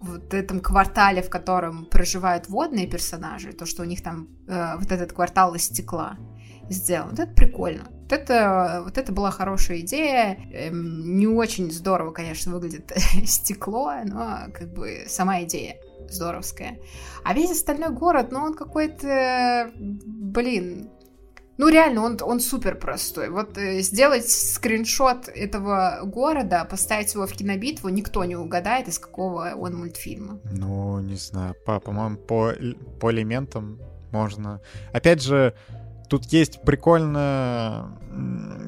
[0.00, 4.92] вот этом квартале, в котором проживают водные персонажи, то, что у них там э, вот
[4.92, 6.18] этот квартал из стекла
[6.68, 7.10] сделан.
[7.10, 7.84] Вот это прикольно.
[8.02, 10.38] Вот это, вот это была хорошая идея.
[10.52, 12.92] Эм, не очень здорово, конечно, выглядит
[13.24, 15.76] стекло, но как бы сама идея
[16.10, 16.78] здоровская.
[17.24, 20.90] А весь остальной город, ну, он какой-то, блин,
[21.56, 23.30] ну, реально, он, он супер простой.
[23.30, 29.52] Вот э, сделать скриншот этого города, поставить его в кинобитву, никто не угадает, из какого
[29.56, 30.40] он мультфильма.
[30.52, 32.52] Ну, не знаю, по, по-моему, по,
[33.00, 34.60] по элементам можно.
[34.92, 35.54] Опять же,
[36.08, 37.86] тут есть прикольная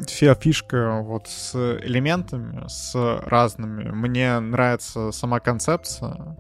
[0.09, 2.95] фишка вот с элементами, с
[3.27, 3.91] разными.
[3.91, 6.37] Мне нравится сама концепция.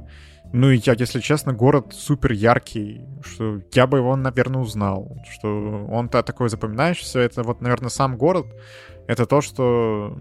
[0.52, 5.86] Ну и я, если честно, город супер яркий, что я бы его, наверное, узнал, что
[5.90, 7.20] он-то такой запоминающийся.
[7.20, 8.46] Это вот, наверное, сам город,
[9.06, 10.16] это то, что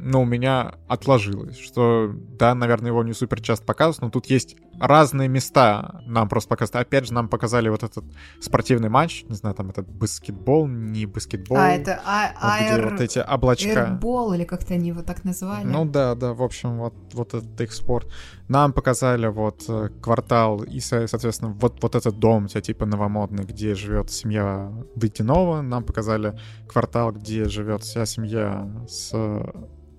[0.00, 4.56] ну, у меня отложилось, что, да, наверное, его не супер часто показывают, но тут есть
[4.80, 6.86] разные места нам просто показывают.
[6.86, 8.04] Опять же, нам показали вот этот
[8.40, 11.56] спортивный матч, не знаю, там это баскетбол, не баскетбол.
[11.58, 12.90] А, это а, вот где аэр...
[12.90, 13.88] вот эти облачка.
[13.88, 15.66] Эрбол, или как-то они его так назвали.
[15.66, 18.08] Ну да, да, в общем, вот, вот этот их спорт.
[18.48, 22.86] Нам показали вот э, квартал и, со- соответственно, вот, вот этот дом, у тебя типа
[22.86, 25.60] новомодный, где живет семья Войтинова.
[25.60, 29.12] Нам показали квартал, где живет вся семья с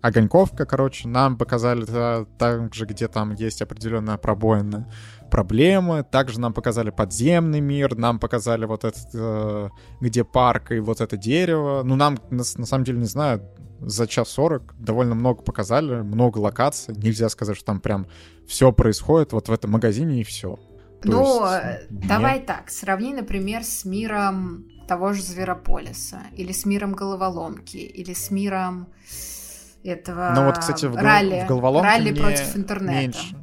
[0.01, 1.07] Огоньковка, короче.
[1.07, 4.89] Нам показали та- также, где там есть определенная пробоина
[5.30, 6.03] проблемы.
[6.03, 9.69] Также нам показали подземный мир, нам показали вот этот, э,
[10.01, 11.84] где парк и вот это дерево.
[11.84, 13.41] Ну, нам, на, на самом деле, не знаю,
[13.81, 16.95] за час сорок довольно много показали, много локаций.
[16.95, 18.07] Нельзя сказать, что там прям
[18.47, 20.57] все происходит вот в этом магазине и все.
[21.03, 22.07] Ну, есть, э, нет.
[22.07, 28.31] давай так, сравни, например, с миром того же Зверополиса, или с миром Головоломки, или с
[28.31, 28.88] миром
[29.84, 32.99] этого Ну вот, кстати, в, гол- ралли, в ралли против интернета.
[32.99, 33.35] меньше.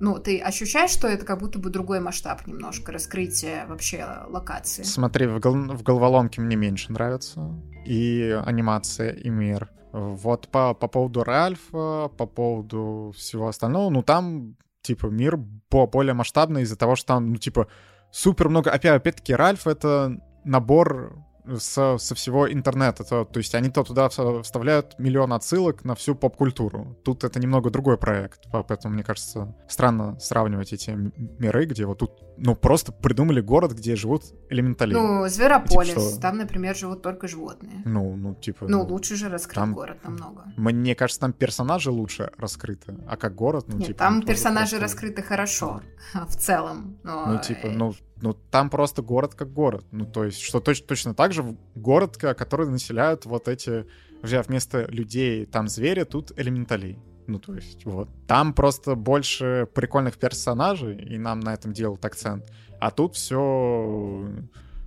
[0.00, 4.82] Ну, ты ощущаешь, что это как будто бы другой масштаб немножко, раскрытие вообще локации?
[4.82, 7.54] Смотри, в, гол- в головоломке мне меньше нравится.
[7.84, 9.68] И анимация, и мир.
[9.92, 16.62] Вот по, по поводу Ральфа, по поводу всего остального, ну там, типа, мир более масштабный
[16.62, 17.66] из-за того, что там, ну, типа,
[18.10, 18.70] супер много...
[18.70, 21.18] Опять, опять-таки, Ральф— это набор
[21.58, 23.04] со, со всего интернета.
[23.04, 26.96] То, то есть они-то туда вставляют миллион отсылок на всю поп-культуру.
[27.04, 32.12] Тут это немного другой проект, поэтому, мне кажется, странно сравнивать эти миры, где вот тут,
[32.36, 34.94] ну, просто придумали город, где живут элементали.
[34.94, 36.20] Ну, Зверополис, типа, что...
[36.20, 37.82] там, например, живут только животные.
[37.84, 38.66] Ну, ну, типа...
[38.68, 39.74] Ну, лучше же раскрыть там...
[39.74, 40.44] город намного.
[40.56, 43.98] Мне кажется, там персонажи лучше раскрыты, а как город, ну, Нет, типа...
[43.98, 44.82] там персонажи просто...
[44.82, 45.80] раскрыты хорошо,
[46.14, 46.98] в целом.
[47.02, 47.26] Но...
[47.26, 49.84] Ну, типа, ну, ну, там просто город как город.
[49.90, 53.86] Ну, то есть, что точ- точно так же город, который населяют вот эти...
[54.22, 56.98] Уже вместо людей там звери, тут элементалей.
[57.26, 58.08] Ну, то есть, вот.
[58.26, 62.44] Там просто больше прикольных персонажей, и нам на этом делают акцент.
[62.80, 64.26] А тут все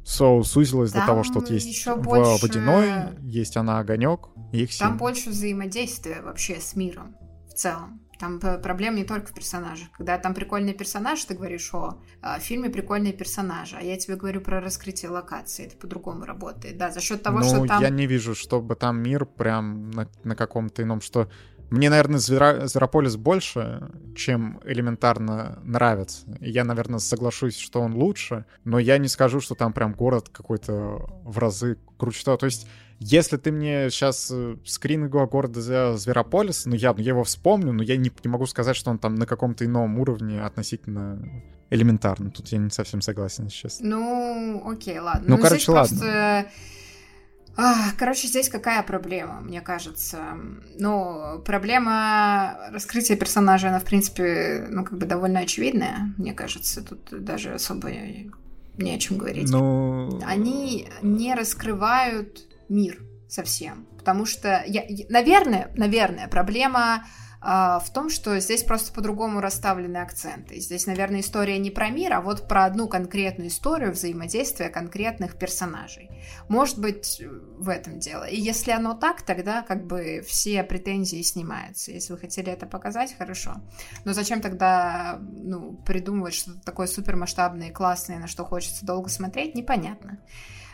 [0.03, 2.41] все сузилось там до того, что вот есть еще больше...
[2.41, 4.97] водяной, есть она огонек, их Там семь.
[4.97, 7.15] больше взаимодействия вообще с миром
[7.47, 8.01] в целом.
[8.23, 9.89] Там проблема не только в персонажах.
[9.97, 14.15] Когда там прикольные персонажи, ты говоришь, о, а, в фильме прикольные персонажи, а я тебе
[14.15, 15.65] говорю про раскрытие локации.
[15.65, 16.77] Это по-другому работает.
[16.77, 17.81] Да, за счет того, ну, что там...
[17.81, 21.29] я не вижу, чтобы там мир прям на, на каком-то ином, что...
[21.73, 22.67] Мне, наверное, Звера...
[22.67, 26.27] Зверополис больше, чем элементарно нравится.
[26.39, 31.09] Я, наверное, соглашусь, что он лучше, но я не скажу, что там прям город какой-то
[31.23, 32.23] в разы круче.
[32.23, 32.67] То есть
[32.99, 37.97] если ты мне сейчас э, скрин города Зверополис, ну я, я его вспомню, но я
[37.97, 41.19] не, не могу сказать, что он там на каком-то ином уровне относительно
[41.71, 42.29] элементарно.
[42.29, 43.79] Тут я не совсем согласен сейчас.
[43.81, 45.25] Ну, окей, ладно.
[45.27, 45.97] Ну, ну короче, ладно.
[45.97, 46.45] Просто...
[47.97, 50.37] Короче, здесь какая проблема, мне кажется?
[50.77, 56.83] Ну, проблема раскрытия персонажа, она, в принципе, ну, как бы довольно очевидная, мне кажется.
[56.83, 59.49] Тут даже особо не о чем говорить.
[59.51, 60.19] Ну...
[60.25, 63.85] Они не раскрывают мир совсем.
[63.97, 67.05] Потому что, я, наверное, наверное, проблема
[67.43, 70.61] в том, что здесь просто по-другому расставлены акценты.
[70.61, 76.09] Здесь, наверное, история не про мир, а вот про одну конкретную историю взаимодействия конкретных персонажей.
[76.47, 77.21] Может быть,
[77.57, 78.23] в этом дело.
[78.23, 81.91] И если оно так, тогда как бы все претензии снимаются.
[81.91, 83.55] Если вы хотели это показать, хорошо.
[84.05, 89.53] Но зачем тогда ну, придумывать что-то такое супермасштабное и классное, на что хочется долго смотреть,
[89.53, 90.19] непонятно.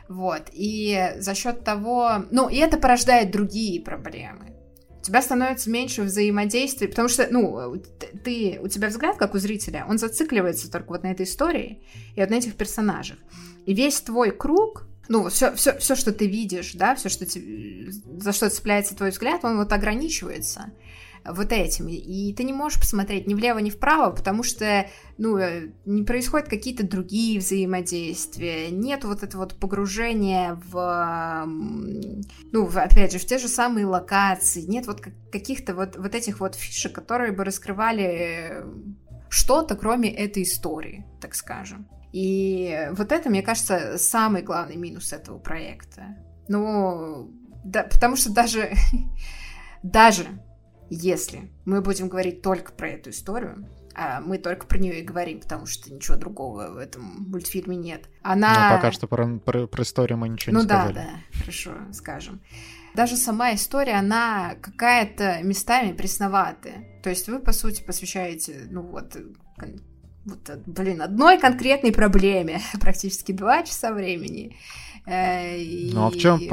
[0.07, 0.49] Вот.
[0.51, 2.25] И за счет того...
[2.29, 4.58] Ну, и это порождает другие проблемы.
[4.99, 7.81] У тебя становится меньше взаимодействия, потому что, ну,
[8.23, 11.81] ты, у тебя взгляд, как у зрителя, он зацикливается только вот на этой истории
[12.15, 13.17] и вот на этих персонажах.
[13.65, 17.91] И весь твой круг, ну, все, все, все что ты видишь, да, все, что тебе,
[17.91, 20.71] за что цепляется твой взгляд, он вот ограничивается
[21.25, 21.87] вот этим.
[21.87, 24.87] И ты не можешь посмотреть ни влево, ни вправо, потому что,
[25.17, 31.45] ну, э, не происходят какие-то другие взаимодействия, нет вот этого вот погружения в,
[32.51, 35.01] ну, опять же, в те же самые локации, нет вот
[35.31, 38.63] каких-то вот, вот этих вот фишек, которые бы раскрывали
[39.29, 41.87] что-то, кроме этой истории, так скажем.
[42.11, 46.17] И вот это, мне кажется, самый главный минус этого проекта.
[46.47, 47.31] Ну,
[47.63, 48.73] да, потому что даже,
[49.83, 50.25] даже
[50.89, 55.41] если мы будем говорить только про эту историю, а мы только про нее и говорим,
[55.41, 58.09] потому что ничего другого в этом мультфильме нет.
[58.21, 58.69] Она...
[58.69, 60.87] Ну, пока что про, про, про историю мы ничего ну, не сказали.
[60.87, 62.41] Ну да, да, хорошо, скажем.
[62.95, 67.01] Даже сама история, она какая-то местами пресноватая.
[67.03, 69.17] То есть вы, по сути, посвящаете, ну вот,
[70.25, 74.55] вот блин, одной конкретной проблеме практически два часа времени.
[75.05, 75.57] Э,
[75.91, 76.47] ну а в чем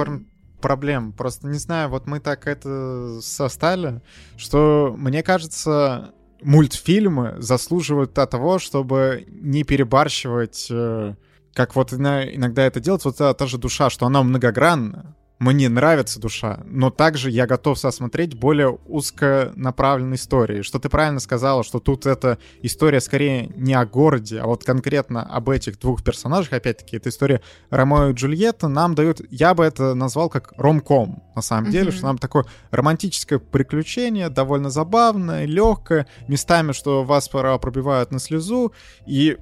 [0.61, 1.13] проблем.
[1.13, 4.01] Просто не знаю, вот мы так это состали,
[4.37, 6.13] что мне кажется,
[6.43, 11.15] мультфильмы заслуживают от того, чтобы не перебарщивать, э,
[11.55, 16.19] как вот иногда это делать, вот та, та же душа, что она многогранна, мне нравится
[16.19, 20.63] душа, но также я готов сосмотреть более узконаправленные истории.
[20.63, 25.23] Что ты правильно сказала, что тут эта история скорее не о городе, а вот конкретно
[25.23, 26.55] об этих двух персонажах.
[26.55, 31.43] Опять-таки, эта история Ромео и Джульетта нам дают, я бы это назвал как ромком, на
[31.43, 31.73] самом mm-hmm.
[31.73, 38.21] деле, что нам такое романтическое приключение, довольно забавное, легкое, местами, что вас пора пробивают на
[38.21, 38.73] слезу,
[39.07, 39.37] и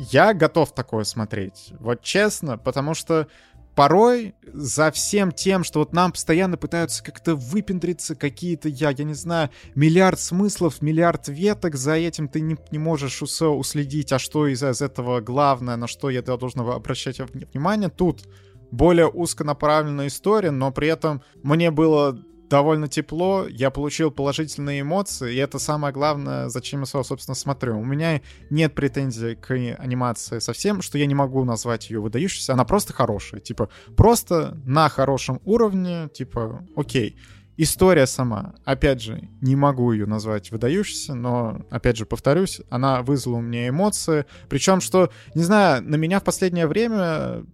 [0.00, 1.74] я готов такое смотреть.
[1.78, 3.26] Вот честно, потому что
[3.74, 9.14] порой за всем тем, что вот нам постоянно пытаются как-то выпендриться какие-то, я, я не
[9.14, 14.46] знаю, миллиард смыслов, миллиард веток, за этим ты не, не можешь все уследить, а что
[14.46, 17.88] из, из этого главное, на что я должен обращать внимание.
[17.88, 18.28] Тут
[18.70, 25.38] более узконаправленная история, но при этом мне было довольно тепло, я получил положительные эмоции, и
[25.38, 27.78] это самое главное, зачем я, собственно, смотрю.
[27.78, 28.20] У меня
[28.50, 33.40] нет претензий к анимации совсем, что я не могу назвать ее выдающейся, она просто хорошая,
[33.40, 37.16] типа, просто на хорошем уровне, типа, окей.
[37.56, 43.36] История сама, опять же, не могу ее назвать выдающейся, но, опять же, повторюсь, она вызвала
[43.36, 44.24] у меня эмоции.
[44.48, 47.44] Причем, что, не знаю, на меня в последнее время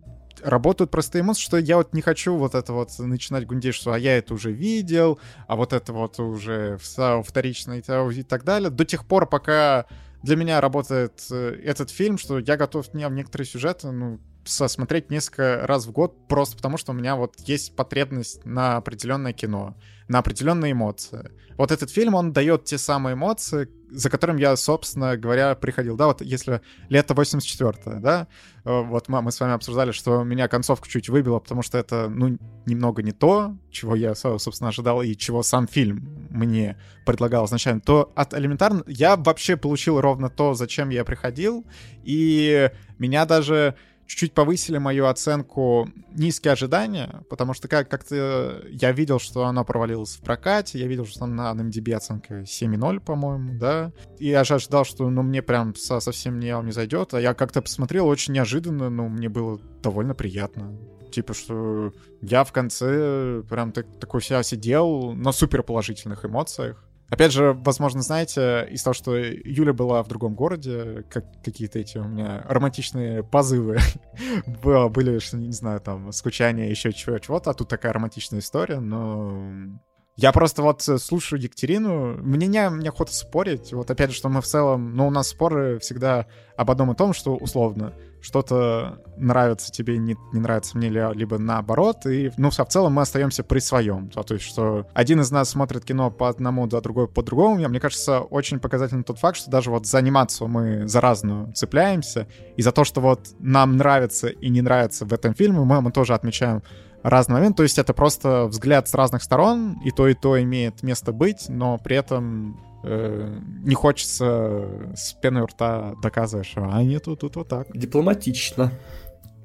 [0.44, 3.98] работают простые эмоции, что я вот не хочу вот это вот начинать гундеть, что а
[3.98, 8.70] я это уже видел, а вот это вот уже вторично и так далее.
[8.70, 9.86] До тех пор, пока
[10.22, 15.10] для меня работает э, этот фильм, что я готов не в некоторые сюжеты, ну, смотреть
[15.10, 19.76] несколько раз в год, просто потому что у меня вот есть потребность на определенное кино,
[20.08, 21.30] на определенные эмоции.
[21.56, 25.96] Вот этот фильм, он дает те самые эмоции, за которым я, собственно говоря, приходил.
[25.96, 28.28] Да, вот если лето 84 да,
[28.64, 32.08] э, вот мы, мы с вами обсуждали, что меня концовка чуть выбила, потому что это,
[32.08, 32.36] ну,
[32.66, 38.12] немного не то, чего я, собственно, ожидал, и чего сам фильм мне предлагал изначально, то
[38.14, 41.64] от элементарно я вообще получил ровно то, зачем я приходил,
[42.04, 43.76] и меня даже
[44.06, 50.16] чуть-чуть повысили мою оценку низкие ожидания, потому что как- как-то я видел, что она провалилась
[50.16, 54.54] в прокате, я видел, что там на MDB оценка 7,0, по-моему, да, и я же
[54.54, 58.34] ожидал, что, ну, мне прям со- совсем не, не зайдет, а я как-то посмотрел очень
[58.34, 60.76] неожиданно, ну, мне было довольно приятно.
[61.12, 66.84] Типа, что я в конце прям так, такой себя сидел на супер положительных эмоциях.
[67.08, 71.98] Опять же, возможно, знаете, из того, что Юля была в другом городе, как какие-то эти
[71.98, 73.78] у меня романтичные позывы
[74.90, 79.78] были, что, не знаю, там, скучание, еще чего-то, а тут такая романтичная история, но
[80.16, 83.74] я просто вот э, слушаю Екатерину, мне не, не охота спорить.
[83.74, 86.26] Вот опять же, что мы в целом, ну, у нас споры всегда
[86.56, 92.06] об одном и том, что условно что-то нравится тебе, не, не нравится мне, либо наоборот.
[92.06, 94.08] И, ну, в целом мы остаемся при своем.
[94.08, 97.68] То, то есть, что один из нас смотрит кино по одному, да другой по другому.
[97.68, 102.26] Мне кажется, очень показательный тот факт, что даже вот за анимацию мы за разную цепляемся.
[102.56, 105.92] И за то, что вот нам нравится и не нравится в этом фильме, мы, мы
[105.92, 106.62] тоже отмечаем
[107.08, 107.56] разный момент.
[107.56, 111.48] То есть это просто взгляд с разных сторон, и то, и то имеет место быть,
[111.48, 117.20] но при этом э, не хочется с пеной у рта доказывать, что а нет, тут,
[117.20, 117.68] тут вот так.
[117.72, 118.72] Дипломатично.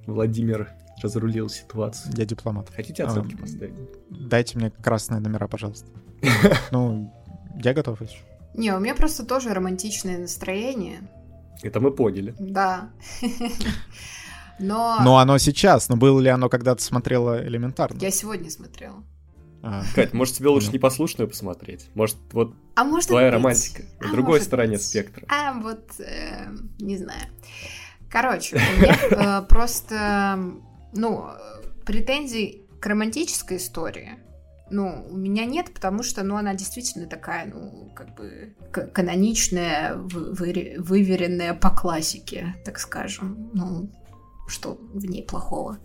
[0.08, 0.70] Владимир
[1.02, 2.14] разрулил ситуацию.
[2.18, 2.70] Я дипломат.
[2.76, 3.74] Хотите оценки а, поставить?
[4.10, 5.88] Дайте мне красные номера, пожалуйста.
[6.72, 7.14] Ну,
[7.64, 8.20] я готов еще.
[8.54, 11.02] Не, у меня просто тоже романтичное настроение.
[11.64, 12.36] Это мы поняли.
[12.40, 12.90] Да.
[14.62, 15.00] Но...
[15.02, 17.98] Но оно сейчас, но было ли оно, когда ты смотрела элементарно?
[18.00, 19.04] Я сегодня смотрела.
[19.64, 19.84] А.
[19.94, 21.90] Кать, может тебе лучше непослушную посмотреть?
[21.94, 23.36] Может, вот а может твоя быть...
[23.36, 24.84] романтика на а другой стороне быть...
[24.84, 25.26] спектра?
[25.30, 26.48] А, вот, э,
[26.80, 27.28] не знаю.
[28.10, 30.40] Короче, у меня э, просто,
[30.94, 31.26] ну,
[31.86, 34.18] претензий к романтической истории
[34.72, 40.76] ну, у меня нет, потому что, ну, она действительно такая, ну, как бы каноничная, вы,
[40.80, 43.52] выверенная по классике, так скажем.
[43.54, 43.90] Ну,
[44.52, 45.80] что в ней плохого.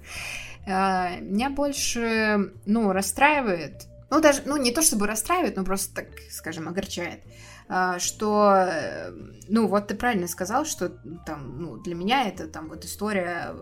[0.66, 6.08] А, меня больше, ну, расстраивает, ну, даже, ну, не то чтобы расстраивает, но просто, так
[6.30, 7.22] скажем, огорчает,
[7.68, 8.68] а, что,
[9.48, 10.90] ну, вот ты правильно сказал, что
[11.24, 13.54] там, ну, для меня это там вот история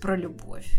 [0.00, 0.70] про любовь.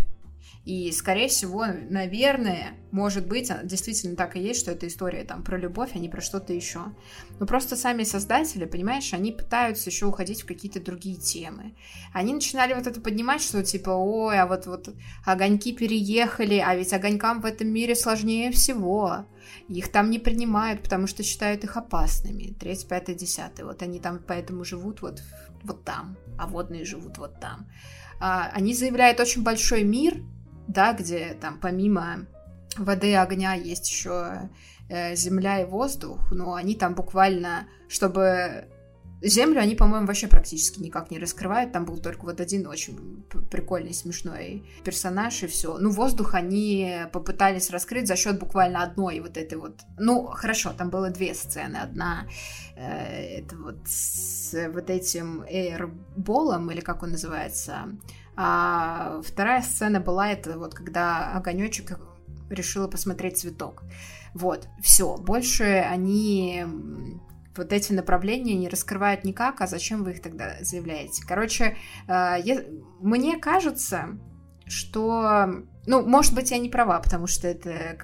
[0.63, 5.43] И, скорее всего, наверное, может быть, а, действительно так и есть, что эта история там
[5.43, 6.93] про любовь, а не про что-то еще.
[7.39, 11.73] Но просто сами создатели, понимаешь, они пытаются еще уходить в какие-то другие темы.
[12.13, 14.93] Они начинали вот это поднимать, что типа, ой, а вот, вот
[15.25, 19.25] огоньки переехали, а ведь огонькам в этом мире сложнее всего.
[19.67, 22.53] Их там не принимают, потому что считают их опасными.
[22.59, 23.65] Треть, пятый, десятый.
[23.65, 25.23] Вот они там поэтому живут вот,
[25.63, 27.67] вот там, а водные живут вот там.
[28.19, 30.21] А, они заявляют очень большой мир,
[30.67, 32.27] да, где там помимо
[32.77, 34.49] воды и огня есть еще
[34.89, 38.67] э, земля и воздух, но они там буквально, чтобы
[39.23, 41.71] Землю они, по-моему, вообще практически никак не раскрывают.
[41.71, 45.77] Там был только вот один очень прикольный, смешной персонаж, и все.
[45.77, 49.79] Ну, воздух они попытались раскрыть за счет буквально одной вот этой вот...
[49.99, 51.77] Ну, хорошо, там было две сцены.
[51.77, 52.27] Одна
[52.75, 57.89] э, это вот с вот этим эйрболом, или как он называется,
[58.43, 61.99] а вторая сцена была это вот когда огонечек
[62.49, 63.83] решила посмотреть цветок.
[64.33, 65.15] Вот, все.
[65.17, 66.65] Больше они
[67.55, 71.21] вот эти направления не раскрывают никак, а зачем вы их тогда заявляете?
[71.27, 71.77] Короче,
[72.07, 72.37] э,
[72.99, 74.17] мне кажется,
[74.65, 75.47] что...
[75.85, 77.99] Ну, может быть, я не права, потому что это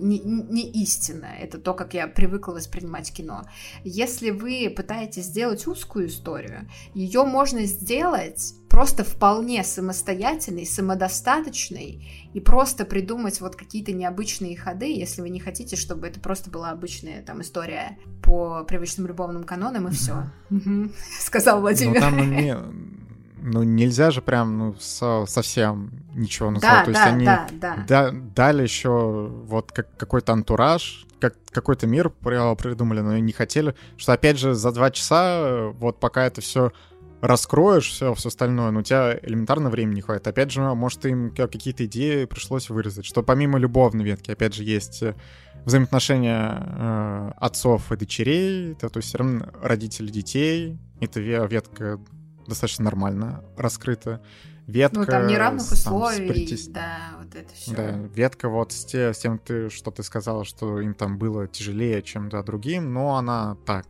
[0.00, 1.26] не, не истина.
[1.40, 3.44] Это то, как я привыкла воспринимать кино.
[3.84, 12.84] Если вы пытаетесь сделать узкую историю, ее можно сделать просто вполне самостоятельный, самодостаточный и просто
[12.84, 17.40] придумать вот какие-то необычные ходы, если вы не хотите, чтобы это просто была обычная там
[17.40, 20.30] история по привычным любовным канонам и все.
[21.20, 22.00] Сказал Владимир.
[22.00, 23.03] Ну, там
[23.46, 26.78] ну нельзя же прям ну со, совсем ничего называть.
[26.78, 27.84] Да, То есть да, они да, да.
[27.86, 33.74] Да, дали еще вот как, какой-то антураж, как какой-то мир придумали, но не хотели.
[33.98, 36.72] Что опять же за два часа вот пока это все
[37.20, 40.26] раскроешь все, все остальное, но у тебя элементарно времени не хватит.
[40.26, 45.02] Опять же, может, им какие-то идеи пришлось вырезать, что помимо любовной ветки, опять же, есть
[45.02, 45.14] э,
[45.64, 51.98] взаимоотношения э, отцов и дочерей, это, то есть все равно родители детей, эта ветка
[52.46, 54.22] достаточно нормально раскрыта
[54.66, 55.00] ветка...
[55.00, 56.66] Ну, там неравных условий, притес...
[56.68, 57.74] да, вот это все.
[57.74, 61.46] Да, ветка вот с, те, с тем, ты, что ты сказала, что им там было
[61.46, 63.86] тяжелее, чем да, другим, но она так,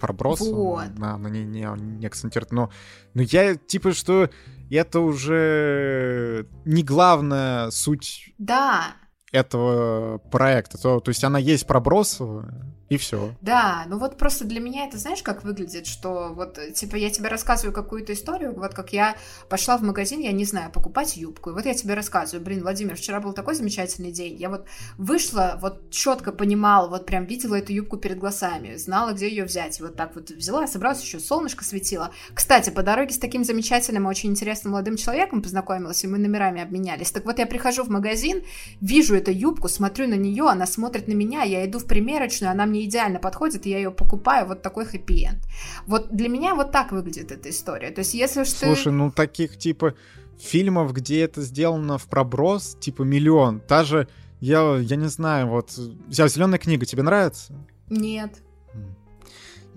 [0.00, 0.84] проброс, вот.
[0.96, 2.52] она, она не, не, не акцентирует.
[2.52, 2.70] Но,
[3.14, 4.30] но я, типа, что
[4.70, 8.34] это уже не главная суть...
[8.38, 8.94] Да,
[9.32, 10.78] этого проекта.
[10.78, 13.34] То, то есть она есть пробросовая, и все.
[13.42, 17.28] Да, ну вот просто для меня это, знаешь, как выглядит, что вот, типа, я тебе
[17.28, 19.16] рассказываю какую-то историю, вот как я
[19.48, 22.96] пошла в магазин, я не знаю, покупать юбку, и вот я тебе рассказываю, блин, Владимир,
[22.96, 24.66] вчера был такой замечательный день, я вот
[24.96, 29.78] вышла, вот четко понимала, вот прям видела эту юбку перед глазами, знала, где ее взять,
[29.78, 32.10] и вот так вот взяла, собралась, еще солнышко светило.
[32.32, 37.10] Кстати, по дороге с таким замечательным очень интересным молодым человеком познакомилась, и мы номерами обменялись.
[37.10, 38.42] Так вот, я прихожу в магазин,
[38.80, 42.64] вижу эту юбку, смотрю на нее, она смотрит на меня, я иду в примерочную, она
[42.66, 45.38] мне мне идеально подходит, и я ее покупаю, вот такой хэппи-энд.
[45.86, 47.90] Вот для меня вот так выглядит эта история.
[47.90, 48.66] То есть если что...
[48.66, 49.94] Слушай, ну таких типа
[50.38, 53.60] фильмов, где это сделано в проброс, типа миллион.
[53.60, 54.08] Та же,
[54.40, 55.72] я, я не знаю, вот
[56.08, 57.52] зеленая книга, тебе нравится?
[57.90, 58.42] Нет.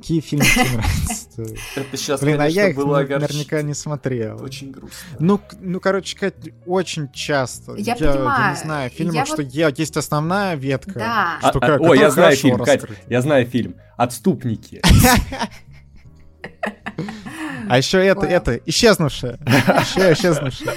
[0.01, 1.55] Какие фильмы тебе нравятся?
[1.75, 4.43] Это сейчас, Блин, а я их наверняка не смотрел.
[4.43, 4.97] Очень грустно.
[5.19, 6.33] Ну, ну, короче, Кать,
[6.65, 7.75] очень часто.
[7.75, 8.45] Я понимаю.
[8.45, 10.93] Я не знаю, фильмы, что есть основная ветка.
[10.93, 11.49] Да.
[11.51, 13.75] Что, а, о, я знаю фильм, Кать, я знаю фильм.
[13.95, 14.81] «Отступники».
[17.69, 19.37] А еще это, это, исчезнувшая.
[19.45, 20.73] Еще исчезнувшая.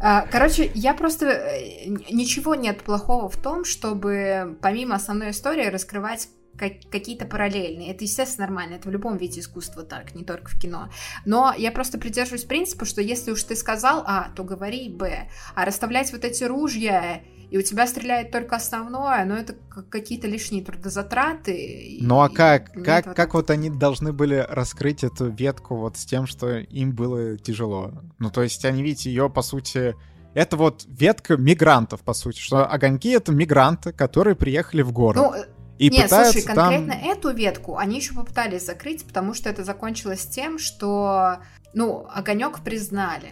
[0.00, 1.26] А, короче, я просто...
[1.26, 6.28] Э, ничего нет плохого в том, чтобы помимо основной истории раскрывать
[6.60, 7.90] как, какие-то параллельные.
[7.90, 8.74] Это, естественно, нормально.
[8.74, 10.90] Это в любом виде искусства так, не только в кино.
[11.24, 15.28] Но я просто придерживаюсь принципа, что если уж ты сказал А, то говори Б.
[15.54, 19.56] А расставлять вот эти ружья и у тебя стреляет только основное, но это
[19.88, 21.98] какие-то лишние трудозатраты.
[22.00, 22.72] Ну а как?
[22.84, 26.92] Как, вот как вот они должны были раскрыть эту ветку вот с тем, что им
[26.92, 27.92] было тяжело?
[28.18, 29.96] Ну то есть они, видите, ее по сути...
[30.32, 35.16] Это вот ветка мигрантов, по сути, что огоньки— это мигранты, которые приехали в город.
[35.16, 35.34] Ну,
[35.80, 37.04] и Нет, слушай, конкретно там...
[37.04, 41.38] эту ветку они еще попытались закрыть, потому что это закончилось тем, что,
[41.72, 43.30] ну, огонек признали.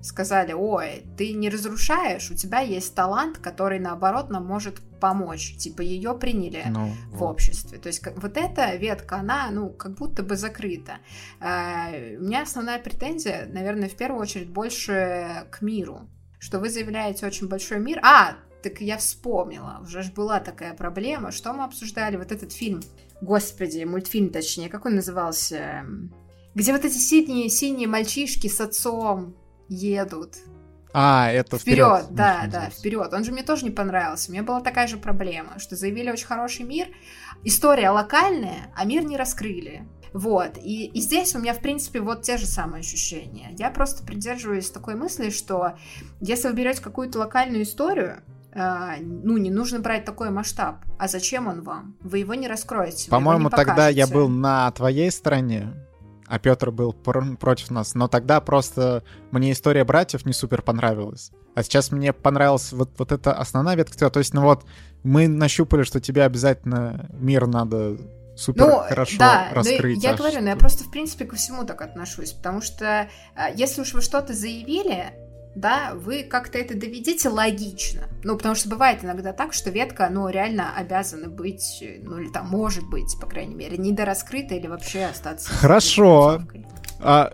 [0.00, 5.56] Сказали, ой, ты не разрушаешь, у тебя есть талант, который, наоборот, нам может помочь.
[5.56, 7.32] Типа, ее приняли ну, в вот.
[7.32, 7.78] обществе.
[7.78, 10.98] То есть, как, вот эта ветка, она, ну, как будто бы закрыта.
[11.40, 16.08] Э, у меня основная претензия, наверное, в первую очередь больше к миру.
[16.38, 17.98] Что вы заявляете очень большой мир.
[18.04, 21.30] А, так я вспомнила, уже ж была такая проблема.
[21.32, 22.16] Что мы обсуждали?
[22.16, 22.82] Вот этот фильм,
[23.20, 25.84] господи, мультфильм точнее, как он назывался?
[26.54, 29.36] Где вот эти синие, синие мальчишки с отцом
[29.68, 30.36] едут.
[30.92, 32.02] А, это вперед.
[32.02, 33.12] Вперед, да, да, вперед.
[33.12, 34.30] Он же мне тоже не понравился.
[34.30, 36.88] У меня была такая же проблема, что заявили очень хороший мир.
[37.44, 39.86] История локальная, а мир не раскрыли.
[40.12, 43.54] Вот, и, и здесь у меня, в принципе, вот те же самые ощущения.
[43.58, 45.76] Я просто придерживаюсь такой мысли, что
[46.20, 48.22] если вы берете какую-то локальную историю,
[48.54, 50.76] ну, не нужно брать такой масштаб.
[50.98, 51.96] А зачем он вам?
[52.00, 53.10] Вы его не раскроете.
[53.10, 55.74] По-моему, тогда я был на твоей стороне,
[56.26, 57.94] а Петр был против нас.
[57.94, 61.30] Но тогда просто мне история братьев не супер понравилась.
[61.54, 64.10] А сейчас мне понравилась вот, вот эта основная ветка.
[64.10, 64.64] То есть, ну вот,
[65.02, 67.98] мы нащупали, что тебе обязательно мир надо
[68.36, 70.00] супер ну, хорошо да, раскрыть.
[70.00, 73.50] Да, я говорю, но я просто в принципе ко всему так отношусь, потому что а,
[73.50, 75.12] если уж вы что-то заявили,
[75.60, 78.02] да, вы как-то это доведите логично.
[78.22, 82.46] Ну, потому что бывает иногда так, что ветка, ну, реально обязана быть, ну, или там
[82.46, 85.50] может быть, по крайней мере, недораскрыта или вообще остаться...
[85.50, 86.42] Хорошо.
[87.00, 87.32] А,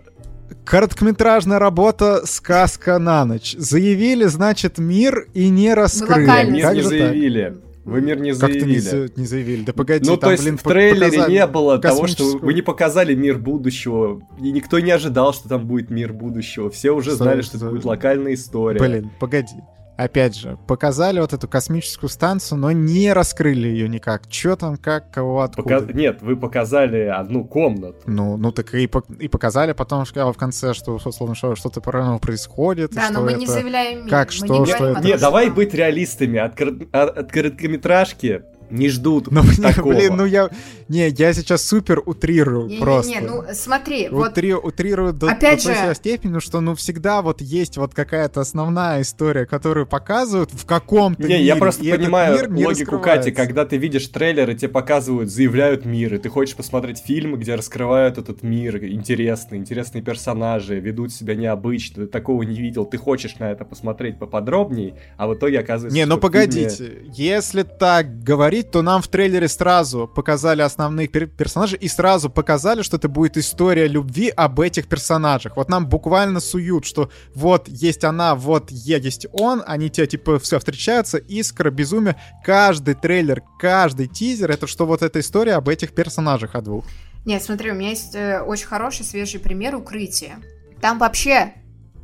[0.63, 3.55] короткометражная работа «Сказка на ночь».
[3.57, 6.49] Заявили, значит, мир и не раскрыли.
[6.49, 7.64] Мир не заявили.
[7.85, 8.81] Вы мир не заявили.
[8.81, 9.63] Как-то не, не заявили.
[9.63, 12.63] Да погоди, Ну, там, то есть блин, в трейлере не было того, что вы не
[12.63, 14.21] показали мир будущего.
[14.41, 16.71] И никто не ожидал, что там будет мир будущего.
[16.71, 18.79] Все уже знали, что это будет локальная история.
[18.79, 19.55] Блин, погоди
[19.97, 24.27] опять же, показали вот эту космическую станцию, но не раскрыли ее никак.
[24.27, 25.81] Че там, как, кого, откуда?
[25.81, 25.93] Пока...
[25.93, 27.99] Нет, вы показали одну комнату.
[28.05, 28.83] Ну, ну так и,
[29.19, 32.91] и показали потом что, в конце, что, условно, что что-то паранормальное происходит.
[32.91, 33.39] Да, но мы это...
[33.39, 34.09] не заявляем.
[34.09, 35.01] Как, мы что, не что это?
[35.01, 36.39] Нет, давай быть реалистами.
[36.39, 36.69] От, кор...
[36.91, 39.93] от короткометражки не ждут ну, такого.
[39.93, 40.49] Блин, ну я...
[40.87, 43.11] Не, я сейчас супер утрирую не, просто.
[43.11, 44.65] Не, не, ну смотри, Утри, вот...
[44.65, 45.95] Утрирую до, опять до же...
[45.95, 51.29] степени, что ну всегда вот есть вот какая-то основная история, которую показывают в каком-то не,
[51.29, 51.43] мире.
[51.43, 56.15] я просто понимаю мир логику Кати, когда ты видишь трейлер и тебе показывают, заявляют мир,
[56.15, 62.05] и ты хочешь посмотреть фильмы, где раскрывают этот мир, интересные, интересные персонажи, ведут себя необычно,
[62.05, 66.05] ты такого не видел, ты хочешь на это посмотреть поподробнее, а в итоге оказывается, Не,
[66.05, 67.11] ну погодите, фильме...
[67.13, 72.81] если так говорить, то нам в трейлере сразу показали основных пер персонажей и сразу показали,
[72.81, 75.57] что это будет история любви об этих персонажах.
[75.57, 80.59] Вот нам буквально суют, что вот есть она, вот есть он, они тебя типа все
[80.59, 82.15] встречаются, искра, безумие.
[82.43, 86.85] Каждый трейлер, каждый тизер, это что вот эта история об этих персонажах о двух.
[87.25, 90.37] Нет, смотри, у меня есть э, очень хороший свежий пример укрытия.
[90.79, 91.53] Там вообще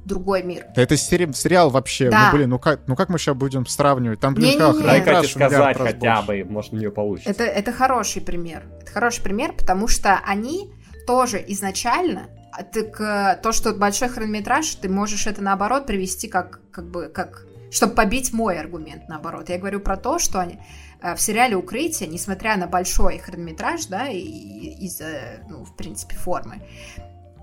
[0.06, 0.66] другой мир.
[0.76, 2.10] Да это сери- сериал вообще.
[2.10, 2.30] Да.
[2.32, 4.20] Ну, блин, ну как, ну как мы сейчас будем сравнивать?
[4.20, 4.74] Там, блин, Не-не-не.
[4.74, 6.44] как, Дай Кате Кате сказать хотя больше.
[6.44, 7.30] бы, может, у нее получится.
[7.30, 8.64] Это, это хороший пример.
[8.82, 10.72] Это хороший пример, потому что они
[11.08, 12.28] тоже изначально
[12.74, 17.94] так, то, что большой хронометраж, ты можешь это наоборот привести как, как бы, как, чтобы
[17.94, 19.50] побить мой аргумент наоборот.
[19.50, 20.60] Я говорю про то, что они,
[21.02, 26.62] в сериале «Укрытие», несмотря на большой хронометраж, да, из-за, ну, в принципе, формы,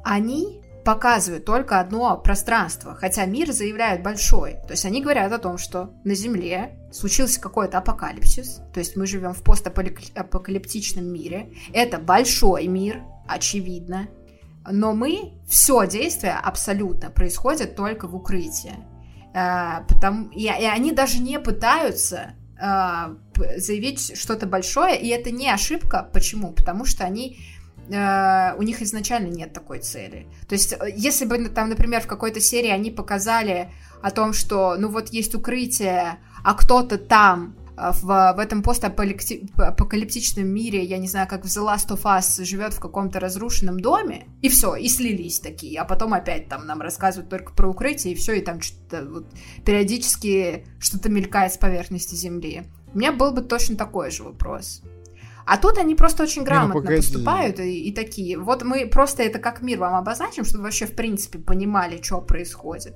[0.05, 4.55] они показывают только одно пространство, хотя мир заявляют большой.
[4.67, 9.07] То есть они говорят о том, что на Земле случился какой-то апокалипсис, то есть мы
[9.07, 11.53] живем в постапокалиптичном мире.
[11.75, 14.09] Это большой мир, очевидно,
[14.67, 18.77] но мы, все действие абсолютно происходит только в укрытии.
[19.35, 23.15] А, потому, и, и они даже не пытаются а,
[23.59, 26.09] заявить что-то большое, и это не ошибка.
[26.15, 26.55] Почему?
[26.55, 27.39] Потому что они
[27.89, 30.27] Uh, у них изначально нет такой цели.
[30.47, 33.71] То есть, если бы там, например, в какой-то серии они показали
[34.03, 40.85] о том, что, ну вот есть укрытие, а кто-то там в, в этом постапокалиптичном мире,
[40.85, 44.49] я не знаю, как в The Last of Us, живет в каком-то разрушенном доме, и
[44.49, 48.35] все, и слились такие, а потом опять там нам рассказывают только про укрытие, и все,
[48.35, 49.27] и там что-то вот
[49.65, 52.65] периодически что-то мелькает с поверхности земли.
[52.93, 54.83] У меня был бы точно такой же вопрос.
[55.49, 58.39] А тут они просто очень грамотно не, ну, поступают и, и такие.
[58.39, 62.21] Вот мы просто это как мир вам обозначим, чтобы вы вообще в принципе понимали, что
[62.21, 62.95] происходит.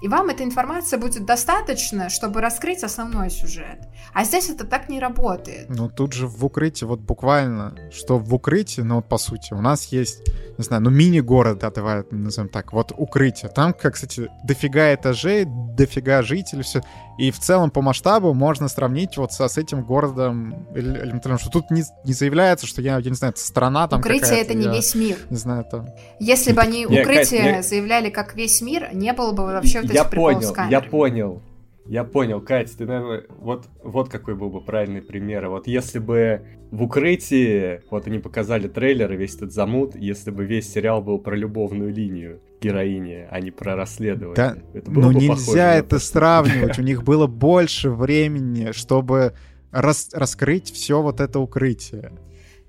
[0.00, 3.88] И вам эта информация будет достаточно, чтобы раскрыть основной сюжет.
[4.14, 5.66] А здесь это так не работает.
[5.68, 9.60] Ну, тут же в укрытии, вот буквально, что в укрытии, ну, вот по сути, у
[9.60, 10.22] нас есть,
[10.56, 13.50] не знаю, ну, мини-город, да, давай назовем так, вот укрытие.
[13.50, 16.82] Там, как, кстати, дофига этажей, дофига жителей, все.
[17.20, 21.70] И в целом по масштабу можно сравнить вот со, с этим городом элементарно, что тут
[21.70, 24.72] не, не заявляется, что я, я не знаю, это страна там Укрытие— это не я,
[24.72, 25.18] весь мир.
[25.28, 25.94] Не знаю, это...
[26.18, 30.04] Если бы они укрытие заявляли как весь мир, не было бы вообще вот этих я
[30.04, 31.42] понял, Я понял,
[31.84, 35.46] я понял, Катя, ты, наверное, вот, вот какой был бы правильный пример.
[35.50, 36.40] Вот если бы
[36.70, 41.18] в укрытии, вот они показали трейлер и весь этот замут, если бы весь сериал был
[41.18, 44.34] про любовную линию героини, а не про расследование.
[44.34, 49.34] Да, это было ну бы нельзя это сравнивать, у них было больше времени, чтобы
[49.70, 52.12] рас раскрыть все вот это укрытие.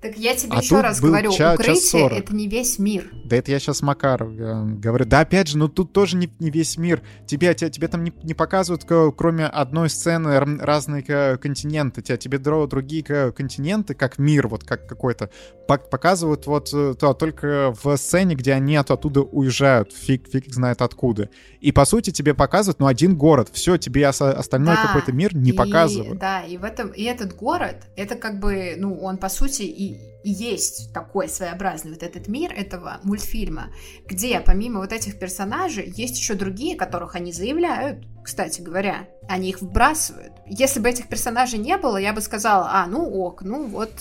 [0.02, 3.08] Так я тебе а еще раз говорю, ча- укрытие это не весь мир.
[3.24, 5.04] Да это я сейчас Макаров говорю.
[5.04, 7.02] Да опять же, ну тут тоже не, не весь мир.
[7.24, 8.84] Тебе, тебе, тебе там не, не показывают,
[9.16, 11.02] кроме одной сцены, разные
[11.38, 12.02] континенты.
[12.02, 15.30] Тебя, тебе другие континенты, как мир, вот как какой-то,
[15.68, 19.92] показывают вот э, то, только в сцене, где они оттуда уезжают.
[19.92, 21.28] Фиг, фиг знает откуда.
[21.60, 23.50] И по сути тебе показывают, ну, один город.
[23.52, 26.18] Все, тебе остальной да, какой-то мир не и, показывают.
[26.18, 29.91] Да, и в этом, и этот город, это как бы, ну, он по сути и
[30.24, 33.72] и есть такой своеобразный вот этот мир этого мультфильма,
[34.06, 39.60] где помимо вот этих персонажей есть еще другие, которых они заявляют, кстати говоря, они их
[39.60, 40.32] вбрасывают.
[40.46, 43.92] Если бы этих персонажей не было, я бы сказала, а, ну ок, ну вот,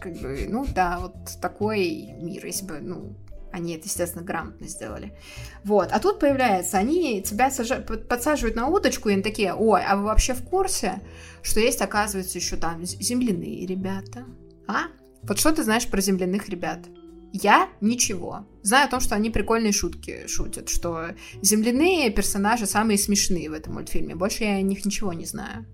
[0.00, 3.16] как бы, ну да, вот такой мир, если бы, ну,
[3.50, 5.16] они это, естественно, грамотно сделали.
[5.64, 5.88] Вот.
[5.90, 7.76] А тут появляется, они тебя сажа...
[7.80, 11.00] подсаживают на удочку, и они такие, ой, а вы вообще в курсе,
[11.42, 14.24] что есть, оказывается, еще там земляные ребята?
[14.66, 14.88] А?
[15.28, 16.86] Вот что ты знаешь про земляных ребят?
[17.32, 18.46] Я ничего.
[18.62, 21.08] Знаю о том, что они прикольные шутки шутят, что
[21.42, 24.14] земляные персонажи самые смешные в этом мультфильме.
[24.14, 25.66] Больше я о них ничего не знаю.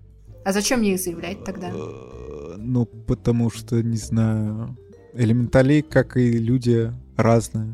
[0.43, 1.69] А зачем мне их заявлять тогда?
[1.69, 4.77] Э, ну, потому что, не знаю,
[5.13, 7.73] элементали, как и люди, разные.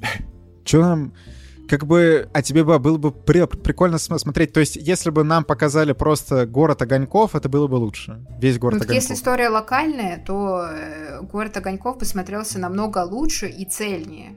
[0.64, 1.12] Че нам
[1.68, 4.52] как бы, а тебе бы было бы при, прикольно смотреть.
[4.52, 8.24] То есть, если бы нам показали просто город огоньков, это было бы лучше.
[8.40, 8.94] Весь город ну, огоньков.
[8.94, 14.36] Если история локальная, то э, город огоньков посмотрелся намного лучше и цельнее.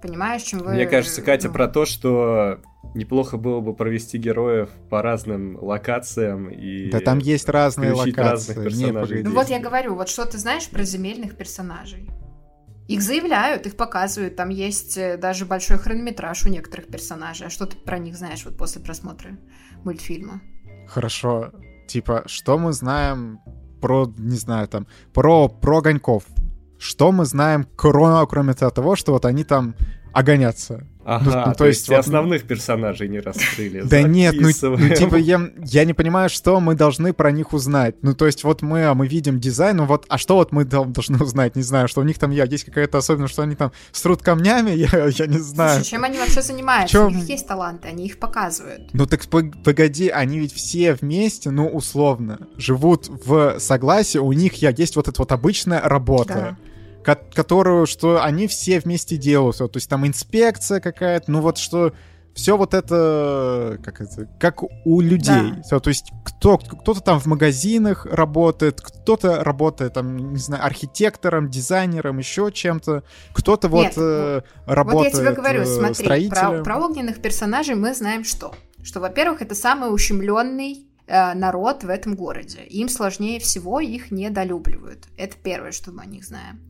[0.00, 0.74] Понимаешь, чем вы...
[0.74, 1.54] Мне кажется, Катя, ну...
[1.54, 2.60] про то, что
[2.94, 6.90] неплохо было бы провести героев по разным локациям и...
[6.90, 8.20] Да там есть разные локации.
[8.20, 9.08] разных персонажей.
[9.08, 9.22] погоди.
[9.22, 12.08] Ну вот я говорю, вот что ты знаешь про земельных персонажей?
[12.88, 17.46] Их заявляют, их показывают, там есть э, даже большой хронометраж у некоторых персонажей.
[17.46, 19.36] А что ты про них знаешь вот после просмотра
[19.84, 20.40] мультфильма?
[20.86, 21.52] Хорошо.
[21.86, 23.40] Типа, что мы знаем
[23.82, 26.24] про, не знаю, там, про, про огоньков?
[26.78, 29.74] Что мы знаем, кроме, кроме того, что вот они там
[30.14, 30.86] огонятся?
[31.10, 33.80] Ага, Ну, то, то есть, есть вот- основных персонажей не раскрыли.
[33.80, 37.94] Да нет, ну, ну, типа я, я не понимаю, что мы должны про них узнать.
[38.02, 40.66] Ну то есть вот мы, а мы видим дизайн, ну вот, а что вот мы
[40.66, 41.56] должны узнать?
[41.56, 44.70] Не знаю, что у них там я, есть какая-то особенность, что они там срут камнями,
[44.72, 45.76] я, я не знаю.
[45.76, 46.92] Слушай, чем они вообще занимаются?
[46.98, 47.06] чём?
[47.06, 48.90] У них есть таланты, они их показывают.
[48.92, 54.56] Ну так пог- погоди, они ведь все вместе, ну условно, живут в согласии, у них
[54.56, 56.34] я, есть вот эта вот обычная работа.
[56.34, 56.58] ко-
[57.14, 59.60] которую, что они все вместе делают.
[59.60, 61.92] Вот, то есть там инспекция какая-то, ну вот что
[62.38, 65.54] все вот это, как это, как у людей.
[65.68, 65.80] Да.
[65.80, 72.18] То есть кто, кто-то там в магазинах работает, кто-то работает там, не знаю, архитектором, дизайнером,
[72.18, 73.02] еще чем-то,
[73.32, 76.62] кто-то вот э, Вот работает я тебе говорю, э, смотри, про, строителем.
[76.62, 78.54] про огненных персонажей мы знаем что?
[78.84, 82.60] Что, во-первых, это самый ущемленный э, народ в этом городе.
[82.68, 85.08] Им сложнее всего, их недолюбливают.
[85.16, 86.60] Это первое, что мы о них знаем.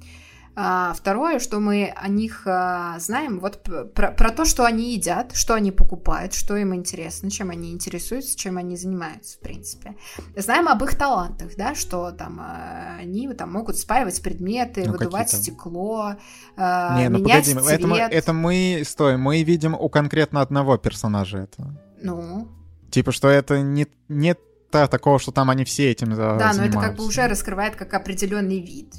[0.61, 3.63] А, второе, что мы о них а, знаем, вот
[3.95, 8.37] про, про то, что они едят, что они покупают, что им интересно, чем они интересуются,
[8.37, 9.95] чем они занимаются, в принципе.
[10.37, 15.31] Знаем об их талантах, да, что там а, они там могут спаивать предметы, Ну, выдувать
[15.31, 16.17] стекло,
[16.57, 17.79] а, Не, ну менять погоди, цвет.
[17.79, 21.73] это мы, это мы, стой, мы видим у конкретно одного персонажа это.
[22.03, 22.49] Ну,
[22.91, 24.35] Типа, что это не, не
[24.71, 27.03] та- такого, что там они все этим за- да, но это как бы занимаются.
[27.03, 28.93] уже раскрывает как определенный вид.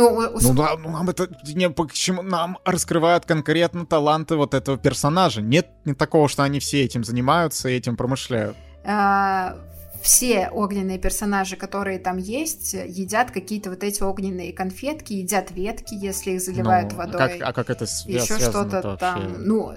[0.00, 5.42] Ну, Ну да, ну нам это не почему нам раскрывают конкретно таланты вот этого персонажа.
[5.42, 8.56] Нет не такого, что они все этим занимаются и этим промышляют.
[8.84, 9.56] а,
[10.02, 16.30] все огненные персонажи, которые там есть, едят какие-то вот эти огненные конфетки, едят ветки, если
[16.32, 17.20] их заливают Ну, водой.
[17.22, 18.96] А как, а как это свя- еще что-то вообще?
[18.98, 19.44] там.
[19.44, 19.74] Ну,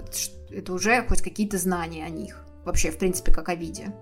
[0.50, 2.42] это уже хоть какие-то знания о них.
[2.64, 3.92] Вообще, в принципе, как о виде.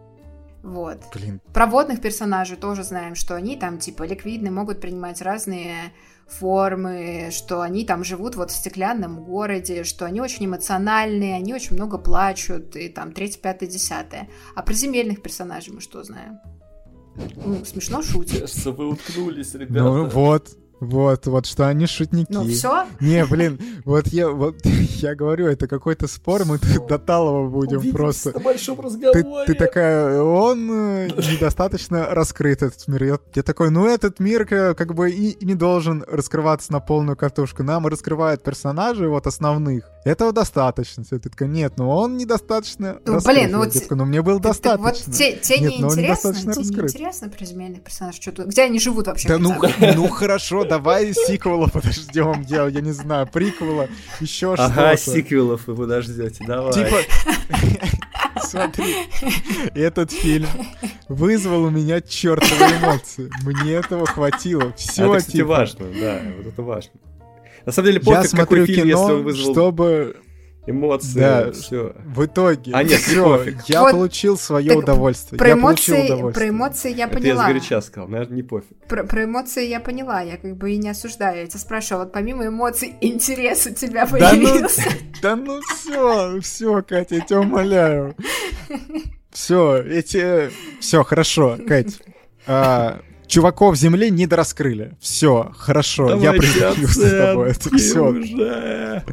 [0.63, 0.99] Вот.
[1.13, 5.93] Блин, Про водных персонажей тоже знаем, что они там типа ликвидны, могут принимать разные
[6.33, 11.77] формы, что они там живут вот в стеклянном городе, что они очень эмоциональные, они очень
[11.77, 14.29] много плачут, и там третье, пятое, десятое.
[14.55, 16.41] А про земельных персонажей мы что знаем?
[17.45, 18.41] Ну, смешно шутит.
[18.41, 22.27] Кажется, вы уткнулись, ну вот, вот, вот, что они шутники.
[22.33, 22.87] Ну, все?
[23.01, 27.93] Не, блин, вот я, вот я говорю, это какой-то спор, мы тут до Талова будем
[27.93, 28.33] просто.
[28.33, 29.47] на большом Ты, разговоре.
[29.47, 33.05] ты такая, он э, недостаточно раскрыт, этот мир.
[33.05, 36.81] Я, я такой, ну этот мир э, как бы и, и не должен раскрываться на
[36.81, 37.63] полную катушку.
[37.63, 39.89] Нам раскрывают персонажей вот основных.
[40.05, 41.05] Этого достаточно.
[41.05, 43.37] Ты такая, нет, ну он недостаточно Ну, раскрыт.
[43.37, 44.83] блин, ну вот такой, ну мне было так достаточно.
[45.07, 46.67] Вот те, те Нет, он неинтересно, те раскрыт.
[46.93, 48.21] неинтересно про земельных персонажей.
[48.21, 49.29] Что тут- где они живут вообще?
[49.29, 49.55] Да ну,
[49.95, 53.89] ну хорошо, давай сиквела подождем, я, я не знаю, приквела,
[54.21, 55.19] еще Ага, что-то.
[55.19, 56.73] сиквелов вы подождете, давай.
[56.73, 56.97] Типа,
[58.43, 58.95] смотри,
[59.75, 60.49] этот фильм
[61.09, 63.31] вызвал у меня чертовы эмоции.
[63.45, 64.73] Мне этого хватило.
[64.75, 65.49] Все, это, кстати, типа.
[65.49, 66.93] важно, да, вот это важно.
[67.67, 70.17] На самом деле, Я пофиг, смотрю какой фильм, если он кино, вызвал чтобы
[70.67, 71.53] эмоции, Да.
[71.53, 71.93] все.
[72.05, 75.39] в итоге А нет, все, я Вот, получил свое удовольствие.
[75.39, 76.33] Про я получил эмоции, удовольствие.
[76.33, 77.45] про эмоции я Это я поняла.
[77.45, 78.77] сгоряча сказал, наверное, не пофиг.
[78.89, 81.41] Про, про эмоции я поняла, я как бы и не осуждаю.
[81.41, 84.83] Я тебя спрашивала, вот помимо эмоций, интерес у тебя Да ну, появился?
[85.23, 88.15] да ну все, все, Катя, я тебя умоляю.
[89.33, 90.51] Все, эти...
[90.81, 91.99] Все, хорошо, Кать.
[92.47, 94.93] А, чуваков Земли не дораскрыли.
[95.01, 97.51] Все, хорошо, я признаюсь с тобой.
[97.53, 98.05] Это все.
[98.05, 99.05] уже.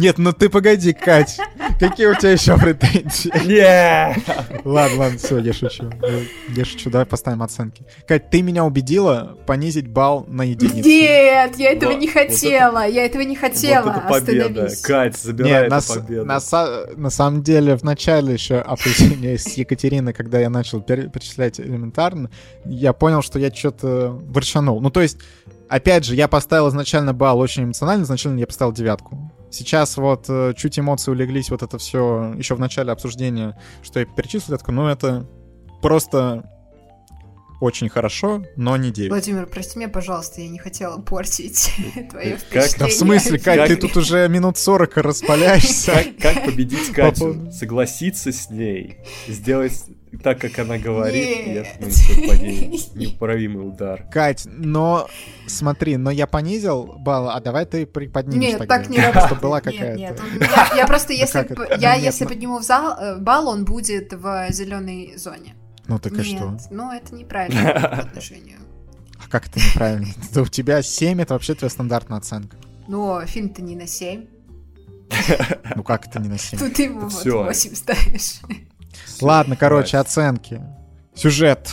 [0.00, 1.38] Нет, ну ты погоди, Кать.
[1.78, 3.30] Какие у тебя еще претензии?
[3.46, 4.16] Не!
[4.64, 5.90] Ладно, ладно, все, я шучу.
[6.02, 7.84] Я- Я шучу, давай поставим оценки.
[8.08, 10.88] Кать, ты меня убедила понизить балл на единицу.
[10.88, 13.84] Нет, я этого Вот- не вот это- хотела, я этого не хотела.
[13.84, 14.44] Вот это победа.
[14.46, 14.80] Остановись.
[14.80, 16.24] Кать, забирай на, эту с- победу.
[16.24, 16.40] на
[16.96, 22.30] на самом деле, в начале еще обсуждения с Екатериной, когда я начал пере- перечислять элементарно,
[22.64, 24.80] я понял, что я что-то ворчанул.
[24.80, 25.18] Ну, то есть,
[25.68, 29.29] опять же, я поставил изначально балл очень эмоционально, изначально я поставил девятку.
[29.50, 34.06] Сейчас вот э, чуть эмоции улеглись, вот это все еще в начале обсуждения, что я
[34.06, 35.26] перечислил, я такой, ну, это
[35.82, 36.44] просто
[37.60, 39.10] очень хорошо, но не 9.
[39.10, 41.70] Владимир, прости меня, пожалуйста, я не хотела портить
[42.10, 42.78] твое Как- впечатление.
[42.78, 46.04] Да в смысле, Кать, ты тут уже минут 40 распаляешься.
[46.20, 47.50] Как, победить Катю?
[47.52, 49.84] Согласиться с ней, сделать
[50.24, 51.66] так, как она говорит, и Нет.
[51.68, 54.04] это нанесет по ней неуправимый удар.
[54.10, 55.08] Кать, но
[55.46, 58.78] смотри, но я понизил балл, а давай ты приподнимешь Нет, тогда.
[58.78, 59.26] так не работает.
[59.26, 59.96] Чтобы была Нет, какая-то...
[59.98, 61.76] нет, я, я просто, если, п- это?
[61.80, 65.54] я, Нет, если ну- подниму в зал, э, балл, он будет в зеленой зоне.
[65.90, 66.56] Ну так и Нет, что?
[66.70, 68.58] ну это неправильно по отношению.
[69.18, 70.06] А как это неправильно?
[70.32, 72.56] Да у тебя 7, это вообще твоя стандартная оценка.
[72.86, 74.24] Но фильм-то не на 7.
[75.74, 76.60] Ну как это не на 7?
[76.60, 77.42] Тут ты ему вот Всё.
[77.42, 78.40] 8 ставишь.
[79.20, 80.62] Ладно, короче, оценки.
[81.12, 81.68] Сюжет.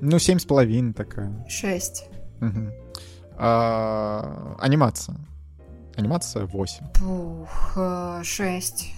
[0.00, 1.46] Ну, семь с половиной такая.
[1.46, 2.04] 6.
[2.40, 2.72] Мгм.
[3.36, 5.16] А, Анимация.
[5.94, 6.86] Анимация 8.
[6.94, 7.76] Пух,
[8.24, 8.92] 6.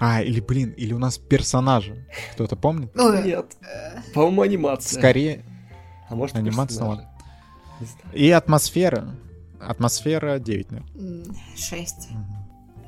[0.00, 2.06] А, или, блин, или у нас персонажи.
[2.32, 2.90] Кто-то помнит?
[2.94, 4.98] Ну, Нет, э, по-моему, анимация.
[4.98, 5.44] Скорее.
[6.08, 7.08] А может, анимация, ладно.
[8.14, 9.14] И атмосфера.
[9.60, 11.34] Атмосфера 9, наверное.
[11.54, 12.08] 6.
[12.10, 12.24] Мгм.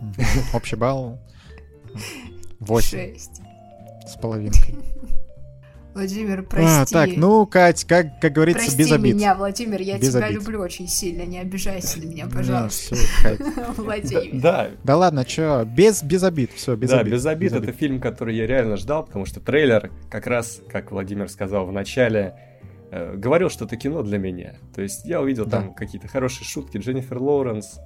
[0.00, 0.14] Мгм.
[0.54, 1.18] Общий балл
[2.60, 3.30] 8 6.
[4.06, 4.74] с половинкой.
[5.94, 6.94] Владимир, прости.
[6.94, 9.14] А, так, ну, Кать, как, как говорится, Прости без обид.
[9.16, 10.38] меня, Владимир, я Без тебя обид.
[10.40, 12.96] люблю очень сильно, не обижайся на меня, Не, пожалуйста.
[13.76, 14.40] Владимир.
[14.40, 17.12] Да, Да ладно, чё, без, без обид, все, без да, обид.
[17.12, 17.52] без обид.
[17.52, 21.72] Это фильм, который я реально ждал, потому что трейлер, как раз, как Владимир сказал в
[21.72, 22.34] начале,
[22.90, 24.54] э, говорил, что это кино для меня.
[24.74, 25.58] То есть я увидел Да.
[25.58, 27.78] там какие-то хорошие шутки, Дженнифер Лоуренс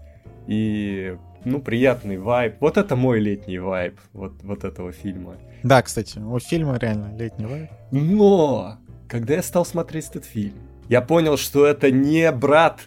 [0.47, 2.55] и, ну, приятный вайб.
[2.61, 5.35] Вот это мой летний вайб вот, вот этого фильма.
[5.67, 7.71] Да, кстати, у фильма реально летний вайб.
[7.91, 8.79] Но,
[9.09, 10.55] когда я стал смотреть этот фильм,
[10.89, 12.83] я понял, что это не брат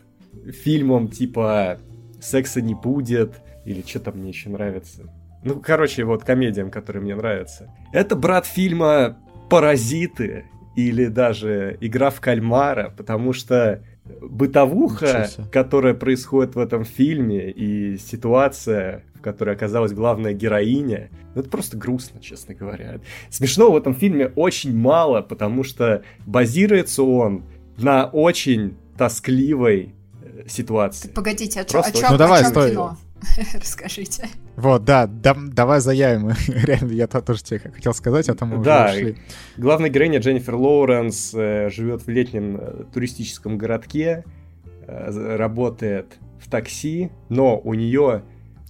[0.64, 1.78] фильмом типа
[2.22, 3.34] «Секса не будет»
[3.66, 5.14] или что там мне еще нравится.
[5.44, 7.70] Ну, короче, вот комедиям, которые мне нравятся.
[7.92, 9.18] Это брат фильма
[9.50, 10.46] «Паразиты»
[10.78, 13.84] или даже «Игра в кальмара», потому что
[14.22, 21.50] бытовуха, которая происходит в этом фильме, и ситуация, в которой оказалась главная героиня, ну, это
[21.50, 23.02] просто грустно, честно говоря.
[23.30, 27.44] Смешного в этом фильме очень мало, потому что базируется он
[27.78, 29.94] на очень тоскливой
[30.24, 31.10] э, ситуации.
[31.10, 32.72] Погодите, а чё, Просто о чём, Ну, давай, о чём стой.
[32.72, 32.98] кино?
[33.54, 34.30] Расскажите.
[34.56, 36.30] Вот, да, да давай заявим.
[36.48, 39.18] Реально, я то- тоже тебе хотел сказать, а то мы Да, уже ушли.
[39.58, 44.24] Главная героиня Дженнифер Лоуренс э, живет в летнем э, туристическом городке,
[44.88, 48.24] э, работает в такси, но у нее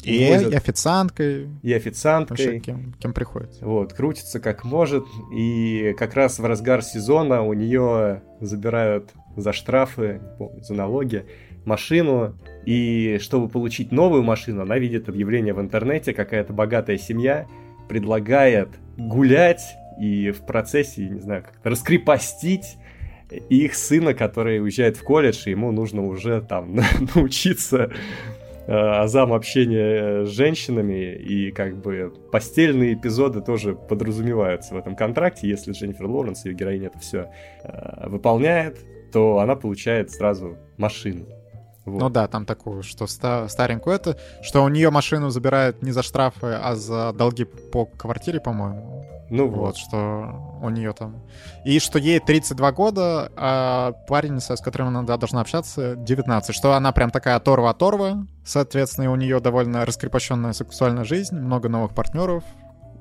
[0.03, 2.59] И, и официанткой, и вообще официанткой.
[2.61, 3.65] кем, кем приходится.
[3.65, 10.21] Вот, крутится как может, и как раз в разгар сезона у нее забирают за штрафы,
[10.37, 11.25] помню, за налоги,
[11.65, 12.35] машину,
[12.65, 17.45] и чтобы получить новую машину, она видит объявление в интернете, какая-то богатая семья
[17.89, 22.77] предлагает гулять и в процессе, не знаю, как-то раскрепостить
[23.49, 26.79] их сына, который уезжает в колледж, и ему нужно уже там
[27.15, 27.91] научиться
[28.71, 35.47] азам общения с женщинами, и как бы постельные эпизоды тоже подразумеваются в этом контракте.
[35.49, 37.31] Если Дженнифер Лоуренс, ее героиня, это все
[38.05, 38.77] выполняет,
[39.11, 41.25] то она получает сразу машину.
[41.85, 41.99] Вот.
[41.99, 46.03] Ну да, там такую, что ста- старенькую это, что у нее машину забирают не за
[46.03, 49.05] штрафы, а за долги по квартире, по-моему.
[49.31, 49.77] Ну Вот, вот.
[49.77, 51.23] что у нее там.
[51.65, 56.55] И что ей 32 года, а парень, с которым она должна общаться, 19.
[56.55, 58.25] Что она прям такая оторва-оторва.
[58.45, 62.43] Соответственно, у нее довольно раскрепощенная сексуальная жизнь, много новых партнеров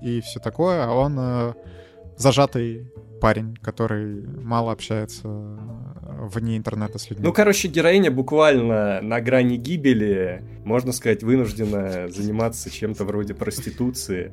[0.03, 0.85] и все такое.
[0.85, 1.55] А он э,
[2.17, 7.27] зажатый парень, который мало общается вне интернета с людьми.
[7.27, 14.33] Ну, короче, героиня буквально на грани гибели, можно сказать, вынуждена заниматься чем-то вроде проституции.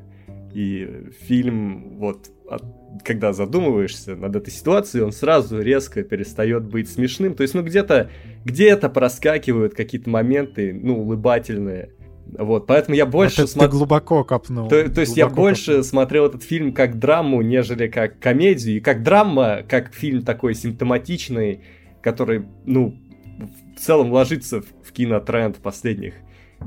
[0.53, 2.34] И фильм, вот, от-
[3.03, 7.35] когда задумываешься над этой ситуацией, он сразу резко перестает быть смешным.
[7.35, 8.09] То есть, ну, где-то
[8.43, 11.91] где проскакивают какие-то моменты, ну, улыбательные.
[12.27, 13.71] Вот, поэтому я Вот больше ты смотрю...
[13.71, 14.67] глубоко копнул.
[14.67, 15.83] То, то есть я Глубоко больше копнул.
[15.83, 18.77] смотрел этот фильм как драму, нежели как комедию.
[18.77, 21.61] И как драма, как фильм такой симптоматичный,
[22.01, 22.95] который, ну,
[23.75, 26.13] в целом ложится в, в кинотренд последних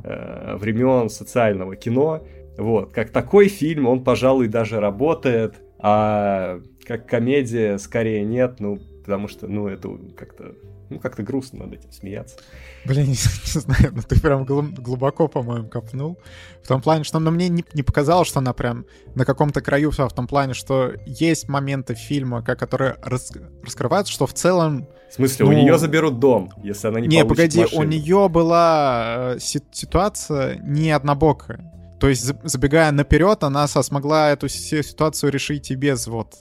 [0.05, 2.25] э, времен социального кино.
[2.57, 9.29] Вот, как такой фильм, он, пожалуй, даже работает, а как комедия скорее нет, ну, потому
[9.29, 10.55] что, ну, это как-то,
[10.91, 12.37] ну, как-то грустно над этим смеяться.
[12.85, 16.19] Блин, не, не знаю, ну ты прям глу- глубоко, по-моему, копнул.
[16.63, 19.91] В том плане, что ну, мне не, не показалось, что она прям на каком-то краю
[19.91, 23.33] вся в том плане, что есть моменты фильма, которые рас-
[23.63, 24.87] раскрываются, что в целом...
[25.11, 27.81] В смысле, у Ну, нее заберут дом, если она не, Не, погоди, машину.
[27.81, 31.73] у нее была э, си- ситуация не однобокая.
[32.01, 36.35] То есть, за- забегая наперед, она смогла эту си- ситуацию решить и без вот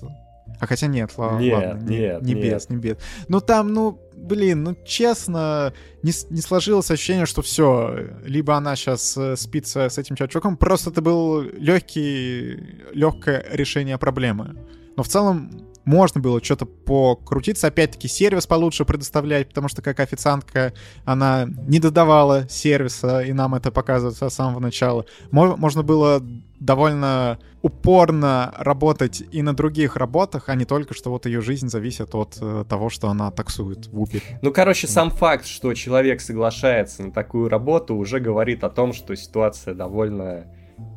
[0.59, 2.43] А хотя нет, ла- Нет, ладно, не, нет, не нет.
[2.43, 2.97] без, не без.
[3.27, 5.71] Ну там, ну, блин, ну честно,
[6.03, 10.89] не, не сложилось ощущение, что все, либо она сейчас спит с, с этим чуваком, просто
[10.89, 12.57] это был легкий,
[12.93, 14.55] легкое решение проблемы.
[14.95, 15.51] Но в целом
[15.87, 20.73] можно было что-то покрутиться, опять-таки сервис получше предоставлять, потому что как официантка
[21.05, 25.05] она не додавала сервиса, и нам это показывается с самого начала.
[25.31, 26.21] Мо- Можно было
[26.59, 32.13] довольно упорно работать и на других работах, а не только, что вот ее жизнь зависит
[32.15, 34.21] от э, того, что она таксует в Uber.
[34.41, 39.15] Ну, короче, сам факт, что человек соглашается на такую работу, уже говорит о том, что
[39.15, 40.47] ситуация довольно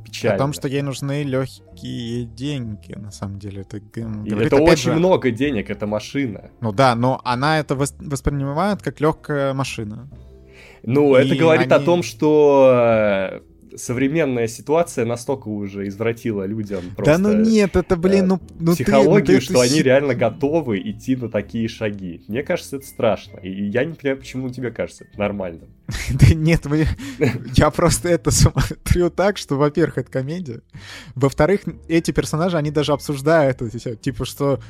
[0.04, 0.36] печальная.
[0.36, 3.62] О том, что ей нужны легкие деньги, на самом деле.
[3.62, 6.50] Это, говорит, это очень же- много денег, это машина.
[6.60, 10.08] Ну да, но она это вос- воспринимает как легкая машина.
[10.82, 13.40] Ну, И это говорит о они- том, что э,
[13.76, 18.54] современная ситуация настолько уже извратила людям просто да ну нет, это, блин, ну, ну ты-
[18.64, 22.22] ну психологию, ты- что ты они реально готовы идти на такие шаги.
[22.28, 23.38] Мне кажется, это страшно.
[23.38, 25.62] И я не понимаю, почему тебе кажется это нормально.
[26.10, 26.86] Да нет, мы-
[27.56, 30.60] я просто это смотрю так, что, во-первых, это комедия.
[31.14, 33.60] Во-вторых, эти персонажи, они даже обсуждают.
[34.00, 34.60] Типа, что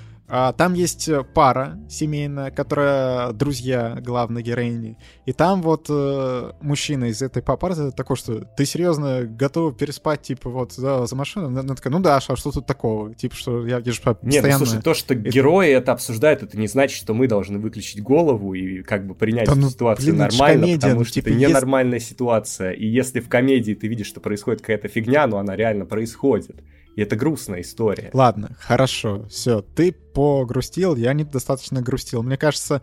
[0.57, 4.97] там есть пара семейная, которая друзья главной героини.
[5.27, 10.51] И там вот э, мужчина из этой пары такой, что ты серьезно готов переспать, типа,
[10.51, 11.47] вот за, за машину?
[11.47, 13.15] Она такая, ну да, а что тут такого?
[13.15, 14.67] Типа, что я вижу Нет, ну постоянно...
[14.67, 18.83] слушай, то, что герои это обсуждают, это не значит, что мы должны выключить голову и
[18.83, 21.29] как бы принять Да эту ну, ситуацию блин, это нормально, комедия, потому ну, что типа,
[21.29, 22.73] это ненормальная ситуация.
[22.73, 26.57] И если в комедии ты видишь, что происходит какая-то фигня, но она реально происходит.
[26.97, 28.11] И это грустная история.
[28.13, 32.23] Ладно, хорошо, все, ты погрустил, я недостаточно грустил.
[32.23, 32.83] Мне кажется,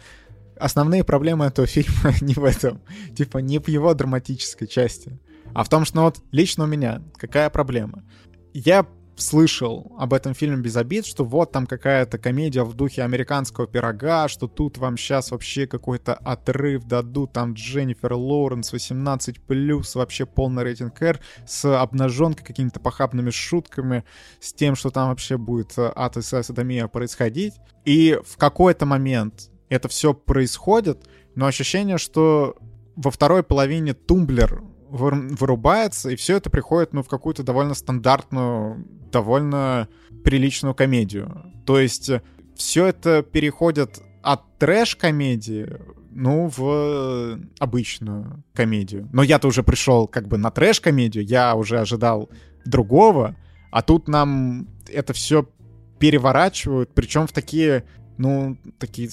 [0.59, 2.81] основные проблемы этого фильма не в этом,
[3.15, 5.19] типа не в его драматической части,
[5.53, 8.03] а в том, что вот лично у меня какая проблема.
[8.53, 8.87] Я
[9.17, 14.27] слышал об этом фильме без обид, что вот там какая-то комедия в духе американского пирога,
[14.27, 21.01] что тут вам сейчас вообще какой-то отрыв дадут, там Дженнифер Лоуренс 18+, вообще полный рейтинг
[21.01, 24.03] R, с обнаженкой, какими-то похабными шутками,
[24.39, 27.53] с тем, что там вообще будет э, ад садомия происходить.
[27.85, 32.55] И в какой-то момент это все происходит, но ощущение, что
[32.95, 38.85] во второй половине тумблер выр- вырубается, и все это приходит, ну, в какую-то довольно стандартную,
[39.11, 39.87] довольно
[40.23, 41.53] приличную комедию.
[41.65, 42.11] То есть
[42.55, 45.77] все это переходит от трэш-комедии,
[46.11, 49.07] ну, в обычную комедию.
[49.13, 52.29] Но я-то уже пришел как бы на трэш-комедию, я уже ожидал
[52.65, 53.35] другого,
[53.71, 55.47] а тут нам это все
[55.99, 57.85] переворачивают, причем в такие,
[58.17, 59.09] ну, такие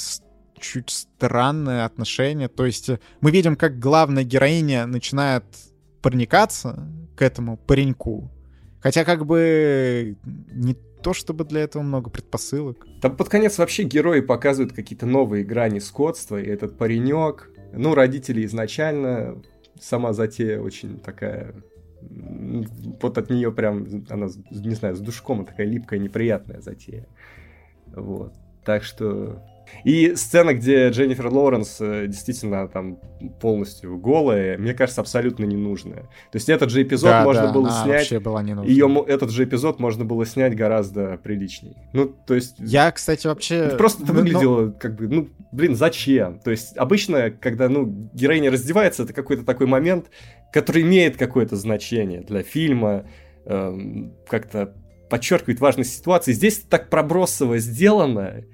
[0.61, 2.49] чуть странные отношения.
[2.49, 5.45] То есть э, мы видим, как главная героиня начинает
[6.03, 8.31] проникаться к этому пареньку.
[8.85, 10.19] Хотя как бы
[10.53, 12.87] не то, чтобы для этого много предпосылок.
[13.01, 18.45] Там под конец вообще герои показывают какие-то новые грани скотства, и этот паренек, ну, родители
[18.45, 19.43] изначально,
[19.81, 21.55] сама затея очень такая,
[23.01, 27.07] вот от нее прям, она, не знаю, с душком такая липкая, неприятная затея.
[27.87, 28.35] Вот.
[28.67, 29.43] Так что...
[29.83, 32.99] И сцена, где Дженнифер Лоуренс э, действительно там
[33.41, 36.03] полностью голая, мне кажется, абсолютно ненужная.
[36.33, 38.71] То есть этот же эпизод Да, можно да, было она снять вообще была не нужна.
[38.71, 41.77] ее, этот же эпизод можно было снять гораздо приличней.
[41.93, 42.57] Ну, то есть...
[42.59, 43.75] Я, кстати, вообще...
[43.77, 46.39] Просто это ну, ну, выглядело как бы, ну, блин, зачем?
[46.41, 50.07] То есть обычно, когда, ну, героиня раздевается, это какой-то такой момент,
[50.53, 53.07] который имеет какое-то значение для фильма,
[53.47, 54.75] эм, как-то
[55.11, 56.33] подчеркивает важность ситуации.
[56.33, 58.45] Здесь так пробросово сделано,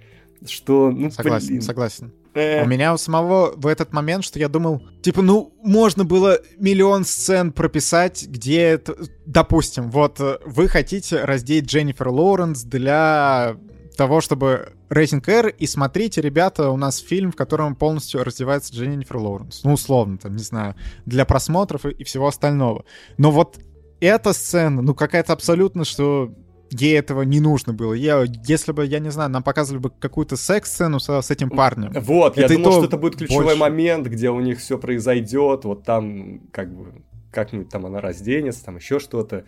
[0.46, 2.12] что, ну, Согласен, блин, согласен.
[2.34, 6.38] э, У меня у самого в этот момент, что я думал, типа, ну, можно было
[6.58, 8.96] миллион сцен прописать, где это...
[9.26, 13.56] Допустим, вот э, вы хотите раздеть Дженнифер Лоуренс для
[13.96, 19.18] того, чтобы рейтинг R, и смотрите, ребята, у нас фильм, в котором полностью раздевается Дженнифер
[19.18, 19.62] Лоуренс.
[19.62, 22.84] Ну, условно, там, не знаю, для просмотров и, и всего остального.
[23.18, 23.58] Но вот
[24.00, 26.32] эта сцена, ну, какая-то абсолютно, что
[26.70, 27.92] ей этого не нужно было.
[27.94, 31.92] Я, если бы, я не знаю, нам показывали бы какую-то секс-сцену со- с этим парнем.
[32.01, 33.59] Вот, я Это и думал, то что это будет ключевой больше.
[33.59, 36.92] момент, где у них все произойдет, вот там, как бы,
[37.32, 39.44] как-нибудь там она разденется, там еще что-то,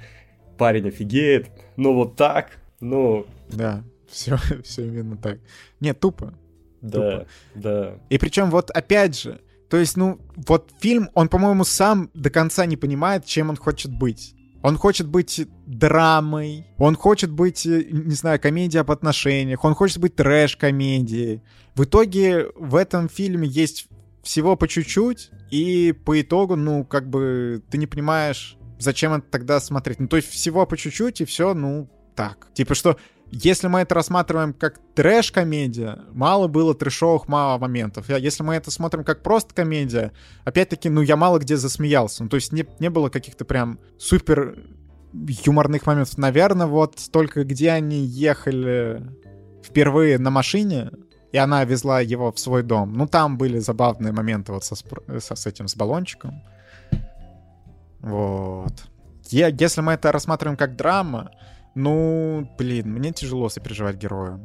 [0.58, 5.38] парень офигеет, ну вот так, ну, Да, все, все именно так.
[5.80, 6.34] Нет, тупо.
[6.80, 7.94] да, да.
[8.10, 9.40] И причем вот опять же,
[9.70, 13.90] то есть, ну, вот фильм, он, по-моему, сам до конца не понимает, чем он хочет
[13.90, 14.34] быть.
[14.62, 19.98] Он хочет быть драмой, он хочет быть, э, не знаю, комедией об отношениях, он хочет
[19.98, 21.42] быть трэш-комедией.
[21.74, 23.88] В итоге в этом фильме есть
[24.22, 29.60] всего по чуть-чуть, и по итогу, ну, как бы ты не понимаешь, зачем это тогда
[29.60, 30.00] смотреть.
[30.00, 32.48] Ну, то есть всего по чуть-чуть, и все, ну, так.
[32.54, 32.96] Типа что,
[33.34, 38.10] если мы это рассматриваем как трэш-комедия, мало было трэшовых мало моментов.
[38.10, 40.12] Если мы это смотрим как просто комедия,
[40.44, 42.22] опять-таки, ну, я мало где засмеялся.
[42.22, 44.58] Ну, то есть не, не было каких-то прям супер
[45.14, 46.18] юморных моментов.
[46.18, 49.02] Наверное, вот только где они ехали
[49.64, 50.90] впервые на машине,
[51.32, 52.92] и она везла его в свой дом.
[52.92, 56.42] Ну, там были забавные моменты вот со, со, с этим, с баллончиком.
[58.00, 58.74] Вот.
[59.28, 61.30] Я, если мы это рассматриваем как драма,
[61.74, 64.40] ну, блин, мне тяжело сопереживать героя.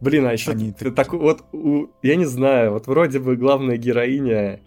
[0.00, 0.72] Блин, а еще Они...
[0.72, 4.60] ты такой вот, у, я не знаю, вот вроде бы главная героиня,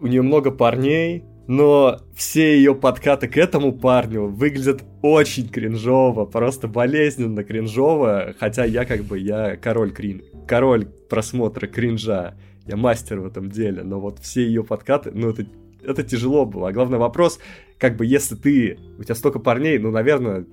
[0.00, 6.68] у нее много парней, но все ее подкаты к этому парню выглядят очень кринжово, просто
[6.68, 12.36] болезненно кринжово, хотя я как бы, я король крин, король просмотра кринжа,
[12.66, 15.46] я мастер в этом деле, но вот все ее подкаты, ну это,
[15.82, 16.68] это тяжело было.
[16.68, 17.40] А главный вопрос,
[17.78, 20.44] как бы, если ты, у тебя столько парней, ну, наверное,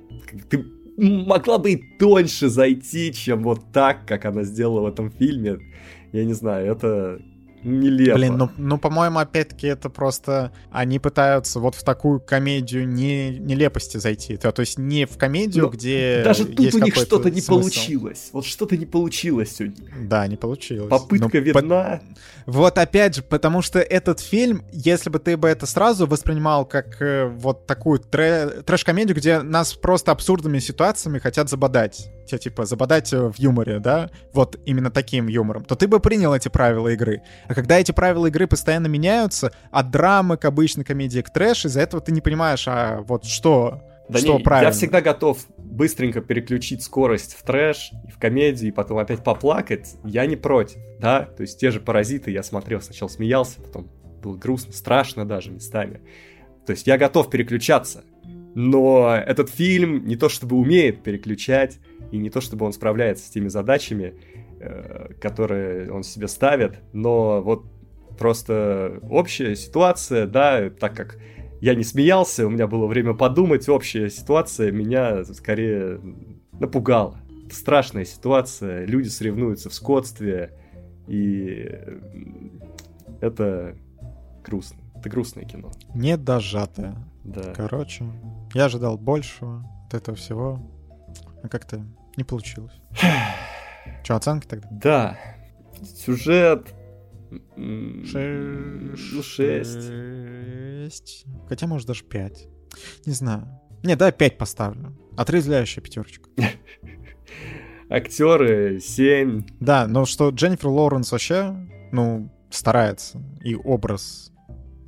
[0.49, 0.65] ты
[0.97, 5.59] могла бы и тоньше зайти, чем вот так, как она сделала в этом фильме.
[6.11, 7.19] Я не знаю, это
[7.65, 8.17] нелепо.
[8.17, 13.97] Блин, ну, ну по-моему, опять-таки это просто они пытаются вот в такую комедию не нелепости
[13.97, 14.37] зайти.
[14.37, 18.29] То, то есть не в комедию, Но где Даже тут у них что-то не получилось.
[18.31, 19.85] Вот что-то не получилось сегодня.
[20.01, 20.89] Да, не получилось.
[20.89, 22.01] Попытка Но видна.
[22.45, 22.51] По...
[22.51, 27.01] Вот опять же, потому что этот фильм, если бы ты бы это сразу воспринимал как
[27.01, 33.11] э, вот такую трэ- трэш-комедию, где нас просто абсурдными ситуациями хотят забодать тебя, типа, забодать
[33.13, 37.21] э, в юморе, да, вот именно таким юмором, то ты бы принял эти правила игры.
[37.47, 41.81] А когда эти правила игры постоянно меняются, от драмы к обычной комедии к трэш, из-за
[41.81, 44.69] этого ты не понимаешь, а вот что, да что не, правильно.
[44.69, 49.95] Я всегда готов быстренько переключить скорость в трэш, в комедию, и потом опять поплакать.
[50.03, 53.89] Я не против, да, то есть те же «Паразиты» я смотрел, сначала смеялся, потом
[54.21, 56.01] было грустно, страшно даже местами.
[56.65, 58.03] То есть я готов переключаться,
[58.55, 61.79] но этот фильм не то чтобы умеет переключать,
[62.11, 64.15] и не то чтобы он справляется с теми задачами,
[64.59, 67.65] э, которые он себе ставит, но вот
[68.17, 71.17] просто общая ситуация, да, так как
[71.61, 75.99] я не смеялся, у меня было время подумать, общая ситуация меня скорее
[76.59, 77.19] напугала.
[77.45, 80.53] Это страшная ситуация, люди соревнуются в скотстве,
[81.07, 81.71] и
[83.21, 83.75] это
[84.43, 84.81] грустно.
[84.95, 85.71] Это грустное кино.
[85.93, 86.95] Не дожатое.
[87.23, 87.53] Да.
[87.55, 88.05] Короче,
[88.53, 90.59] я ожидал большего от этого всего,
[91.45, 91.85] а как-то
[92.17, 92.73] не получилось.
[94.03, 94.67] Че, оценки тогда?
[94.71, 95.17] Да.
[95.83, 96.73] Сюжет...
[98.05, 99.81] Шесть.
[99.81, 101.25] Шесть.
[101.49, 102.47] Хотя, может, даже пять.
[103.05, 103.47] Не знаю.
[103.83, 104.97] Не, да, пять поставлю.
[105.17, 106.29] Отрезвляющая пятерочка.
[107.89, 109.45] Актеры 7.
[109.59, 111.55] Да, но что Дженнифер Лоуренс вообще,
[111.91, 113.21] ну, старается.
[113.43, 114.31] И образ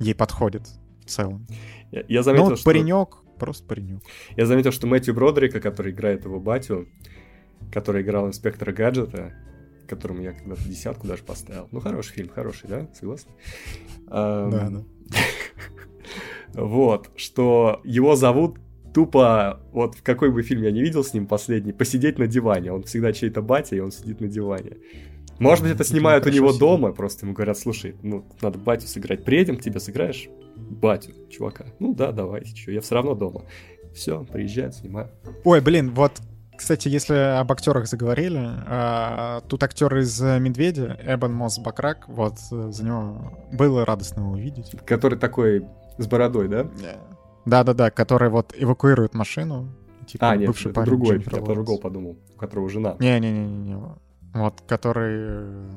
[0.00, 0.62] ей подходит
[1.04, 1.46] в целом.
[1.90, 2.64] Я, я заметил, ну, что...
[2.64, 4.02] паренек, просто паренек.
[4.36, 6.88] Я заметил, что Мэтью Бродрика, который играет его батю,
[7.72, 9.34] который играл инспектора гаджета,
[9.88, 11.68] которому я когда-то десятку даже поставил.
[11.72, 12.88] Ну, хороший фильм, хороший, да?
[12.94, 13.28] Согласен?
[14.06, 14.84] Да, да.
[16.54, 18.58] Вот, что его зовут
[18.94, 22.72] тупо, вот в какой бы фильм я не видел с ним последний, посидеть на диване.
[22.72, 24.78] Он всегда чей-то батя, и он сидит на диване.
[25.38, 29.24] Может быть, это снимают у него дома, просто ему говорят, слушай, ну, надо батю сыграть.
[29.24, 31.66] Приедем к тебе, сыграешь батю, чувака.
[31.78, 33.44] Ну да, давайте, что, я все равно дома.
[33.94, 35.10] Все, приезжает, снимаю.
[35.44, 36.20] Ой, блин, вот
[36.56, 42.84] кстати, если об актерах заговорили, а, тут актер из «Медведя», Эбон Мосс Бакрак, вот за
[42.84, 44.72] него было радостно его увидеть.
[44.84, 45.64] Который такой
[45.98, 46.66] с бородой, да?
[47.46, 49.68] Да-да-да, который вот эвакуирует машину.
[50.08, 52.96] Типа, а, нет, бывший это другой, я про другого подумал, у которого жена.
[52.98, 53.76] Не-не-не,
[54.34, 55.68] вот, который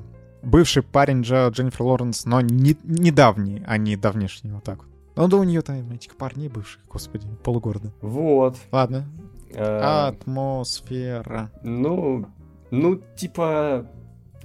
[0.41, 4.87] бывший парень Джо, Дженнифер Лоренс, но не, недавний, а не давнешний, вот так вот.
[5.15, 7.91] Ну да у нее там этих парней бывших, господи, полугорода.
[8.01, 8.57] Вот.
[8.71, 9.05] Ладно,
[9.53, 11.51] Э, Атмосфера.
[11.63, 12.25] Ну,
[12.71, 13.87] ну, типа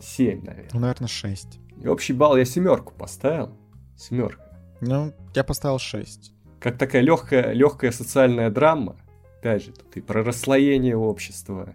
[0.01, 0.71] 7, наверное.
[0.73, 1.61] Ну, наверное, 6.
[1.83, 3.57] И общий балл я семерку поставил.
[3.97, 4.43] Семерка.
[4.81, 6.33] Ну, я поставил 6.
[6.61, 8.97] Как такая легкая, легкая социальная драма.
[9.39, 11.73] Опять же, тут и про расслоение общества,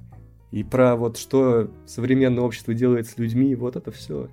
[0.51, 4.29] и про вот что современное общество делает с людьми, вот это все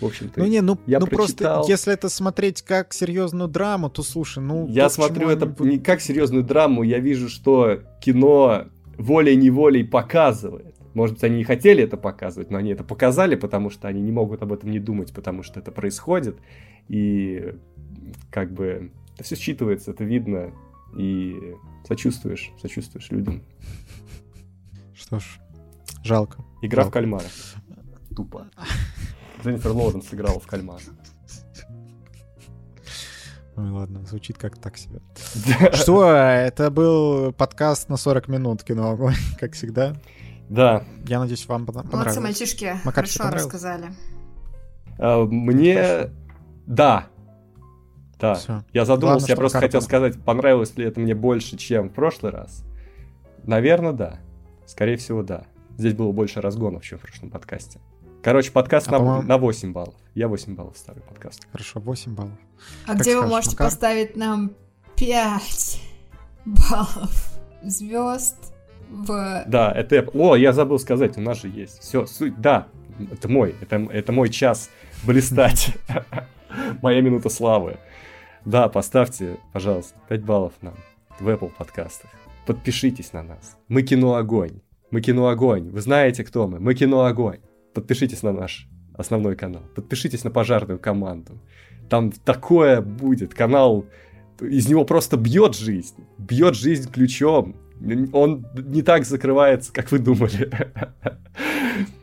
[0.00, 0.40] в общем-то.
[0.40, 4.66] Ну не, ну, я ну просто, если это смотреть как серьезную драму, то слушай, ну...
[4.68, 5.72] Я смотрю это они...
[5.72, 8.66] не как серьезную драму, я вижу, что кино
[8.96, 10.76] волей-неволей показывает.
[10.94, 14.12] Может быть, они не хотели это показывать, но они это показали, потому что они не
[14.12, 16.36] могут об этом не думать, потому что это происходит.
[16.88, 17.54] И
[18.30, 20.52] как бы это все считывается, это видно,
[20.96, 21.54] и
[21.86, 23.42] сочувствуешь, сочувствуешь людям.
[24.94, 25.40] Что ж,
[26.04, 26.44] жалко.
[26.62, 26.90] Игра жалко.
[26.90, 27.24] в кальмара.
[28.16, 28.46] Тупо.
[29.42, 30.80] Дженнифер Лоуренс сыграла в кальмара.
[33.56, 35.00] Ну ладно, звучит как так себе.
[35.72, 36.10] Что?
[36.12, 38.96] Это был подкаст на 40 минут кино,
[39.38, 39.94] как всегда.
[40.48, 40.84] Да.
[41.06, 42.22] Я надеюсь, вам пона- Молодцы, понравилось.
[42.22, 43.44] мальчишки, Макар, хорошо понравилось?
[43.44, 43.86] рассказали.
[44.98, 46.10] А, Мне...
[46.66, 47.06] Да.
[48.18, 48.34] Да.
[48.34, 48.62] Всё.
[48.72, 52.32] Я задумался, Главное, я просто хотел сказать, понравилось ли это мне больше, чем в прошлый
[52.32, 52.64] раз.
[53.44, 54.18] Наверное, да.
[54.66, 55.44] Скорее всего, да.
[55.80, 57.80] Здесь было больше разгонов, чем в прошлом подкасте.
[58.22, 59.94] Короче, подкаст А, на, на 8 баллов.
[60.14, 61.48] Я 8 баллов ставлю подкаст.
[61.52, 62.34] Хорошо, 8 баллов.
[62.84, 63.66] А Как где вы скажешь, можете Макар?
[63.66, 64.52] поставить нам
[64.96, 65.80] 5
[66.44, 68.52] баллов звезд
[68.90, 69.44] в...
[69.46, 70.06] Да, это...
[70.12, 71.80] О, я забыл сказать, у нас же есть.
[71.80, 72.68] Все, суть, да.
[73.10, 74.68] Это мой, это, это мой час
[75.04, 75.78] блистать.
[76.82, 77.78] Моя минута славы.
[78.44, 80.74] Да, поставьте, пожалуйста, 5 баллов нам
[81.18, 82.10] в Apple подкастах.
[82.44, 83.56] Подпишитесь на нас.
[83.68, 84.60] Мы кино огонь.
[84.90, 85.70] Мы кино огонь.
[85.70, 86.58] Вы знаете, кто мы?
[86.58, 87.38] Мы кино огонь.
[87.74, 89.62] Подпишитесь на наш основной канал.
[89.74, 91.38] Подпишитесь на пожарную команду.
[91.88, 93.34] Там такое будет.
[93.34, 93.86] Канал,
[94.40, 96.04] из него просто бьет жизнь.
[96.18, 97.56] Бьет жизнь ключом.
[98.12, 100.50] Он не так закрывается, как вы думали.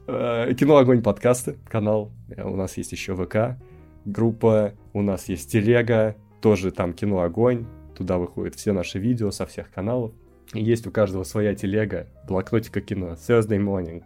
[0.56, 2.12] Кино Огонь подкасты, канал.
[2.38, 3.62] У нас есть еще ВК,
[4.06, 7.66] группа, у нас есть Телега, тоже там Кино Огонь.
[7.96, 10.14] Туда выходят все наши видео со всех каналов.
[10.54, 14.04] Есть у каждого своя телега, блокнотика кино, Thursday Morning,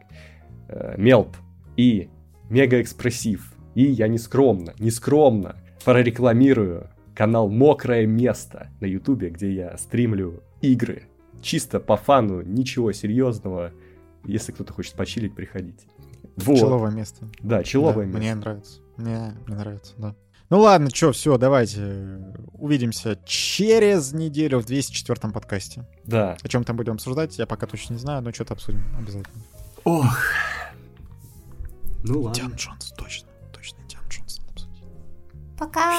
[0.69, 1.35] э, Мелп
[1.77, 2.09] и
[2.49, 3.53] Мега Экспрессив.
[3.75, 5.55] И я не скромно, не скромно
[5.85, 11.03] прорекламирую канал Мокрое Место на Ютубе, где я стримлю игры.
[11.41, 13.71] Чисто по фану, ничего серьезного.
[14.25, 15.87] Если кто-то хочет почилить, приходите.
[16.37, 16.57] Вот.
[16.57, 17.27] Чилловое место.
[17.41, 18.17] Да, чилловое Да, место.
[18.19, 18.79] Мне нравится.
[18.97, 20.15] Мне, мне нравится, да.
[20.51, 22.19] Ну ладно, что, все, давайте.
[22.51, 25.87] Увидимся через неделю в 204 подкасте.
[26.03, 26.35] Да.
[26.43, 29.41] О чем там будем обсуждать, я пока точно не знаю, но что-то обсудим обязательно.
[29.85, 30.13] Ох.
[32.03, 33.29] Ну Индиана Джонс, точно.
[33.53, 34.83] Точно Индиана Джонс надо обсудить.
[35.57, 35.91] Пока.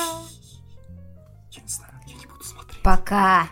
[1.51, 2.83] Я не знаю, я не буду смотреть.
[2.83, 3.49] Пока.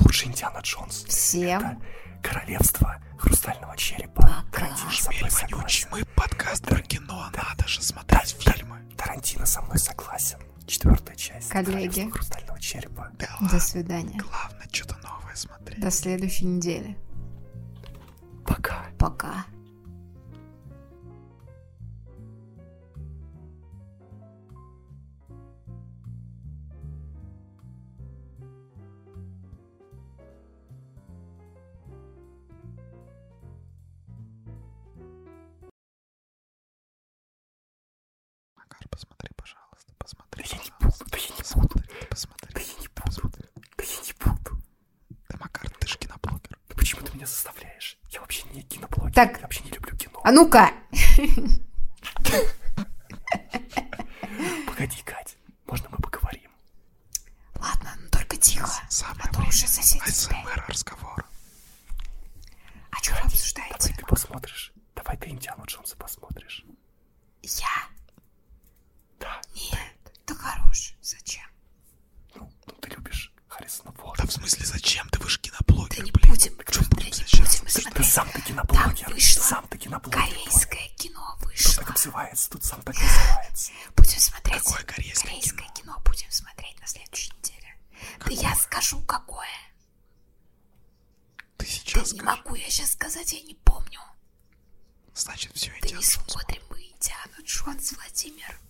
[0.00, 1.04] Лучше Индиана Джонс.
[1.04, 1.82] Всем
[2.22, 4.44] Королевство Хрустального Черепа.
[4.52, 4.68] пока.
[4.92, 5.88] согласен.
[5.90, 8.87] мы подкаст про кино, надо же смотреть фильмы.
[8.98, 10.38] Тарантино со мной согласен.
[10.66, 11.48] Четвертая часть.
[11.48, 12.10] Коллеги.
[12.10, 13.10] Хрустального Черепа.
[13.18, 14.20] Да До свидания.
[14.20, 15.80] главное что-то новое смотреть.
[15.80, 16.98] До следующей недели.
[18.46, 18.84] Пока.
[18.98, 19.46] Пока.
[38.98, 40.42] Посмотри, пожалуйста, посмотри.
[40.42, 41.82] Да я не буду, да я не буду.
[42.10, 43.02] Посмотри, Да я не буду.
[43.04, 43.44] посмотри.
[43.76, 44.62] Да я не буду.
[45.28, 46.58] Да, Макар, ты же киноблогер.
[46.68, 47.98] Да почему ты меня заставляешь?
[48.10, 49.12] Я вообще не киноблогер.
[49.14, 49.36] Так.
[49.36, 50.20] Я вообще не люблю кино.
[50.24, 50.72] А ну-ка!
[54.66, 55.36] Погоди, Кать.
[55.66, 56.50] Можно мы поговорим?
[57.56, 58.68] Ладно, ну только тихо.
[58.88, 60.02] Самое А то уже соседи.
[60.02, 61.24] АСМР разговор.
[62.90, 63.76] А что вы обсуждаете?
[63.78, 64.72] Давай ты посмотришь.
[64.94, 66.64] Давай ты Индиану Джонса посмотришь.
[67.42, 67.88] Я?
[69.18, 69.40] Да.
[69.54, 70.12] Нет.
[70.26, 70.94] Да хорош.
[71.02, 71.44] Зачем?
[72.34, 74.22] Ну, ну ты любишь Харрисона Форда.
[74.22, 75.18] Да в смысле, зачем ты?
[75.20, 76.28] Вы же киноблогер, Да не блин.
[76.30, 76.54] будем.
[76.70, 77.60] что Да не сейчас?
[77.60, 78.12] будем Ты смотреть.
[78.12, 79.04] сам ты киноблогер.
[79.06, 80.20] Там вышло Сам ты киноблогер.
[80.20, 81.74] Корейское кино Тут вышло.
[81.82, 83.72] так обзывается, тут сам так называется.
[83.96, 84.62] Будем смотреть.
[84.62, 87.76] Какое корейское Корейское кино будем смотреть на следующей неделе.
[88.24, 89.48] Да я скажу, какое.
[91.56, 92.36] Ты Да сейчас не скажи.
[92.36, 94.00] могу я сейчас сказать, я не помню.
[95.14, 95.98] Значит, все Да идет.
[95.98, 98.60] не смотрим мы Индиану Джонс, Владимир.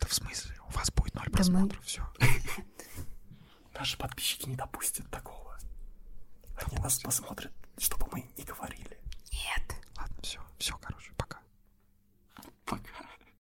[0.00, 0.54] Да в смысле?
[0.68, 2.02] У вас будет ноль просмотров, все.
[3.74, 5.58] Наши подписчики не допустят такого.
[6.56, 8.98] Они нас посмотрят, чтобы мы не говорили.
[9.32, 9.74] Нет.
[9.96, 11.38] Ладно, все, все, короче, пока.
[12.64, 13.07] Пока.